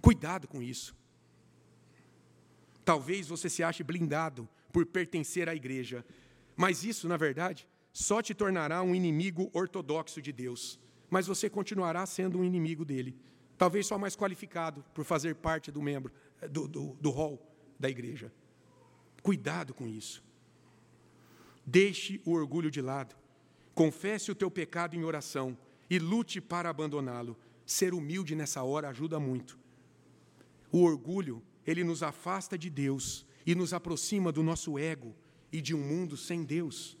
Cuidado 0.00 0.48
com 0.48 0.62
isso. 0.62 0.94
Talvez 2.84 3.28
você 3.28 3.48
se 3.48 3.62
ache 3.62 3.82
blindado 3.82 4.48
por 4.72 4.86
pertencer 4.86 5.48
à 5.48 5.54
igreja, 5.54 6.04
mas 6.56 6.84
isso, 6.84 7.06
na 7.06 7.16
verdade, 7.16 7.68
só 7.92 8.22
te 8.22 8.34
tornará 8.34 8.82
um 8.82 8.94
inimigo 8.94 9.50
ortodoxo 9.52 10.22
de 10.22 10.32
Deus, 10.32 10.78
mas 11.08 11.26
você 11.26 11.50
continuará 11.50 12.06
sendo 12.06 12.38
um 12.38 12.44
inimigo 12.44 12.84
dele. 12.84 13.16
Talvez 13.58 13.86
só 13.86 13.98
mais 13.98 14.16
qualificado 14.16 14.84
por 14.94 15.04
fazer 15.04 15.34
parte 15.34 15.70
do 15.70 15.82
membro 15.82 16.12
do, 16.50 16.66
do, 16.66 16.96
do 17.00 17.10
hall 17.10 17.38
da 17.78 17.90
igreja. 17.90 18.32
Cuidado 19.22 19.74
com 19.74 19.86
isso. 19.86 20.22
Deixe 21.66 22.20
o 22.24 22.32
orgulho 22.32 22.70
de 22.70 22.80
lado. 22.80 23.14
Confesse 23.74 24.30
o 24.30 24.34
teu 24.34 24.50
pecado 24.50 24.96
em 24.96 25.04
oração 25.04 25.56
e 25.88 25.98
lute 25.98 26.40
para 26.40 26.68
abandoná-lo. 26.68 27.36
Ser 27.64 27.94
humilde 27.94 28.34
nessa 28.34 28.62
hora 28.62 28.88
ajuda 28.88 29.18
muito. 29.20 29.58
O 30.72 30.82
orgulho, 30.82 31.42
ele 31.66 31.84
nos 31.84 32.02
afasta 32.02 32.56
de 32.56 32.68
Deus 32.70 33.26
e 33.46 33.54
nos 33.54 33.72
aproxima 33.72 34.30
do 34.30 34.42
nosso 34.42 34.78
ego 34.78 35.14
e 35.52 35.60
de 35.60 35.74
um 35.74 35.80
mundo 35.80 36.16
sem 36.16 36.44
Deus. 36.44 36.96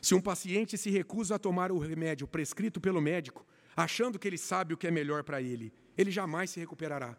Se 0.00 0.14
um 0.14 0.20
paciente 0.20 0.78
se 0.78 0.90
recusa 0.90 1.34
a 1.34 1.38
tomar 1.38 1.72
o 1.72 1.78
remédio 1.78 2.26
prescrito 2.26 2.80
pelo 2.80 3.00
médico, 3.00 3.44
achando 3.76 4.18
que 4.18 4.28
ele 4.28 4.38
sabe 4.38 4.72
o 4.72 4.76
que 4.76 4.86
é 4.86 4.90
melhor 4.90 5.24
para 5.24 5.42
ele, 5.42 5.72
ele 5.98 6.10
jamais 6.10 6.50
se 6.50 6.60
recuperará. 6.60 7.16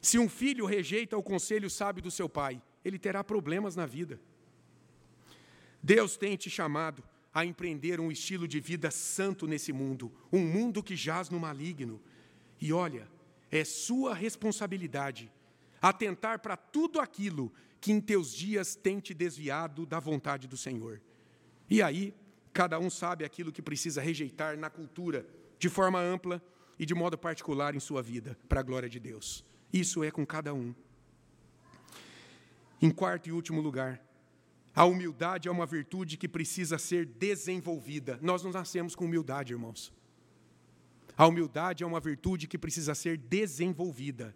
Se 0.00 0.18
um 0.18 0.28
filho 0.28 0.66
rejeita 0.66 1.16
o 1.16 1.22
conselho 1.22 1.70
sábio 1.70 2.02
do 2.02 2.10
seu 2.10 2.28
pai, 2.28 2.60
ele 2.84 2.98
terá 2.98 3.22
problemas 3.22 3.76
na 3.76 3.86
vida. 3.86 4.20
Deus 5.82 6.16
tem 6.16 6.36
te 6.36 6.48
chamado 6.48 7.02
a 7.34 7.44
empreender 7.44 7.98
um 7.98 8.12
estilo 8.12 8.46
de 8.46 8.60
vida 8.60 8.90
santo 8.90 9.46
nesse 9.46 9.72
mundo, 9.72 10.12
um 10.32 10.40
mundo 10.40 10.82
que 10.82 10.94
jaz 10.94 11.30
no 11.30 11.40
maligno. 11.40 12.00
E 12.60 12.72
olha, 12.72 13.08
é 13.50 13.64
sua 13.64 14.14
responsabilidade 14.14 15.30
atentar 15.80 16.38
para 16.38 16.56
tudo 16.56 17.00
aquilo 17.00 17.52
que 17.80 17.90
em 17.90 18.00
teus 18.00 18.32
dias 18.32 18.76
tem 18.76 19.00
te 19.00 19.12
desviado 19.12 19.84
da 19.84 19.98
vontade 19.98 20.46
do 20.46 20.56
Senhor. 20.56 21.00
E 21.68 21.82
aí, 21.82 22.14
cada 22.52 22.78
um 22.78 22.88
sabe 22.88 23.24
aquilo 23.24 23.50
que 23.50 23.60
precisa 23.60 24.00
rejeitar 24.00 24.56
na 24.56 24.70
cultura, 24.70 25.26
de 25.58 25.68
forma 25.68 26.00
ampla 26.00 26.40
e 26.78 26.86
de 26.86 26.94
modo 26.94 27.18
particular 27.18 27.74
em 27.74 27.80
sua 27.80 28.00
vida, 28.00 28.38
para 28.48 28.60
a 28.60 28.62
glória 28.62 28.88
de 28.88 29.00
Deus. 29.00 29.44
Isso 29.72 30.04
é 30.04 30.10
com 30.10 30.24
cada 30.24 30.54
um. 30.54 30.72
Em 32.80 32.90
quarto 32.90 33.28
e 33.28 33.32
último 33.32 33.60
lugar, 33.60 34.00
a 34.74 34.84
humildade 34.84 35.48
é 35.48 35.50
uma 35.50 35.66
virtude 35.66 36.16
que 36.16 36.28
precisa 36.28 36.78
ser 36.78 37.04
desenvolvida. 37.04 38.18
Nós 38.22 38.42
não 38.42 38.50
nascemos 38.50 38.94
com 38.94 39.04
humildade, 39.04 39.52
irmãos. 39.52 39.92
A 41.16 41.26
humildade 41.26 41.84
é 41.84 41.86
uma 41.86 42.00
virtude 42.00 42.46
que 42.46 42.56
precisa 42.56 42.94
ser 42.94 43.18
desenvolvida. 43.18 44.34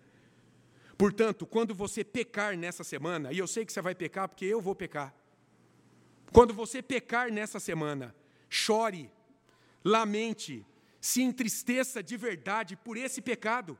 Portanto, 0.98 1.46
quando 1.46 1.74
você 1.74 2.04
pecar 2.04 2.56
nessa 2.56 2.84
semana, 2.84 3.32
e 3.32 3.38
eu 3.38 3.46
sei 3.46 3.64
que 3.64 3.72
você 3.72 3.80
vai 3.80 3.94
pecar 3.94 4.28
porque 4.28 4.44
eu 4.44 4.60
vou 4.60 4.74
pecar. 4.74 5.14
Quando 6.32 6.52
você 6.52 6.82
pecar 6.82 7.32
nessa 7.32 7.58
semana, 7.58 8.14
chore, 8.50 9.10
lamente, 9.82 10.66
se 11.00 11.22
entristeça 11.22 12.02
de 12.02 12.16
verdade 12.16 12.76
por 12.76 12.96
esse 12.96 13.22
pecado. 13.22 13.78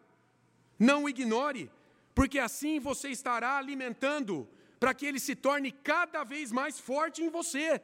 Não 0.78 1.08
ignore, 1.08 1.70
porque 2.14 2.38
assim 2.38 2.78
você 2.80 3.08
estará 3.08 3.58
alimentando 3.58 4.48
para 4.78 4.94
que 4.94 5.06
ele 5.06 5.18
se 5.18 5.34
torne 5.34 5.72
cada 5.72 6.22
vez 6.24 6.52
mais 6.52 6.78
forte 6.78 7.22
em 7.22 7.28
você. 7.28 7.80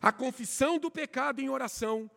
A 0.00 0.10
confissão 0.10 0.78
do 0.78 0.90
pecado 0.90 1.40
em 1.40 1.48
oração 1.48 2.10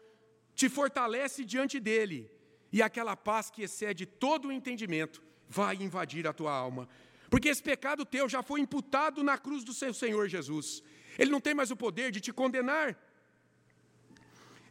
te 0.56 0.68
fortalece 0.70 1.46
diante 1.46 1.80
dele, 1.80 2.32
e 2.72 2.82
aquela 2.82 3.16
paz 3.16 3.50
que 3.50 3.62
excede 3.62 4.06
todo 4.06 4.48
o 4.48 4.52
entendimento 4.52 5.22
vai 5.48 5.76
invadir 5.76 6.28
a 6.28 6.34
tua 6.34 6.52
alma. 6.52 6.90
Porque 7.30 7.50
esse 7.50 7.62
pecado 7.62 8.06
teu 8.06 8.28
já 8.28 8.42
foi 8.42 8.60
imputado 8.60 9.24
na 9.24 9.38
cruz 9.38 9.64
do 9.64 9.74
seu 9.74 9.94
Senhor 9.94 10.28
Jesus. 10.28 10.84
Ele 11.18 11.32
não 11.32 11.42
tem 11.42 11.54
mais 11.54 11.72
o 11.72 11.76
poder 11.76 12.12
de 12.12 12.20
te 12.20 12.34
condenar. 12.34 12.98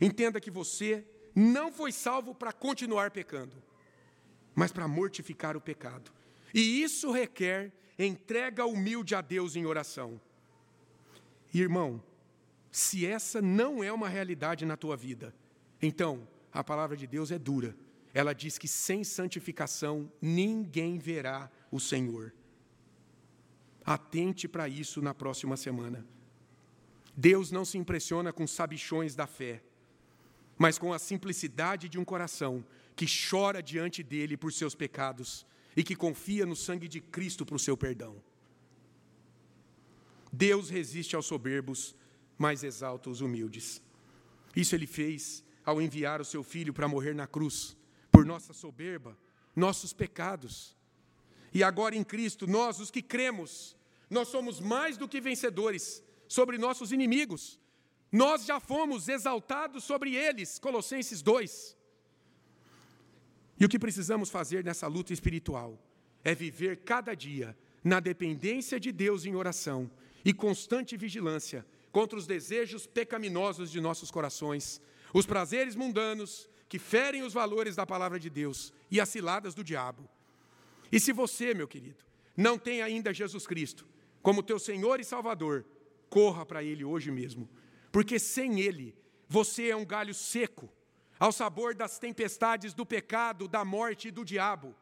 Entenda 0.01 0.41
que 0.41 0.51
você 0.51 1.07
não 1.35 1.73
foi 1.73 1.93
salvo 1.93 2.35
para 2.35 2.53
continuar 2.53 3.11
pecando, 3.11 3.63
mas 4.55 4.73
para 4.73 4.89
mortificar 4.89 5.57
o 5.57 5.61
pecado. 5.61 6.13
E 6.53 6.83
isso 6.83 7.11
requer 7.11 7.73
entrega 7.99 8.67
humilde 8.67 9.15
a 9.15 9.21
Deus 9.21 9.57
em 9.57 9.67
oração. 9.67 10.21
Irmão, 11.53 12.03
se 12.71 13.07
essa 13.07 13.41
não 13.41 13.85
é 13.85 13.93
uma 13.93 14.09
realidade 14.09 14.65
na 14.65 14.77
tua 14.77 14.97
vida, 14.97 15.35
então 15.81 16.27
a 16.53 16.65
palavra 16.65 16.97
de 16.97 17.07
Deus 17.07 17.31
é 17.31 17.39
dura. 17.39 17.77
Ela 18.13 18.33
diz 18.33 18.59
que 18.59 18.69
sem 18.69 19.05
santificação 19.05 20.11
ninguém 20.21 20.99
verá 20.99 21.51
o 21.71 21.79
Senhor. 21.79 22.33
Atente 23.85 24.49
para 24.49 24.69
isso 24.69 25.03
na 25.03 25.13
próxima 25.13 25.57
semana. 25.57 26.07
Deus 27.17 27.53
não 27.53 27.65
se 27.65 27.79
impressiona 27.79 28.33
com 28.33 28.47
sabichões 28.47 29.15
da 29.15 29.27
fé, 29.27 29.63
mas 30.57 30.79
com 30.79 30.93
a 30.93 30.99
simplicidade 30.99 31.89
de 31.89 31.99
um 31.99 32.05
coração 32.05 32.65
que 32.97 33.07
chora 33.07 33.63
diante 33.63 34.03
dele 34.03 34.37
por 34.37 34.53
seus 34.53 34.75
pecados 34.75 35.47
e 35.77 35.83
que 35.83 35.97
confia 35.97 36.47
no 36.47 36.57
sangue 36.57 36.89
de 36.89 37.01
Cristo 37.01 37.45
para 37.45 37.57
o 37.57 37.59
seu 37.59 37.77
perdão. 37.77 38.23
Deus 40.33 40.69
resiste 40.69 41.15
aos 41.15 41.27
soberbos, 41.27 41.95
mas 42.37 42.65
exalta 42.65 43.11
os 43.11 43.21
humildes. 43.21 43.81
Isso 44.55 44.75
ele 44.75 44.87
fez 44.87 45.45
ao 45.65 45.81
enviar 45.81 46.21
o 46.21 46.25
seu 46.25 46.43
filho 46.43 46.73
para 46.73 46.89
morrer 46.89 47.15
na 47.15 47.27
cruz, 47.27 47.77
por 48.11 48.25
nossa 48.25 48.53
soberba, 48.53 49.17
nossos 49.55 49.93
pecados. 49.93 50.77
E 51.53 51.63
agora 51.63 51.95
em 51.95 52.05
Cristo, 52.05 52.47
nós, 52.47 52.81
os 52.81 52.91
que 52.91 53.01
cremos, 53.01 53.77
nós 54.11 54.29
somos 54.29 54.61
mais 54.61 54.97
do 54.97 55.09
que 55.09 55.21
vencedores 55.21 56.03
sobre 56.29 56.59
nossos 56.59 56.93
inimigos. 56.93 57.61
Nós 58.11 58.45
já 58.45 58.61
fomos 58.61 59.09
exaltados 59.09 59.85
sobre 59.85 60.15
eles, 60.15 60.59
Colossenses 60.59 61.23
2. 61.23 61.77
E 63.59 63.65
o 63.65 63.69
que 63.69 63.79
precisamos 63.79 64.31
fazer 64.31 64.65
nessa 64.65 64.87
luta 64.87 65.13
espiritual 65.13 65.79
é 66.23 66.35
viver 66.35 66.79
cada 66.79 67.15
dia 67.15 67.57
na 67.83 68.01
dependência 68.01 68.81
de 68.81 68.91
Deus 68.91 69.27
em 69.27 69.35
oração 69.35 69.91
e 70.25 70.33
constante 70.33 70.97
vigilância 70.97 71.65
contra 71.93 72.19
os 72.19 72.27
desejos 72.27 72.87
pecaminosos 72.87 73.71
de 73.71 73.81
nossos 73.81 74.11
corações, 74.11 74.81
os 75.13 75.27
prazeres 75.27 75.77
mundanos 75.77 76.49
que 76.69 76.79
ferem 76.79 77.23
os 77.23 77.33
valores 77.33 77.77
da 77.77 77.87
palavra 77.87 78.19
de 78.19 78.29
Deus 78.29 78.73
e 78.91 79.01
as 79.01 79.09
ciladas 79.09 79.55
do 79.55 79.63
diabo. 79.63 80.09
E 80.91 80.99
se 80.99 81.13
você, 81.13 81.55
meu 81.55 81.69
querido, 81.69 82.05
não 82.37 82.59
tem 82.59 82.83
ainda 82.83 83.15
Jesus 83.15 83.47
Cristo 83.47 83.87
como 84.23 84.43
teu 84.43 84.59
Senhor 84.59 84.99
e 84.99 85.05
Salvador, 85.05 85.65
corra 86.09 86.47
para 86.47 86.65
Ele 86.65 86.83
hoje 86.83 87.11
mesmo, 87.11 87.49
porque 87.93 88.19
sem 88.19 88.61
Ele 88.61 88.97
você 89.29 89.69
é 89.69 89.77
um 89.77 89.85
galho 89.85 90.15
seco 90.15 90.69
ao 91.19 91.33
sabor 91.33 91.75
das 91.75 91.99
tempestades 91.99 92.75
do 92.75 92.85
pecado, 92.85 93.49
da 93.49 93.65
morte 93.65 94.09
e 94.09 94.11
do 94.11 94.25
diabo, 94.25 94.75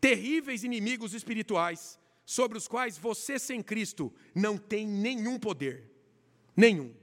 terríveis 0.00 0.64
inimigos 0.64 1.14
espirituais, 1.14 1.98
sobre 2.24 2.58
os 2.58 2.66
quais 2.66 2.98
você 2.98 3.38
sem 3.38 3.62
Cristo 3.62 4.12
não 4.34 4.58
tem 4.58 4.86
nenhum 4.86 5.38
poder. 5.38 5.88
Nenhum. 6.56 6.94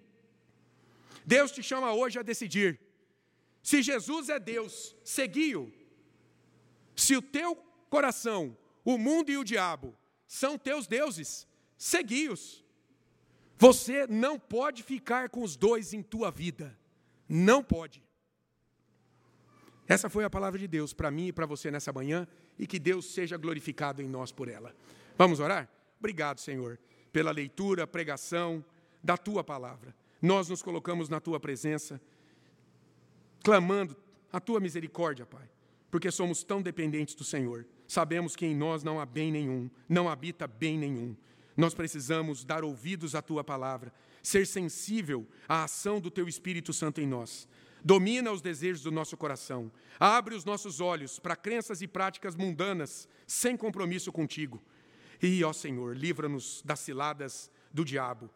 Deus 1.25 1.51
te 1.51 1.63
chama 1.63 1.93
hoje 1.93 2.19
a 2.19 2.23
decidir. 2.23 2.79
Se 3.61 3.81
Jesus 3.81 4.27
é 4.27 4.39
Deus, 4.39 4.95
segui-o. 5.03 5.71
Se 6.95 7.15
o 7.15 7.21
teu 7.21 7.55
coração, 7.89 8.57
o 8.83 8.97
mundo 8.97 9.31
e 9.31 9.37
o 9.37 9.43
diabo 9.43 9.97
são 10.27 10.57
teus 10.57 10.87
deuses, 10.87 11.47
segui-os. 11.77 12.63
Você 13.57 14.05
não 14.07 14.37
pode 14.37 14.83
ficar 14.83 15.29
com 15.29 15.41
os 15.41 15.55
dois 15.55 15.93
em 15.93 16.03
tua 16.03 16.29
vida. 16.29 16.77
Não 17.29 17.63
pode. 17.63 18.03
Essa 19.87 20.09
foi 20.09 20.23
a 20.23 20.29
palavra 20.29 20.57
de 20.57 20.67
Deus 20.67 20.93
para 20.93 21.11
mim 21.11 21.27
e 21.27 21.33
para 21.33 21.45
você 21.45 21.69
nessa 21.69 21.91
manhã 21.91 22.27
e 22.57 22.65
que 22.65 22.79
Deus 22.79 23.13
seja 23.13 23.35
glorificado 23.37 24.01
em 24.01 24.07
nós 24.07 24.31
por 24.31 24.47
ela. 24.47 24.73
Vamos 25.17 25.39
orar? 25.39 25.69
Obrigado, 25.99 26.39
Senhor, 26.39 26.79
pela 27.11 27.31
leitura, 27.31 27.85
pregação 27.85 28.63
da 29.03 29.17
tua 29.17 29.43
palavra. 29.43 29.93
Nós 30.21 30.47
nos 30.47 30.61
colocamos 30.61 31.09
na 31.09 31.19
tua 31.19 31.39
presença, 31.39 31.99
clamando 33.43 33.95
a 34.31 34.39
tua 34.39 34.59
misericórdia, 34.59 35.25
Pai, 35.25 35.49
porque 35.91 36.09
somos 36.09 36.43
tão 36.43 36.61
dependentes 36.61 37.13
do 37.13 37.23
Senhor. 37.23 37.65
Sabemos 37.87 38.35
que 38.35 38.45
em 38.45 38.55
nós 38.55 38.83
não 38.83 38.99
há 38.99 39.05
bem 39.05 39.31
nenhum, 39.31 39.69
não 39.87 40.07
habita 40.07 40.47
bem 40.47 40.77
nenhum. 40.77 41.15
Nós 41.57 41.73
precisamos 41.73 42.45
dar 42.45 42.63
ouvidos 42.63 43.15
à 43.15 43.21
tua 43.21 43.43
palavra, 43.43 43.93
ser 44.23 44.47
sensível 44.47 45.27
à 45.47 45.65
ação 45.65 45.99
do 45.99 46.09
teu 46.09 46.27
Espírito 46.27 46.71
Santo 46.71 47.01
em 47.01 47.05
nós 47.05 47.47
domina 47.83 48.31
os 48.31 48.41
desejos 48.41 48.83
do 48.83 48.91
nosso 48.91 49.17
coração, 49.17 49.71
abre 49.99 50.35
os 50.35 50.45
nossos 50.45 50.79
olhos 50.79 51.19
para 51.19 51.35
crenças 51.35 51.81
e 51.81 51.87
práticas 51.87 52.35
mundanas, 52.35 53.07
sem 53.27 53.57
compromisso 53.57 54.11
contigo. 54.11 54.61
E, 55.21 55.43
ó 55.43 55.53
Senhor, 55.53 55.95
livra-nos 55.95 56.61
das 56.65 56.79
ciladas 56.79 57.51
do 57.71 57.83
diabo. 57.83 58.29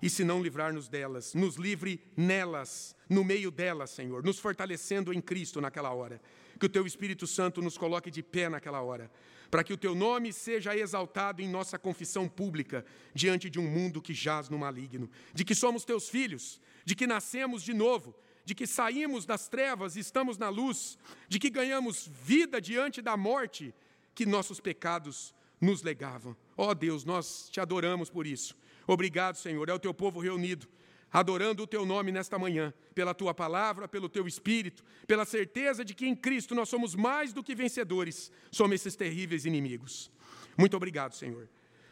e 0.00 0.08
se 0.08 0.24
não 0.24 0.42
livrar-nos 0.42 0.88
delas, 0.88 1.34
nos 1.34 1.56
livre 1.56 2.00
nelas, 2.16 2.94
no 3.08 3.24
meio 3.24 3.50
delas, 3.50 3.90
Senhor, 3.90 4.22
nos 4.22 4.38
fortalecendo 4.38 5.12
em 5.12 5.20
Cristo 5.20 5.60
naquela 5.60 5.92
hora. 5.92 6.20
Que 6.58 6.66
o 6.66 6.68
Teu 6.68 6.86
Espírito 6.86 7.26
Santo 7.26 7.60
nos 7.60 7.76
coloque 7.76 8.10
de 8.10 8.22
pé 8.22 8.48
naquela 8.48 8.80
hora, 8.80 9.10
para 9.50 9.64
que 9.64 9.72
o 9.72 9.76
Teu 9.76 9.94
nome 9.94 10.32
seja 10.32 10.76
exaltado 10.76 11.42
em 11.42 11.48
nossa 11.48 11.78
confissão 11.78 12.28
pública 12.28 12.84
diante 13.14 13.48
de 13.50 13.58
um 13.58 13.68
mundo 13.68 14.02
que 14.02 14.14
jaz 14.14 14.48
no 14.48 14.58
maligno, 14.58 15.10
de 15.32 15.44
que 15.44 15.54
somos 15.54 15.84
Teus 15.84 16.08
filhos, 16.08 16.60
de 16.84 16.94
que 16.94 17.06
nascemos 17.06 17.62
de 17.62 17.74
novo, 17.74 18.14
de 18.48 18.54
que 18.54 18.66
saímos 18.66 19.26
das 19.26 19.46
trevas 19.46 19.94
e 19.94 20.00
estamos 20.00 20.38
na 20.38 20.48
luz, 20.48 20.96
de 21.28 21.38
que 21.38 21.50
ganhamos 21.50 22.08
vida 22.24 22.62
diante 22.62 23.02
da 23.02 23.14
morte 23.14 23.74
que 24.14 24.24
nossos 24.24 24.58
pecados 24.58 25.34
nos 25.60 25.82
legavam. 25.82 26.34
Ó 26.56 26.70
oh 26.70 26.74
Deus, 26.74 27.04
nós 27.04 27.50
te 27.50 27.60
adoramos 27.60 28.08
por 28.08 28.26
isso. 28.26 28.56
Obrigado, 28.86 29.36
Senhor, 29.36 29.68
é 29.68 29.74
o 29.74 29.78
teu 29.78 29.92
povo 29.92 30.18
reunido, 30.18 30.66
adorando 31.12 31.62
o 31.62 31.66
teu 31.66 31.84
nome 31.84 32.10
nesta 32.10 32.38
manhã, 32.38 32.72
pela 32.94 33.12
tua 33.12 33.34
palavra, 33.34 33.86
pelo 33.86 34.08
teu 34.08 34.26
espírito, 34.26 34.82
pela 35.06 35.26
certeza 35.26 35.84
de 35.84 35.92
que 35.92 36.06
em 36.06 36.16
Cristo 36.16 36.54
nós 36.54 36.70
somos 36.70 36.94
mais 36.94 37.34
do 37.34 37.44
que 37.44 37.54
vencedores 37.54 38.32
somos 38.50 38.76
esses 38.76 38.96
terríveis 38.96 39.44
inimigos. 39.44 40.10
Muito 40.56 40.74
obrigado, 40.74 41.14
Senhor. 41.14 41.46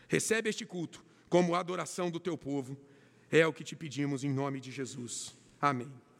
Recebe 0.08 0.48
este 0.48 0.64
culto 0.64 1.04
como 1.28 1.54
adoração 1.54 2.10
do 2.10 2.18
teu 2.18 2.38
povo. 2.38 2.78
É 3.30 3.46
o 3.46 3.52
que 3.52 3.62
te 3.62 3.76
pedimos 3.76 4.24
em 4.24 4.32
nome 4.32 4.58
de 4.58 4.70
Jesus. 4.70 5.36
Amém. 5.60 6.05